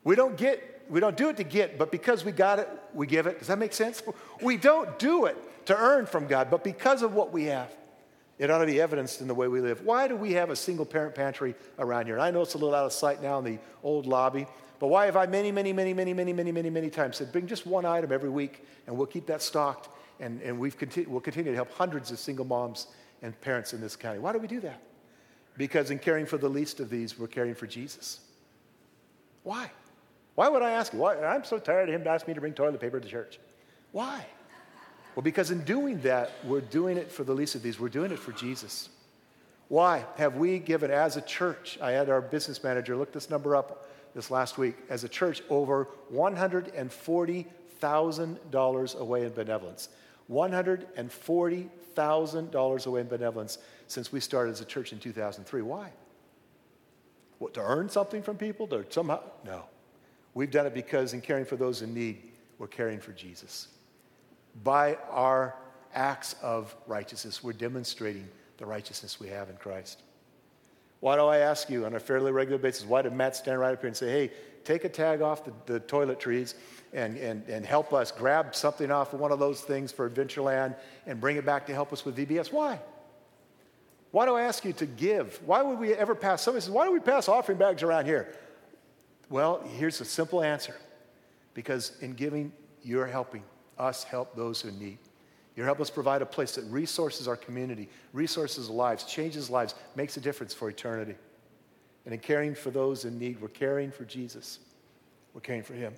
We 0.04 0.16
don't 0.16 0.38
get 0.38 0.75
we 0.88 1.00
don't 1.00 1.16
do 1.16 1.28
it 1.28 1.36
to 1.38 1.44
get, 1.44 1.78
but 1.78 1.90
because 1.90 2.24
we 2.24 2.32
got 2.32 2.58
it, 2.58 2.68
we 2.94 3.06
give 3.06 3.26
it. 3.26 3.38
Does 3.38 3.48
that 3.48 3.58
make 3.58 3.72
sense? 3.72 4.02
We 4.40 4.56
don't 4.56 4.98
do 4.98 5.26
it 5.26 5.36
to 5.66 5.76
earn 5.76 6.06
from 6.06 6.26
God, 6.26 6.50
but 6.50 6.62
because 6.62 7.02
of 7.02 7.14
what 7.14 7.32
we 7.32 7.44
have, 7.44 7.70
it 8.38 8.50
ought 8.50 8.58
to 8.58 8.66
be 8.66 8.80
evidenced 8.80 9.20
in 9.20 9.28
the 9.28 9.34
way 9.34 9.48
we 9.48 9.60
live. 9.60 9.82
Why 9.82 10.08
do 10.08 10.14
we 10.14 10.32
have 10.32 10.50
a 10.50 10.56
single 10.56 10.84
parent 10.84 11.14
pantry 11.14 11.54
around 11.78 12.06
here? 12.06 12.16
And 12.16 12.22
I 12.22 12.30
know 12.30 12.42
it's 12.42 12.54
a 12.54 12.58
little 12.58 12.74
out 12.74 12.84
of 12.84 12.92
sight 12.92 13.22
now 13.22 13.38
in 13.38 13.44
the 13.44 13.58
old 13.82 14.06
lobby, 14.06 14.46
but 14.78 14.88
why 14.88 15.06
have 15.06 15.16
I 15.16 15.26
many, 15.26 15.50
many, 15.50 15.72
many, 15.72 15.94
many, 15.94 16.12
many, 16.12 16.32
many, 16.32 16.52
many, 16.52 16.70
many 16.70 16.90
times 16.90 17.16
said, 17.16 17.32
bring 17.32 17.46
just 17.46 17.66
one 17.66 17.86
item 17.86 18.12
every 18.12 18.28
week 18.28 18.64
and 18.86 18.96
we'll 18.96 19.06
keep 19.06 19.26
that 19.26 19.40
stocked 19.40 19.88
and, 20.20 20.40
and 20.42 20.58
we've 20.58 20.78
continu- 20.78 21.06
we'll 21.06 21.20
continue 21.20 21.50
to 21.50 21.56
help 21.56 21.70
hundreds 21.72 22.10
of 22.10 22.18
single 22.18 22.44
moms 22.44 22.88
and 23.22 23.38
parents 23.40 23.72
in 23.72 23.80
this 23.80 23.96
county. 23.96 24.18
Why 24.18 24.32
do 24.32 24.38
we 24.38 24.46
do 24.46 24.60
that? 24.60 24.82
Because 25.56 25.90
in 25.90 25.98
caring 25.98 26.26
for 26.26 26.36
the 26.36 26.48
least 26.48 26.80
of 26.80 26.90
these, 26.90 27.18
we're 27.18 27.26
caring 27.26 27.54
for 27.54 27.66
Jesus. 27.66 28.20
Why? 29.42 29.70
Why 30.36 30.48
would 30.48 30.62
I 30.62 30.70
ask 30.70 30.92
you? 30.92 31.00
Why? 31.00 31.18
I'm 31.18 31.44
so 31.44 31.58
tired 31.58 31.88
of 31.88 31.94
him 31.94 32.06
asking 32.06 32.30
me 32.30 32.34
to 32.34 32.40
bring 32.40 32.52
toilet 32.52 32.80
paper 32.80 33.00
to 33.00 33.08
church. 33.08 33.40
Why? 33.90 34.24
Well, 35.16 35.22
because 35.22 35.50
in 35.50 35.64
doing 35.64 36.00
that, 36.02 36.30
we're 36.44 36.60
doing 36.60 36.96
it 36.98 37.10
for 37.10 37.24
the 37.24 37.32
least 37.32 37.54
of 37.54 37.62
these. 37.62 37.80
We're 37.80 37.88
doing 37.88 38.12
it 38.12 38.18
for 38.18 38.32
Jesus. 38.32 38.90
Why 39.68 40.04
have 40.16 40.36
we 40.36 40.58
given 40.58 40.90
as 40.90 41.16
a 41.16 41.22
church? 41.22 41.78
I 41.80 41.92
had 41.92 42.10
our 42.10 42.20
business 42.20 42.62
manager 42.62 42.94
look 42.96 43.12
this 43.12 43.30
number 43.30 43.56
up 43.56 43.88
this 44.14 44.30
last 44.30 44.58
week. 44.58 44.76
As 44.90 45.04
a 45.04 45.08
church, 45.08 45.42
over 45.48 45.88
$140,000 46.12 49.00
away 49.00 49.24
in 49.24 49.32
benevolence. 49.32 49.88
$140,000 50.30 52.86
away 52.86 53.00
in 53.00 53.08
benevolence 53.08 53.56
since 53.86 54.12
we 54.12 54.20
started 54.20 54.50
as 54.50 54.60
a 54.60 54.66
church 54.66 54.92
in 54.92 54.98
2003. 54.98 55.62
Why? 55.62 55.90
What, 57.38 57.54
to 57.54 57.62
earn 57.62 57.88
something 57.88 58.22
from 58.22 58.36
people? 58.36 58.66
To 58.68 58.84
somehow? 58.90 59.22
No. 59.46 59.64
We've 60.36 60.50
done 60.50 60.66
it 60.66 60.74
because 60.74 61.14
in 61.14 61.22
caring 61.22 61.46
for 61.46 61.56
those 61.56 61.80
in 61.80 61.94
need, 61.94 62.18
we're 62.58 62.66
caring 62.66 63.00
for 63.00 63.12
Jesus. 63.12 63.68
By 64.62 64.98
our 65.10 65.56
acts 65.94 66.34
of 66.42 66.76
righteousness, 66.86 67.42
we're 67.42 67.54
demonstrating 67.54 68.28
the 68.58 68.66
righteousness 68.66 69.18
we 69.18 69.28
have 69.28 69.48
in 69.48 69.56
Christ. 69.56 70.02
Why 71.00 71.16
do 71.16 71.22
I 71.22 71.38
ask 71.38 71.70
you 71.70 71.86
on 71.86 71.94
a 71.94 71.98
fairly 71.98 72.32
regular 72.32 72.58
basis? 72.58 72.84
Why 72.84 73.00
did 73.00 73.14
Matt 73.14 73.34
stand 73.34 73.60
right 73.60 73.72
up 73.72 73.80
here 73.80 73.88
and 73.88 73.96
say, 73.96 74.10
hey, 74.10 74.30
take 74.62 74.84
a 74.84 74.90
tag 74.90 75.22
off 75.22 75.42
the, 75.42 75.54
the 75.64 75.80
toiletries 75.80 76.52
and, 76.92 77.16
and, 77.16 77.48
and 77.48 77.64
help 77.64 77.94
us 77.94 78.12
grab 78.12 78.54
something 78.54 78.90
off 78.90 79.14
of 79.14 79.20
one 79.20 79.32
of 79.32 79.38
those 79.38 79.62
things 79.62 79.90
for 79.90 80.08
Adventureland 80.08 80.76
and 81.06 81.18
bring 81.18 81.38
it 81.38 81.46
back 81.46 81.66
to 81.68 81.72
help 81.72 81.94
us 81.94 82.04
with 82.04 82.14
VBS? 82.14 82.52
Why? 82.52 82.78
Why 84.10 84.26
do 84.26 84.34
I 84.34 84.42
ask 84.42 84.66
you 84.66 84.74
to 84.74 84.84
give? 84.84 85.40
Why 85.46 85.62
would 85.62 85.78
we 85.78 85.94
ever 85.94 86.14
pass? 86.14 86.42
Somebody 86.42 86.60
says, 86.60 86.70
Why 86.70 86.84
do 86.84 86.92
we 86.92 87.00
pass 87.00 87.26
offering 87.26 87.56
bags 87.56 87.82
around 87.82 88.04
here? 88.04 88.34
Well, 89.28 89.62
here's 89.76 90.00
a 90.00 90.04
simple 90.04 90.42
answer 90.42 90.76
because 91.54 91.92
in 92.00 92.14
giving, 92.14 92.52
you're 92.82 93.06
helping 93.06 93.42
us 93.78 94.04
help 94.04 94.36
those 94.36 94.60
who 94.60 94.70
need. 94.70 94.98
You're 95.56 95.66
helping 95.66 95.82
us 95.82 95.90
provide 95.90 96.22
a 96.22 96.26
place 96.26 96.54
that 96.56 96.64
resources 96.66 97.26
our 97.26 97.36
community, 97.36 97.88
resources 98.12 98.68
lives, 98.68 99.04
changes 99.04 99.48
lives, 99.48 99.74
makes 99.96 100.16
a 100.16 100.20
difference 100.20 100.52
for 100.52 100.68
eternity. 100.68 101.14
And 102.04 102.14
in 102.14 102.20
caring 102.20 102.54
for 102.54 102.70
those 102.70 103.04
in 103.04 103.18
need, 103.18 103.40
we're 103.40 103.48
caring 103.48 103.90
for 103.90 104.04
Jesus. 104.04 104.60
We're 105.34 105.40
caring 105.40 105.62
for 105.62 105.74
Him. 105.74 105.94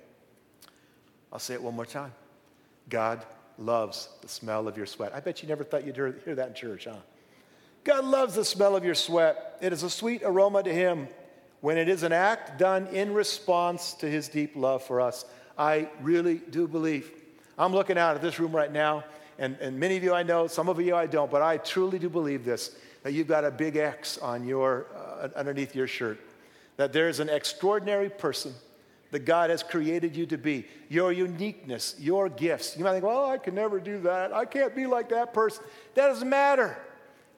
I'll 1.31 1.39
say 1.39 1.53
it 1.53 1.61
one 1.61 1.75
more 1.75 1.85
time 1.85 2.13
God 2.87 3.23
loves 3.57 4.09
the 4.21 4.27
smell 4.27 4.67
of 4.67 4.77
your 4.77 4.85
sweat. 4.85 5.13
I 5.13 5.19
bet 5.19 5.43
you 5.43 5.49
never 5.49 5.63
thought 5.63 5.85
you'd 5.85 5.95
hear, 5.95 6.15
hear 6.25 6.35
that 6.35 6.47
in 6.47 6.53
church, 6.55 6.85
huh? 6.85 6.95
God 7.83 8.05
loves 8.05 8.35
the 8.35 8.45
smell 8.45 8.75
of 8.75 8.83
your 8.83 8.95
sweat. 8.95 9.57
It 9.61 9.73
is 9.73 9.83
a 9.83 9.89
sweet 9.89 10.21
aroma 10.23 10.63
to 10.63 10.73
Him 10.73 11.09
when 11.61 11.77
it 11.77 11.89
is 11.89 12.03
an 12.03 12.11
act 12.11 12.57
done 12.57 12.87
in 12.87 13.13
response 13.13 13.93
to 13.95 14.09
His 14.09 14.27
deep 14.27 14.55
love 14.55 14.83
for 14.83 15.01
us. 15.01 15.25
I 15.57 15.89
really 16.01 16.35
do 16.49 16.67
believe. 16.67 17.11
I'm 17.57 17.73
looking 17.73 17.97
out 17.97 18.15
at 18.15 18.21
this 18.21 18.39
room 18.39 18.55
right 18.55 18.71
now, 18.71 19.03
and, 19.37 19.57
and 19.59 19.79
many 19.79 19.97
of 19.97 20.03
you 20.03 20.13
I 20.13 20.23
know, 20.23 20.47
some 20.47 20.69
of 20.69 20.79
you 20.79 20.95
I 20.95 21.05
don't, 21.05 21.29
but 21.29 21.41
I 21.41 21.57
truly 21.57 21.99
do 21.99 22.09
believe 22.09 22.45
this 22.45 22.75
that 23.03 23.13
you've 23.13 23.27
got 23.27 23.45
a 23.45 23.51
big 23.51 23.77
X 23.77 24.17
on 24.17 24.45
your, 24.45 24.87
uh, 24.95 25.29
underneath 25.35 25.73
your 25.73 25.87
shirt. 25.87 26.19
That 26.77 26.91
there's 26.91 27.19
an 27.19 27.29
extraordinary 27.29 28.09
person 28.09 28.53
that 29.11 29.19
God 29.19 29.49
has 29.49 29.63
created 29.63 30.15
you 30.15 30.25
to 30.27 30.37
be, 30.37 30.65
your 30.87 31.11
uniqueness, 31.11 31.95
your 31.97 32.29
gifts. 32.29 32.77
You 32.77 32.83
might 32.83 32.93
think, 32.93 33.05
well, 33.05 33.25
I 33.25 33.37
can 33.37 33.55
never 33.55 33.79
do 33.79 33.99
that. 34.01 34.33
I 34.33 34.45
can't 34.45 34.75
be 34.75 34.85
like 34.85 35.09
that 35.09 35.33
person. 35.33 35.63
That 35.95 36.07
doesn't 36.07 36.29
matter. 36.29 36.77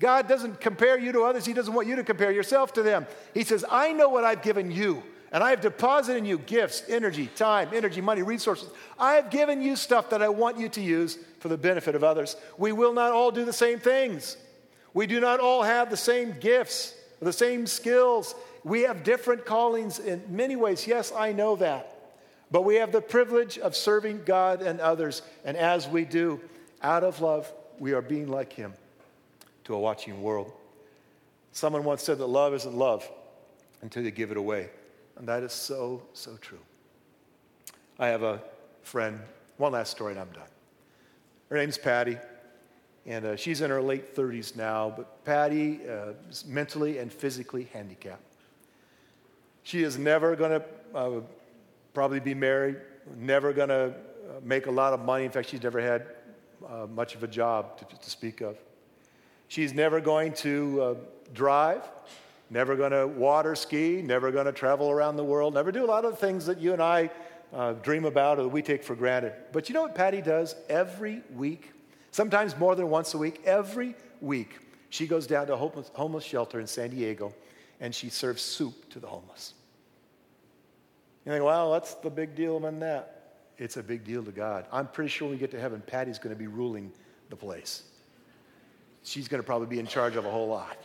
God 0.02 0.28
doesn't 0.28 0.60
compare 0.60 0.98
you 0.98 1.12
to 1.12 1.22
others. 1.22 1.46
He 1.46 1.54
doesn't 1.54 1.76
want 1.76 1.88
you 1.88 1.96
to 1.98 2.04
compare 2.04 2.32
yourself 2.32 2.74
to 2.74 2.82
them. 2.82 3.06
He 3.36 3.44
says, 3.44 3.64
I 3.70 3.94
know 3.94 4.10
what 4.10 4.24
I've 4.24 4.42
given 4.42 4.72
you, 4.72 5.04
and 5.32 5.44
I 5.44 5.52
have 5.52 5.62
deposited 5.62 6.18
in 6.18 6.26
you 6.26 6.40
gifts, 6.40 6.82
energy, 6.90 7.28
time, 7.36 7.70
energy, 7.72 8.02
money, 8.02 8.24
resources. 8.24 8.70
I 8.98 9.14
have 9.14 9.30
given 9.30 9.62
you 9.62 9.76
stuff 9.76 10.10
that 10.10 10.24
I 10.24 10.30
want 10.30 10.58
you 10.58 10.70
to 10.70 10.82
use 10.82 11.20
for 11.40 11.50
the 11.50 11.58
benefit 11.58 11.94
of 11.94 12.04
others. 12.04 12.36
We 12.58 12.72
will 12.72 12.94
not 12.94 13.12
all 13.12 13.30
do 13.30 13.46
the 13.46 13.54
same 13.54 13.80
things. 13.80 14.38
We 14.96 15.06
do 15.06 15.20
not 15.20 15.40
all 15.40 15.62
have 15.62 15.92
the 15.92 15.98
same 15.98 16.34
gifts, 16.40 16.96
the 17.22 17.32
same 17.32 17.68
skills. 17.68 18.34
We 18.64 18.82
have 18.82 19.04
different 19.04 19.46
callings 19.46 20.00
in 20.00 20.24
many 20.30 20.56
ways. 20.56 20.88
Yes, 20.88 21.14
I 21.16 21.32
know 21.32 21.56
that. 21.58 21.96
But 22.50 22.64
we 22.64 22.76
have 22.76 22.92
the 22.92 23.02
privilege 23.02 23.60
of 23.60 23.76
serving 23.76 24.24
God 24.26 24.64
and 24.64 24.80
others. 24.82 25.22
And 25.46 25.56
as 25.56 25.88
we 25.88 26.06
do, 26.06 26.42
out 26.82 27.04
of 27.04 27.22
love, 27.22 27.54
we 27.78 27.94
are 27.94 28.02
being 28.02 28.28
like 28.28 28.52
Him 28.52 28.74
to 29.72 29.76
a 29.76 29.80
watching 29.80 30.22
world. 30.22 30.52
Someone 31.54 31.84
once 31.84 32.04
said 32.04 32.18
that 32.18 32.28
love 32.28 32.54
isn't 32.54 32.76
love 32.76 33.10
until 33.82 34.04
you 34.04 34.12
give 34.12 34.32
it 34.32 34.38
away. 34.38 34.70
And 35.18 35.28
that 35.28 35.44
is 35.44 35.54
so, 35.54 36.04
so 36.14 36.38
true. 36.38 36.60
I 37.98 38.08
have 38.08 38.24
a 38.24 38.42
friend, 38.84 39.20
one 39.58 39.74
last 39.74 39.92
story, 39.92 40.12
and 40.12 40.22
I'm 40.22 40.32
done. 40.32 40.50
Her 41.50 41.58
name's 41.58 41.78
Patty. 41.78 42.18
And 43.06 43.26
uh, 43.26 43.36
she's 43.36 43.62
in 43.62 43.70
her 43.70 43.82
late 43.82 44.16
30s 44.16 44.56
now, 44.56 44.94
but 44.96 45.26
Patty 45.26 45.80
uh, 45.88 46.14
is 46.30 46.46
mentally 46.46 47.00
and 47.00 47.12
physically 47.12 47.68
handicapped. 47.74 48.22
She 49.64 49.84
is 49.84 49.98
never 49.98 50.36
going 50.36 50.62
to 50.62 50.66
uh, 50.96 51.22
probably 51.94 52.20
be 52.20 52.34
married, 52.34 52.78
never 53.18 53.54
going 53.54 53.70
to 53.70 53.86
uh, 53.86 53.94
make 54.44 54.68
a 54.68 54.72
lot 54.72 54.94
of 54.94 55.04
money. 55.04 55.26
In 55.26 55.32
fact, 55.32 55.50
she's 55.50 55.64
never 55.64 55.82
had 55.82 56.06
uh, 56.68 56.88
much 56.88 57.16
of 57.16 57.24
a 57.24 57.28
job 57.28 57.78
to, 57.80 57.86
to, 57.98 58.10
speak 58.10 58.42
of. 58.42 58.58
She's 59.52 59.74
never 59.74 60.00
going 60.00 60.32
to 60.36 60.82
uh, 60.82 60.96
drive, 61.34 61.84
never 62.50 62.78
going 62.78 62.92
to 62.94 63.06
water 63.06 63.54
ski, 63.54 64.02
never 64.02 64.32
going 64.32 64.46
to 64.46 64.54
travel 64.54 64.90
around 64.90 65.18
the 65.18 65.26
world, 65.26 65.56
never 65.56 65.74
do 65.74 65.84
a 65.84 65.86
lot 65.86 66.06
of 66.06 66.12
the 66.12 66.18
things 66.18 66.46
that 66.46 66.62
you 66.62 66.72
and 66.72 66.82
I 66.82 67.10
dream 67.82 68.06
about 68.06 68.40
or 68.40 68.44
that 68.44 68.48
we 68.48 68.62
take 68.62 68.82
for 68.82 68.96
granted. 68.96 69.34
But 69.52 69.68
you 69.68 69.76
know 69.76 69.82
what 69.82 69.94
Patty 69.94 70.22
does 70.22 70.56
every 70.70 71.22
week? 71.34 71.74
sometimes 72.12 72.58
more 72.58 72.76
than 72.76 72.90
once 72.90 73.14
a 73.14 73.18
week. 73.18 73.42
Every 73.44 73.94
week, 74.22 74.60
she 74.90 75.06
goes 75.06 75.28
down 75.28 75.48
to 75.48 75.54
a 75.54 75.58
homeless, 75.58 76.24
shelter 76.24 76.62
in 76.62 76.68
San 76.68 76.92
Diego 76.92 77.34
and 77.80 77.94
she 77.94 78.08
serves 78.08 78.42
soup 78.42 78.90
to 78.92 79.00
the 79.02 79.08
homeless. 79.08 79.54
You 81.26 81.34
think, 81.34 81.44
well, 81.44 81.72
what's 81.72 81.96
the 81.96 82.10
big 82.10 82.36
deal 82.36 82.66
in 82.66 82.80
that? 82.80 83.18
It's 83.58 83.76
a 83.76 83.84
big 83.84 84.06
deal 84.06 84.24
to 84.24 84.32
God. 84.32 84.66
I'm 84.72 84.88
pretty 84.88 85.10
sure 85.10 85.28
when 85.28 85.36
we 85.36 85.40
get 85.40 85.52
to 85.52 85.60
heaven, 85.60 85.84
Patty's 85.86 86.20
going 86.20 86.34
to 86.34 86.40
be 86.40 86.48
ruling 86.48 86.92
the 87.30 87.36
place. 87.36 87.84
She's 89.04 89.28
going 89.28 89.42
to 89.42 89.46
probably 89.46 89.68
be 89.68 89.80
in 89.80 89.88
charge 89.88 90.16
of 90.16 90.26
a 90.26 90.32
whole 90.32 90.48
lot 90.48 90.78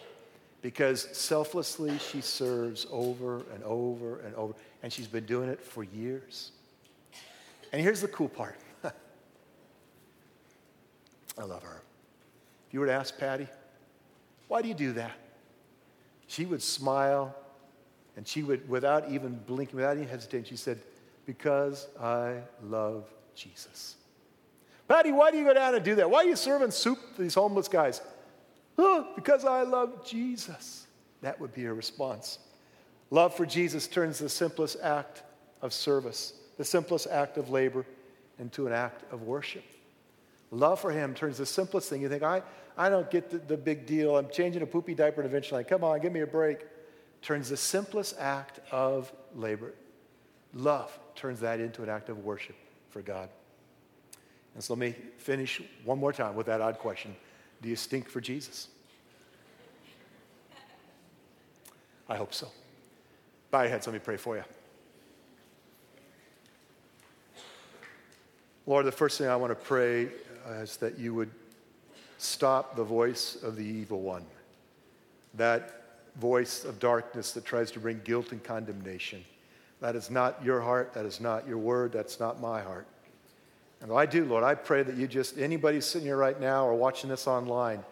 because 0.62 1.08
selflessly 1.16 1.98
she 1.98 2.20
serves 2.20 2.86
over 2.90 3.36
and 3.54 3.62
over 3.62 4.20
and 4.20 4.34
over, 4.34 4.54
and 4.82 4.92
she's 4.92 5.06
been 5.06 5.26
doing 5.26 5.48
it 5.48 5.62
for 5.62 5.84
years. 5.84 6.52
And 7.72 7.80
here's 7.82 8.00
the 8.00 8.08
cool 8.08 8.28
part 8.28 8.56
I 11.38 11.44
love 11.44 11.62
her. 11.62 11.82
If 12.68 12.74
you 12.74 12.80
were 12.80 12.86
to 12.86 12.92
ask 12.92 13.16
Patty, 13.18 13.46
why 14.48 14.62
do 14.62 14.68
you 14.68 14.74
do 14.74 14.92
that? 14.94 15.12
She 16.26 16.46
would 16.46 16.62
smile 16.62 17.34
and 18.16 18.26
she 18.26 18.42
would, 18.42 18.68
without 18.68 19.10
even 19.10 19.38
blinking, 19.46 19.76
without 19.76 19.96
any 19.96 20.06
hesitation, 20.06 20.44
she 20.44 20.56
said, 20.56 20.80
Because 21.26 21.86
I 22.00 22.38
love 22.62 23.04
Jesus. 23.34 23.96
Patty, 24.88 25.12
why 25.12 25.30
do 25.30 25.38
you 25.38 25.44
go 25.44 25.54
down 25.54 25.74
and 25.74 25.84
do 25.84 25.96
that? 25.96 26.08
Why 26.08 26.18
are 26.18 26.24
you 26.24 26.36
serving 26.36 26.70
soup 26.70 26.98
to 27.16 27.22
these 27.22 27.34
homeless 27.34 27.68
guys? 27.68 28.00
Oh, 28.78 29.08
because 29.14 29.44
I 29.44 29.62
love 29.62 30.06
Jesus. 30.06 30.86
That 31.22 31.40
would 31.40 31.54
be 31.54 31.64
her 31.64 31.74
response. 31.74 32.38
Love 33.10 33.34
for 33.34 33.46
Jesus 33.46 33.86
turns 33.86 34.18
the 34.18 34.28
simplest 34.28 34.76
act 34.82 35.22
of 35.62 35.72
service, 35.72 36.34
the 36.56 36.64
simplest 36.64 37.06
act 37.06 37.36
of 37.36 37.50
labor, 37.50 37.86
into 38.38 38.66
an 38.66 38.72
act 38.72 39.10
of 39.12 39.22
worship. 39.22 39.64
Love 40.50 40.80
for 40.80 40.92
him 40.92 41.14
turns 41.14 41.38
the 41.38 41.46
simplest 41.46 41.88
thing. 41.88 42.02
You 42.02 42.08
think, 42.08 42.22
I, 42.22 42.42
I 42.76 42.88
don't 42.88 43.10
get 43.10 43.30
the, 43.30 43.38
the 43.38 43.56
big 43.56 43.86
deal. 43.86 44.16
I'm 44.16 44.28
changing 44.30 44.62
a 44.62 44.66
poopy 44.66 44.94
diaper 44.94 45.22
and 45.22 45.28
eventually, 45.28 45.64
come 45.64 45.82
on, 45.82 46.00
give 46.00 46.12
me 46.12 46.20
a 46.20 46.26
break. 46.26 46.58
Turns 47.22 47.48
the 47.48 47.56
simplest 47.56 48.16
act 48.18 48.60
of 48.70 49.12
labor. 49.34 49.72
Love 50.54 50.96
turns 51.14 51.40
that 51.40 51.60
into 51.60 51.82
an 51.82 51.88
act 51.88 52.08
of 52.08 52.18
worship 52.24 52.56
for 52.90 53.02
God. 53.02 53.28
And 54.56 54.64
so 54.64 54.72
let 54.72 54.80
me 54.80 54.94
finish 55.18 55.60
one 55.84 55.98
more 55.98 56.14
time 56.14 56.34
with 56.34 56.46
that 56.46 56.62
odd 56.62 56.78
question 56.78 57.14
Do 57.60 57.68
you 57.68 57.76
stink 57.76 58.08
for 58.08 58.22
Jesus? 58.22 58.68
I 62.08 62.16
hope 62.16 62.32
so. 62.32 62.48
Bow 63.50 63.62
your 63.62 63.70
heads, 63.70 63.86
let 63.86 63.92
me 63.92 63.98
pray 63.98 64.16
for 64.16 64.36
you. 64.36 64.44
Lord, 68.64 68.86
the 68.86 68.92
first 68.92 69.18
thing 69.18 69.28
I 69.28 69.36
want 69.36 69.50
to 69.50 69.54
pray 69.54 70.06
uh, 70.48 70.54
is 70.54 70.78
that 70.78 70.98
you 70.98 71.12
would 71.14 71.30
stop 72.16 72.76
the 72.76 72.82
voice 72.82 73.36
of 73.42 73.56
the 73.56 73.64
evil 73.64 74.00
one, 74.00 74.24
that 75.34 75.82
voice 76.18 76.64
of 76.64 76.78
darkness 76.80 77.32
that 77.32 77.44
tries 77.44 77.70
to 77.72 77.78
bring 77.78 78.00
guilt 78.04 78.32
and 78.32 78.42
condemnation. 78.42 79.22
That 79.80 79.94
is 79.94 80.10
not 80.10 80.42
your 80.42 80.62
heart. 80.62 80.94
That 80.94 81.04
is 81.04 81.20
not 81.20 81.46
your 81.46 81.58
word. 81.58 81.92
That's 81.92 82.18
not 82.18 82.40
my 82.40 82.62
heart. 82.62 82.86
And 83.80 83.92
I 83.92 84.06
do, 84.06 84.24
Lord, 84.24 84.42
I 84.42 84.54
pray 84.54 84.82
that 84.82 84.96
you 84.96 85.06
just, 85.06 85.38
anybody 85.38 85.80
sitting 85.80 86.06
here 86.06 86.16
right 86.16 86.40
now 86.40 86.66
or 86.66 86.74
watching 86.74 87.10
this 87.10 87.26
online, 87.26 87.84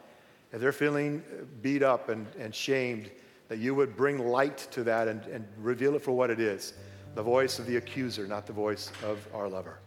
if 0.52 0.60
they're 0.60 0.72
feeling 0.72 1.22
beat 1.62 1.82
up 1.82 2.08
and, 2.08 2.26
and 2.38 2.54
shamed, 2.54 3.10
that 3.48 3.58
you 3.58 3.74
would 3.74 3.96
bring 3.96 4.26
light 4.26 4.58
to 4.70 4.82
that 4.84 5.08
and, 5.08 5.22
and 5.26 5.46
reveal 5.58 5.94
it 5.94 6.02
for 6.02 6.12
what 6.12 6.30
it 6.30 6.40
is 6.40 6.74
the 7.14 7.22
voice 7.22 7.60
of 7.60 7.66
the 7.66 7.76
accuser, 7.76 8.26
not 8.26 8.44
the 8.44 8.52
voice 8.52 8.90
of 9.04 9.24
our 9.32 9.48
lover. 9.48 9.78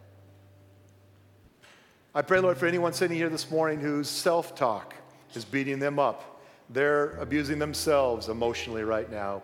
I 2.14 2.22
pray, 2.22 2.40
Lord, 2.40 2.56
for 2.56 2.66
anyone 2.66 2.94
sitting 2.94 3.18
here 3.18 3.28
this 3.28 3.50
morning 3.50 3.80
whose 3.80 4.08
self 4.08 4.54
talk 4.54 4.94
is 5.34 5.44
beating 5.44 5.78
them 5.78 5.98
up. 5.98 6.40
They're 6.70 7.10
abusing 7.16 7.58
themselves 7.58 8.28
emotionally 8.28 8.82
right 8.82 9.10
now. 9.10 9.42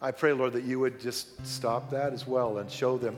I 0.00 0.10
pray, 0.10 0.32
Lord, 0.32 0.52
that 0.52 0.64
you 0.64 0.78
would 0.78 1.00
just 1.00 1.44
stop 1.46 1.90
that 1.90 2.12
as 2.12 2.26
well 2.26 2.58
and 2.58 2.70
show 2.70 2.98
them 2.98 3.16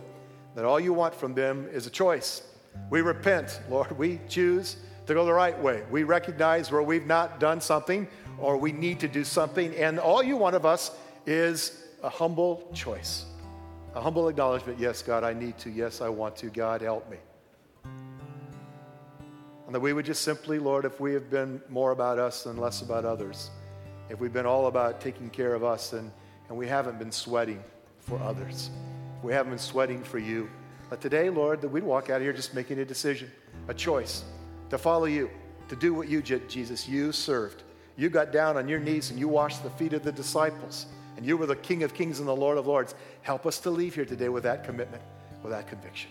that 0.55 0.64
all 0.64 0.80
you 0.80 0.93
want 0.93 1.14
from 1.14 1.34
them 1.34 1.68
is 1.72 1.86
a 1.86 1.90
choice. 1.90 2.43
We 2.91 3.03
repent, 3.03 3.61
Lord. 3.68 3.93
We 3.99 4.20
choose 4.29 4.76
to 5.07 5.14
go 5.14 5.24
the 5.24 5.33
right 5.33 5.59
way. 5.61 5.85
We 5.91 6.05
recognize 6.05 6.70
where 6.70 6.83
we've 6.83 7.07
not 7.07 7.41
done 7.41 7.61
something 7.61 8.09
or 8.39 8.57
we 8.57 8.72
need 8.72 9.01
to 9.01 9.09
do 9.09 9.24
something, 9.24 9.74
and 9.74 9.99
all 9.99 10.22
you 10.22 10.37
want 10.37 10.55
of 10.55 10.64
us 10.64 10.93
is 11.26 11.85
a 12.03 12.09
humble 12.09 12.70
choice, 12.72 13.26
a 13.95 14.01
humble 14.01 14.29
acknowledgement. 14.29 14.79
Yes, 14.79 15.03
God, 15.03 15.24
I 15.24 15.33
need 15.33 15.59
to. 15.59 15.70
Yes, 15.70 16.01
I 16.01 16.09
want 16.09 16.37
to. 16.37 16.47
God, 16.47 16.81
help 16.81 17.11
me. 17.11 17.16
And 19.66 19.74
that 19.74 19.81
we 19.81 19.93
would 19.93 20.07
just 20.07 20.22
simply, 20.22 20.59
Lord, 20.59 20.85
if 20.85 21.01
we 21.01 21.12
have 21.12 21.29
been 21.29 21.61
more 21.68 21.91
about 21.91 22.18
us 22.18 22.47
and 22.47 22.59
less 22.59 22.81
about 22.81 23.05
others, 23.05 23.51
if 24.09 24.18
we've 24.18 24.33
been 24.33 24.47
all 24.47 24.66
about 24.66 25.01
taking 25.01 25.29
care 25.29 25.55
of 25.55 25.62
us 25.62 25.93
and, 25.93 26.11
and 26.49 26.57
we 26.57 26.66
haven't 26.66 26.99
been 26.99 27.12
sweating 27.12 27.62
for 27.99 28.18
others, 28.20 28.70
we 29.22 29.33
haven't 29.33 29.51
been 29.51 29.59
sweating 29.59 30.03
for 30.03 30.18
you, 30.18 30.49
but 30.91 31.01
today, 31.01 31.30
Lord, 31.30 31.61
that 31.61 31.68
we'd 31.68 31.82
walk 31.82 32.11
out 32.11 32.16
of 32.16 32.22
here 32.22 32.32
just 32.32 32.55
making 32.55 32.78
a 32.78 32.84
decision, 32.84 33.30
a 33.68 33.74
choice 33.74 34.24
to 34.70 34.78
follow 34.78 35.05
you, 35.05 35.30
to 35.68 35.76
do 35.76 35.93
what 35.95 36.09
you, 36.09 36.22
did, 36.22 36.49
Jesus, 36.49 36.89
you 36.89 37.12
served. 37.12 37.62
You 37.97 38.09
got 38.09 38.32
down 38.32 38.57
on 38.57 38.68
your 38.68 38.78
knees 38.78 39.11
and 39.11 39.18
you 39.18 39.28
washed 39.28 39.62
the 39.62 39.70
feet 39.70 39.93
of 39.93 40.03
the 40.03 40.12
disciples. 40.12 40.86
And 41.16 41.26
you 41.26 41.36
were 41.36 41.47
the 41.47 41.57
King 41.57 41.82
of 41.82 41.95
Kings 41.95 42.20
and 42.20 42.28
the 42.28 42.36
Lord 42.36 42.59
of 42.59 42.68
Lords. 42.68 42.95
Help 43.22 43.45
us 43.45 43.59
to 43.61 43.70
leave 43.70 43.95
here 43.97 44.05
today 44.05 44.28
with 44.28 44.45
that 44.45 44.62
commitment, 44.62 45.03
with 45.43 45.51
that 45.51 45.66
conviction, 45.66 46.11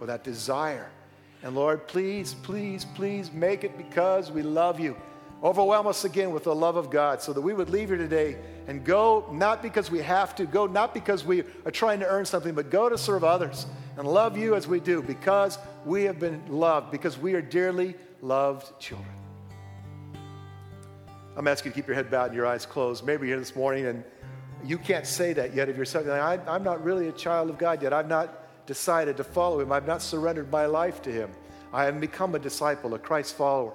with 0.00 0.08
that 0.08 0.24
desire. 0.24 0.88
And 1.42 1.54
Lord, 1.54 1.86
please, 1.86 2.32
please, 2.32 2.86
please 2.94 3.30
make 3.30 3.64
it 3.64 3.76
because 3.76 4.32
we 4.32 4.42
love 4.42 4.80
you. 4.80 4.96
Overwhelm 5.42 5.86
us 5.86 6.04
again 6.04 6.32
with 6.32 6.44
the 6.44 6.54
love 6.54 6.76
of 6.76 6.90
God 6.90 7.22
so 7.22 7.32
that 7.32 7.40
we 7.40 7.54
would 7.54 7.70
leave 7.70 7.88
here 7.90 7.96
today 7.96 8.36
and 8.66 8.84
go 8.84 9.24
not 9.30 9.62
because 9.62 9.88
we 9.90 10.00
have 10.00 10.34
to, 10.36 10.44
go 10.44 10.66
not 10.66 10.92
because 10.92 11.24
we 11.24 11.44
are 11.64 11.70
trying 11.70 12.00
to 12.00 12.06
earn 12.06 12.24
something, 12.24 12.54
but 12.54 12.70
go 12.70 12.88
to 12.88 12.98
serve 12.98 13.22
others 13.22 13.66
and 13.96 14.06
love 14.06 14.36
you 14.36 14.56
as 14.56 14.66
we 14.66 14.80
do 14.80 15.00
because 15.00 15.58
we 15.84 16.02
have 16.04 16.18
been 16.18 16.42
loved, 16.48 16.90
because 16.90 17.16
we 17.18 17.34
are 17.34 17.42
dearly 17.42 17.94
loved 18.20 18.78
children. 18.80 19.08
I'm 21.36 21.46
asking 21.46 21.70
you 21.70 21.74
to 21.74 21.80
keep 21.80 21.86
your 21.86 21.94
head 21.94 22.10
bowed 22.10 22.26
and 22.26 22.34
your 22.34 22.46
eyes 22.46 22.66
closed. 22.66 23.06
Maybe 23.06 23.28
you're 23.28 23.36
here 23.36 23.38
this 23.38 23.54
morning 23.54 23.86
and 23.86 24.02
you 24.64 24.76
can't 24.76 25.06
say 25.06 25.32
that 25.34 25.54
yet 25.54 25.68
of 25.68 25.78
yourself. 25.78 26.08
I, 26.08 26.40
I'm 26.48 26.64
not 26.64 26.82
really 26.82 27.06
a 27.06 27.12
child 27.12 27.48
of 27.48 27.58
God 27.58 27.80
yet. 27.80 27.92
I've 27.92 28.08
not 28.08 28.66
decided 28.66 29.16
to 29.18 29.24
follow 29.24 29.60
him. 29.60 29.70
I've 29.70 29.86
not 29.86 30.02
surrendered 30.02 30.50
my 30.50 30.66
life 30.66 31.00
to 31.02 31.12
him. 31.12 31.30
I 31.72 31.84
haven't 31.84 32.00
become 32.00 32.34
a 32.34 32.40
disciple, 32.40 32.92
a 32.94 32.98
Christ 32.98 33.36
follower. 33.36 33.72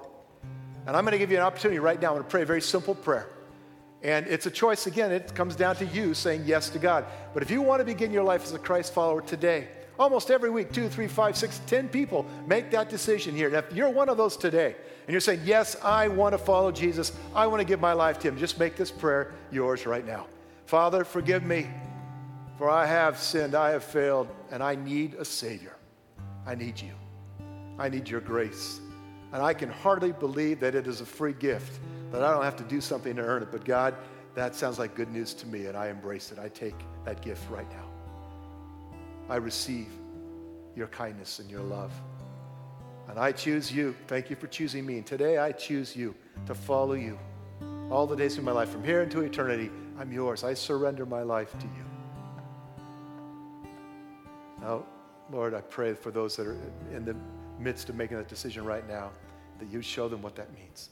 And 0.85 0.97
I'm 0.97 1.03
going 1.03 1.13
to 1.13 1.17
give 1.17 1.31
you 1.31 1.37
an 1.37 1.43
opportunity 1.43 1.79
right 1.79 2.01
now. 2.01 2.09
I'm 2.09 2.13
going 2.15 2.23
to 2.23 2.29
pray 2.29 2.41
a 2.41 2.45
very 2.45 2.61
simple 2.61 2.95
prayer. 2.95 3.27
And 4.01 4.27
it's 4.27 4.45
a 4.45 4.51
choice, 4.51 4.85
again, 4.85 5.11
it 5.11 5.33
comes 5.33 5.55
down 5.55 5.77
to 5.77 5.85
you 5.85 6.13
saying 6.13 6.43
yes 6.45 6.69
to 6.69 6.79
God. 6.79 7.05
But 7.33 7.41
if 7.41 7.49
you 7.49 7.61
want 7.61 7.79
to 7.79 7.85
begin 7.85 8.11
your 8.11 8.23
life 8.23 8.43
as 8.43 8.53
a 8.53 8.59
Christ 8.59 8.93
follower 8.93 9.21
today, 9.21 9.69
almost 9.97 10.29
every 10.29 10.49
week, 10.49 10.73
two, 10.73 10.89
three, 10.89 11.07
five, 11.07 11.37
six, 11.37 11.61
ten 11.67 11.87
people 11.87 12.25
make 12.45 12.69
that 12.71 12.89
decision 12.89 13.33
here. 13.33 13.53
If 13.55 13.71
you're 13.73 13.89
one 13.89 14.09
of 14.09 14.17
those 14.17 14.35
today, 14.35 14.75
and 15.05 15.11
you're 15.11 15.21
saying, 15.21 15.41
Yes, 15.43 15.75
I 15.83 16.07
want 16.07 16.33
to 16.33 16.37
follow 16.37 16.71
Jesus, 16.71 17.13
I 17.33 17.47
want 17.47 17.61
to 17.61 17.65
give 17.65 17.79
my 17.79 17.93
life 17.93 18.19
to 18.19 18.27
Him, 18.27 18.37
just 18.37 18.59
make 18.59 18.75
this 18.75 18.91
prayer 18.91 19.33
yours 19.51 19.85
right 19.85 20.05
now. 20.05 20.27
Father, 20.65 21.03
forgive 21.03 21.43
me, 21.43 21.67
for 22.57 22.69
I 22.69 22.85
have 22.85 23.17
sinned, 23.17 23.55
I 23.55 23.71
have 23.71 23.83
failed, 23.83 24.27
and 24.51 24.63
I 24.63 24.75
need 24.75 25.15
a 25.15 25.25
Savior. 25.25 25.75
I 26.45 26.55
need 26.55 26.79
you. 26.79 26.91
I 27.79 27.89
need 27.89 28.09
your 28.09 28.21
grace. 28.21 28.79
And 29.33 29.41
I 29.41 29.53
can 29.53 29.69
hardly 29.69 30.11
believe 30.11 30.59
that 30.59 30.75
it 30.75 30.85
is 30.85 31.01
a 31.01 31.05
free 31.05 31.33
gift, 31.33 31.79
that 32.11 32.23
I 32.23 32.31
don't 32.31 32.43
have 32.43 32.55
to 32.57 32.63
do 32.63 32.79
something 32.79 33.15
to 33.15 33.21
earn 33.23 33.41
it. 33.41 33.51
But 33.51 33.65
God, 33.65 33.95
that 34.35 34.55
sounds 34.55 34.77
like 34.77 34.93
good 34.95 35.11
news 35.11 35.33
to 35.33 35.47
me, 35.47 35.65
and 35.65 35.75
I 35.75 35.89
embrace 35.89 36.31
it. 36.31 36.37
I 36.37 36.49
take 36.49 36.75
that 37.03 37.21
gift 37.21 37.49
right 37.49 37.69
now. 37.71 37.89
I 39.29 39.37
receive 39.37 39.87
your 40.75 40.87
kindness 40.87 41.39
and 41.39 41.49
your 41.49 41.61
love. 41.61 41.91
And 43.09 43.17
I 43.19 43.31
choose 43.31 43.71
you. 43.71 43.95
Thank 44.07 44.29
you 44.29 44.35
for 44.35 44.47
choosing 44.47 44.85
me. 44.85 44.97
And 44.97 45.05
today 45.05 45.39
I 45.39 45.51
choose 45.51 45.95
you 45.95 46.13
to 46.45 46.53
follow 46.53 46.93
you 46.93 47.17
all 47.89 48.05
the 48.07 48.15
days 48.15 48.37
of 48.37 48.43
my 48.43 48.51
life. 48.51 48.69
From 48.69 48.83
here 48.83 49.01
into 49.01 49.21
eternity, 49.21 49.71
I'm 49.99 50.11
yours. 50.11 50.43
I 50.43 50.53
surrender 50.53 51.05
my 51.05 51.23
life 51.23 51.51
to 51.59 51.65
you. 51.65 51.85
Now, 54.61 54.85
Lord, 55.31 55.53
I 55.53 55.61
pray 55.61 55.93
for 55.93 56.11
those 56.11 56.35
that 56.37 56.47
are 56.47 56.57
in 56.93 57.03
the 57.03 57.15
midst 57.59 57.89
of 57.89 57.95
making 57.95 58.17
that 58.17 58.27
decision 58.27 58.65
right 58.65 58.87
now 58.87 59.11
that 59.59 59.69
you 59.69 59.81
show 59.81 60.07
them 60.09 60.21
what 60.21 60.35
that 60.35 60.53
means. 60.53 60.89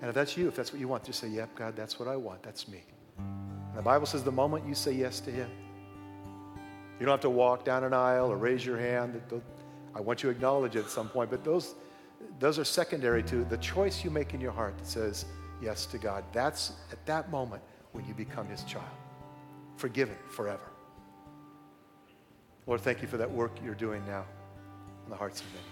And 0.00 0.08
if 0.08 0.14
that's 0.14 0.36
you, 0.36 0.48
if 0.48 0.54
that's 0.54 0.72
what 0.72 0.80
you 0.80 0.88
want, 0.88 1.04
just 1.04 1.20
say, 1.20 1.28
Yep, 1.28 1.54
God, 1.54 1.76
that's 1.76 1.98
what 1.98 2.08
I 2.08 2.16
want. 2.16 2.42
That's 2.42 2.68
me. 2.68 2.82
And 3.18 3.78
the 3.78 3.82
Bible 3.82 4.06
says 4.06 4.22
the 4.22 4.32
moment 4.32 4.66
you 4.66 4.74
say 4.74 4.92
yes 4.92 5.20
to 5.20 5.30
Him, 5.30 5.50
you 6.98 7.06
don't 7.06 7.12
have 7.12 7.20
to 7.20 7.30
walk 7.30 7.64
down 7.64 7.84
an 7.84 7.92
aisle 7.92 8.30
or 8.30 8.36
raise 8.36 8.64
your 8.64 8.78
hand. 8.78 9.20
I 9.94 10.00
want 10.00 10.22
you 10.22 10.30
to 10.30 10.36
acknowledge 10.36 10.76
it 10.76 10.84
at 10.84 10.90
some 10.90 11.08
point, 11.08 11.30
but 11.30 11.44
those, 11.44 11.74
those 12.38 12.58
are 12.58 12.64
secondary 12.64 13.22
to 13.24 13.44
the 13.44 13.58
choice 13.58 14.04
you 14.04 14.10
make 14.10 14.34
in 14.34 14.40
your 14.40 14.52
heart 14.52 14.76
that 14.78 14.86
says 14.86 15.24
yes 15.62 15.86
to 15.86 15.98
God. 15.98 16.24
That's 16.32 16.72
at 16.92 17.04
that 17.06 17.30
moment 17.30 17.62
when 17.92 18.04
you 18.06 18.14
become 18.14 18.46
His 18.48 18.62
child, 18.64 18.84
forgiven 19.76 20.16
forever. 20.30 20.70
Lord, 22.66 22.80
thank 22.80 23.00
you 23.00 23.08
for 23.08 23.16
that 23.16 23.30
work 23.30 23.52
you're 23.64 23.74
doing 23.74 24.02
now 24.06 24.24
in 25.06 25.10
the 25.10 25.16
hearts 25.16 25.40
of 25.40 25.46
many. 25.54 25.64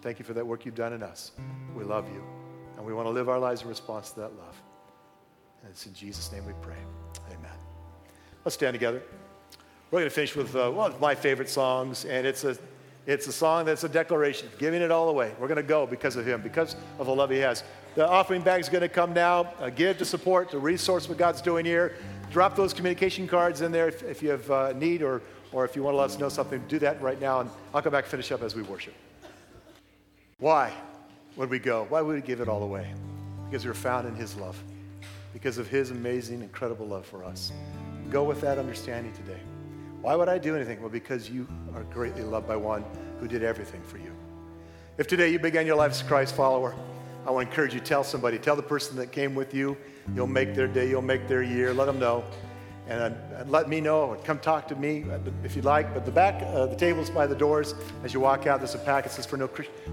Thank 0.00 0.18
you 0.18 0.24
for 0.24 0.32
that 0.32 0.46
work 0.46 0.64
you've 0.64 0.76
done 0.76 0.92
in 0.92 1.02
us. 1.02 1.32
We 1.76 1.84
love 1.84 2.06
you, 2.12 2.22
and 2.76 2.86
we 2.86 2.94
want 2.94 3.06
to 3.06 3.10
live 3.10 3.28
our 3.28 3.38
lives 3.38 3.62
in 3.62 3.68
response 3.68 4.10
to 4.12 4.20
that 4.20 4.36
love. 4.36 4.56
And 5.62 5.70
it's 5.70 5.84
in 5.86 5.92
Jesus' 5.92 6.32
name 6.32 6.46
we 6.46 6.52
pray. 6.62 6.78
Amen. 7.32 7.50
Let's 8.44 8.54
stand 8.54 8.74
together. 8.74 9.02
We're 9.90 10.00
going 10.00 10.10
to 10.10 10.14
finish 10.14 10.36
with 10.36 10.54
uh, 10.54 10.70
one 10.70 10.92
of 10.92 11.00
my 11.00 11.14
favorite 11.14 11.48
songs, 11.48 12.04
and 12.04 12.26
it's 12.26 12.44
a, 12.44 12.56
it's 13.06 13.26
a 13.26 13.32
song 13.32 13.64
that's 13.64 13.82
a 13.82 13.88
declaration, 13.88 14.48
giving 14.58 14.82
it 14.82 14.92
all 14.92 15.08
away. 15.08 15.32
We're 15.40 15.48
going 15.48 15.56
to 15.56 15.62
go 15.62 15.86
because 15.86 16.14
of 16.14 16.26
Him, 16.26 16.40
because 16.42 16.76
of 17.00 17.06
the 17.06 17.14
love 17.14 17.30
He 17.30 17.38
has. 17.38 17.64
The 17.96 18.08
offering 18.08 18.42
bag 18.42 18.60
is 18.60 18.68
going 18.68 18.82
to 18.82 18.88
come 18.88 19.12
now. 19.12 19.52
Uh, 19.58 19.70
give 19.70 19.98
to 19.98 20.04
support, 20.04 20.50
to 20.52 20.58
resource 20.58 21.08
what 21.08 21.18
God's 21.18 21.40
doing 21.40 21.64
here. 21.64 21.96
Drop 22.30 22.54
those 22.54 22.72
communication 22.72 23.26
cards 23.26 23.62
in 23.62 23.72
there 23.72 23.88
if, 23.88 24.02
if 24.04 24.22
you 24.22 24.28
have 24.28 24.50
uh, 24.50 24.72
need 24.74 25.02
or, 25.02 25.22
or 25.52 25.64
if 25.64 25.74
you 25.76 25.82
want 25.82 25.94
to 25.94 25.98
let 25.98 26.10
us 26.10 26.18
know 26.18 26.28
something. 26.28 26.62
Do 26.68 26.78
that 26.80 27.00
right 27.00 27.20
now, 27.20 27.40
and 27.40 27.50
I'll 27.74 27.82
come 27.82 27.92
back 27.92 28.04
and 28.04 28.10
finish 28.10 28.32
up 28.32 28.42
as 28.42 28.54
we 28.54 28.62
worship. 28.62 28.94
Why 30.38 30.72
would 31.36 31.50
we 31.50 31.58
go? 31.58 31.86
Why 31.88 32.00
would 32.00 32.14
we 32.14 32.22
give 32.22 32.40
it 32.40 32.48
all 32.48 32.62
away? 32.62 32.92
Because 33.48 33.64
we're 33.64 33.74
found 33.74 34.06
in 34.06 34.14
His 34.14 34.36
love, 34.36 34.62
because 35.32 35.58
of 35.58 35.68
His 35.68 35.90
amazing, 35.90 36.42
incredible 36.42 36.86
love 36.86 37.06
for 37.06 37.24
us. 37.24 37.52
Go 38.10 38.24
with 38.24 38.40
that 38.40 38.58
understanding 38.58 39.12
today. 39.12 39.40
Why 40.00 40.14
would 40.14 40.28
I 40.28 40.38
do 40.38 40.54
anything? 40.54 40.80
Well, 40.80 40.90
because 40.90 41.28
you 41.28 41.46
are 41.74 41.82
greatly 41.84 42.22
loved 42.22 42.46
by 42.46 42.56
one 42.56 42.84
who 43.20 43.26
did 43.26 43.42
everything 43.42 43.82
for 43.82 43.98
you. 43.98 44.12
If 44.96 45.06
today 45.06 45.30
you 45.30 45.38
began 45.38 45.66
your 45.66 45.76
life 45.76 45.90
as 45.90 46.00
a 46.00 46.04
Christ 46.04 46.34
follower, 46.34 46.74
I 47.26 47.30
want 47.30 47.46
to 47.46 47.50
encourage 47.50 47.74
you, 47.74 47.80
tell 47.80 48.04
somebody, 48.04 48.38
tell 48.38 48.56
the 48.56 48.62
person 48.62 48.96
that 48.96 49.12
came 49.12 49.34
with 49.34 49.52
you. 49.52 49.76
You'll 50.14 50.26
make 50.26 50.54
their 50.54 50.68
day, 50.68 50.88
you'll 50.88 51.02
make 51.02 51.28
their 51.28 51.42
year. 51.42 51.74
Let 51.74 51.86
them 51.86 51.98
know. 51.98 52.24
And, 52.88 53.14
and 53.36 53.50
let 53.50 53.68
me 53.68 53.82
know, 53.82 54.16
come 54.24 54.38
talk 54.38 54.66
to 54.68 54.76
me 54.76 55.04
if 55.44 55.54
you'd 55.54 55.66
like. 55.66 55.92
But 55.92 56.06
the 56.06 56.10
back, 56.10 56.42
uh, 56.42 56.66
the 56.66 56.76
tables 56.76 57.10
by 57.10 57.26
the 57.26 57.34
doors, 57.34 57.74
as 58.02 58.14
you 58.14 58.20
walk 58.20 58.46
out, 58.46 58.60
there's 58.60 58.74
a 58.74 58.78
packet 58.78 59.10
that 59.10 59.14
says 59.14 59.26
for 59.26 59.36
no, 59.36 59.48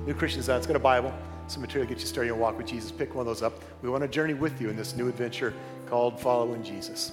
new 0.05 0.13
Christians. 0.13 0.49
Out. 0.49 0.57
It's 0.57 0.67
got 0.67 0.77
a 0.77 0.79
Bible, 0.79 1.13
some 1.47 1.61
material 1.61 1.87
to 1.87 1.93
get 1.93 1.99
you 1.99 2.07
started 2.07 2.27
your 2.27 2.37
walk 2.37 2.57
with 2.57 2.67
Jesus. 2.67 2.91
Pick 2.91 3.13
one 3.13 3.21
of 3.21 3.27
those 3.27 3.41
up. 3.41 3.61
We 3.81 3.89
want 3.89 4.03
to 4.03 4.07
journey 4.07 4.33
with 4.33 4.61
you 4.61 4.69
in 4.69 4.77
this 4.77 4.95
new 4.95 5.09
adventure 5.09 5.53
called 5.87 6.19
Following 6.21 6.63
Jesus. 6.63 7.11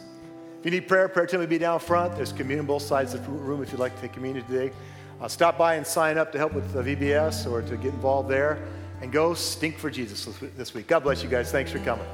If 0.61 0.67
you 0.67 0.71
need 0.71 0.87
prayer, 0.87 1.09
prayer 1.09 1.27
team 1.27 1.41
will 1.41 1.49
be 1.49 1.59
down 1.59 1.81
front. 1.81 2.15
There's 2.15 2.33
communion 2.33 2.67
both 2.67 2.83
sides 2.83 3.15
of 3.15 3.25
the 3.25 3.33
room 3.33 3.61
if 3.61 3.73
you'd 3.73 3.81
like 3.81 3.97
to 3.97 4.03
take 4.03 4.13
communion 4.13 4.47
today. 4.47 4.73
Uh, 5.21 5.27
stop 5.27 5.59
by 5.59 5.75
and 5.75 5.85
sign 5.85 6.17
up 6.17 6.31
to 6.31 6.39
help 6.39 6.53
with 6.53 6.73
the 6.73 6.83
VBS 6.83 7.51
or 7.51 7.63
to 7.63 7.77
get 7.77 7.93
involved 7.93 8.29
there. 8.29 8.59
And 9.01 9.11
go 9.11 9.35
stink 9.35 9.79
for 9.79 9.91
Jesus 9.91 10.29
this 10.57 10.75
week. 10.75 10.87
God 10.87 11.01
bless 11.01 11.25
you 11.25 11.29
guys. 11.29 11.51
Thanks 11.51 11.73
for 11.73 11.81
coming. 11.81 12.07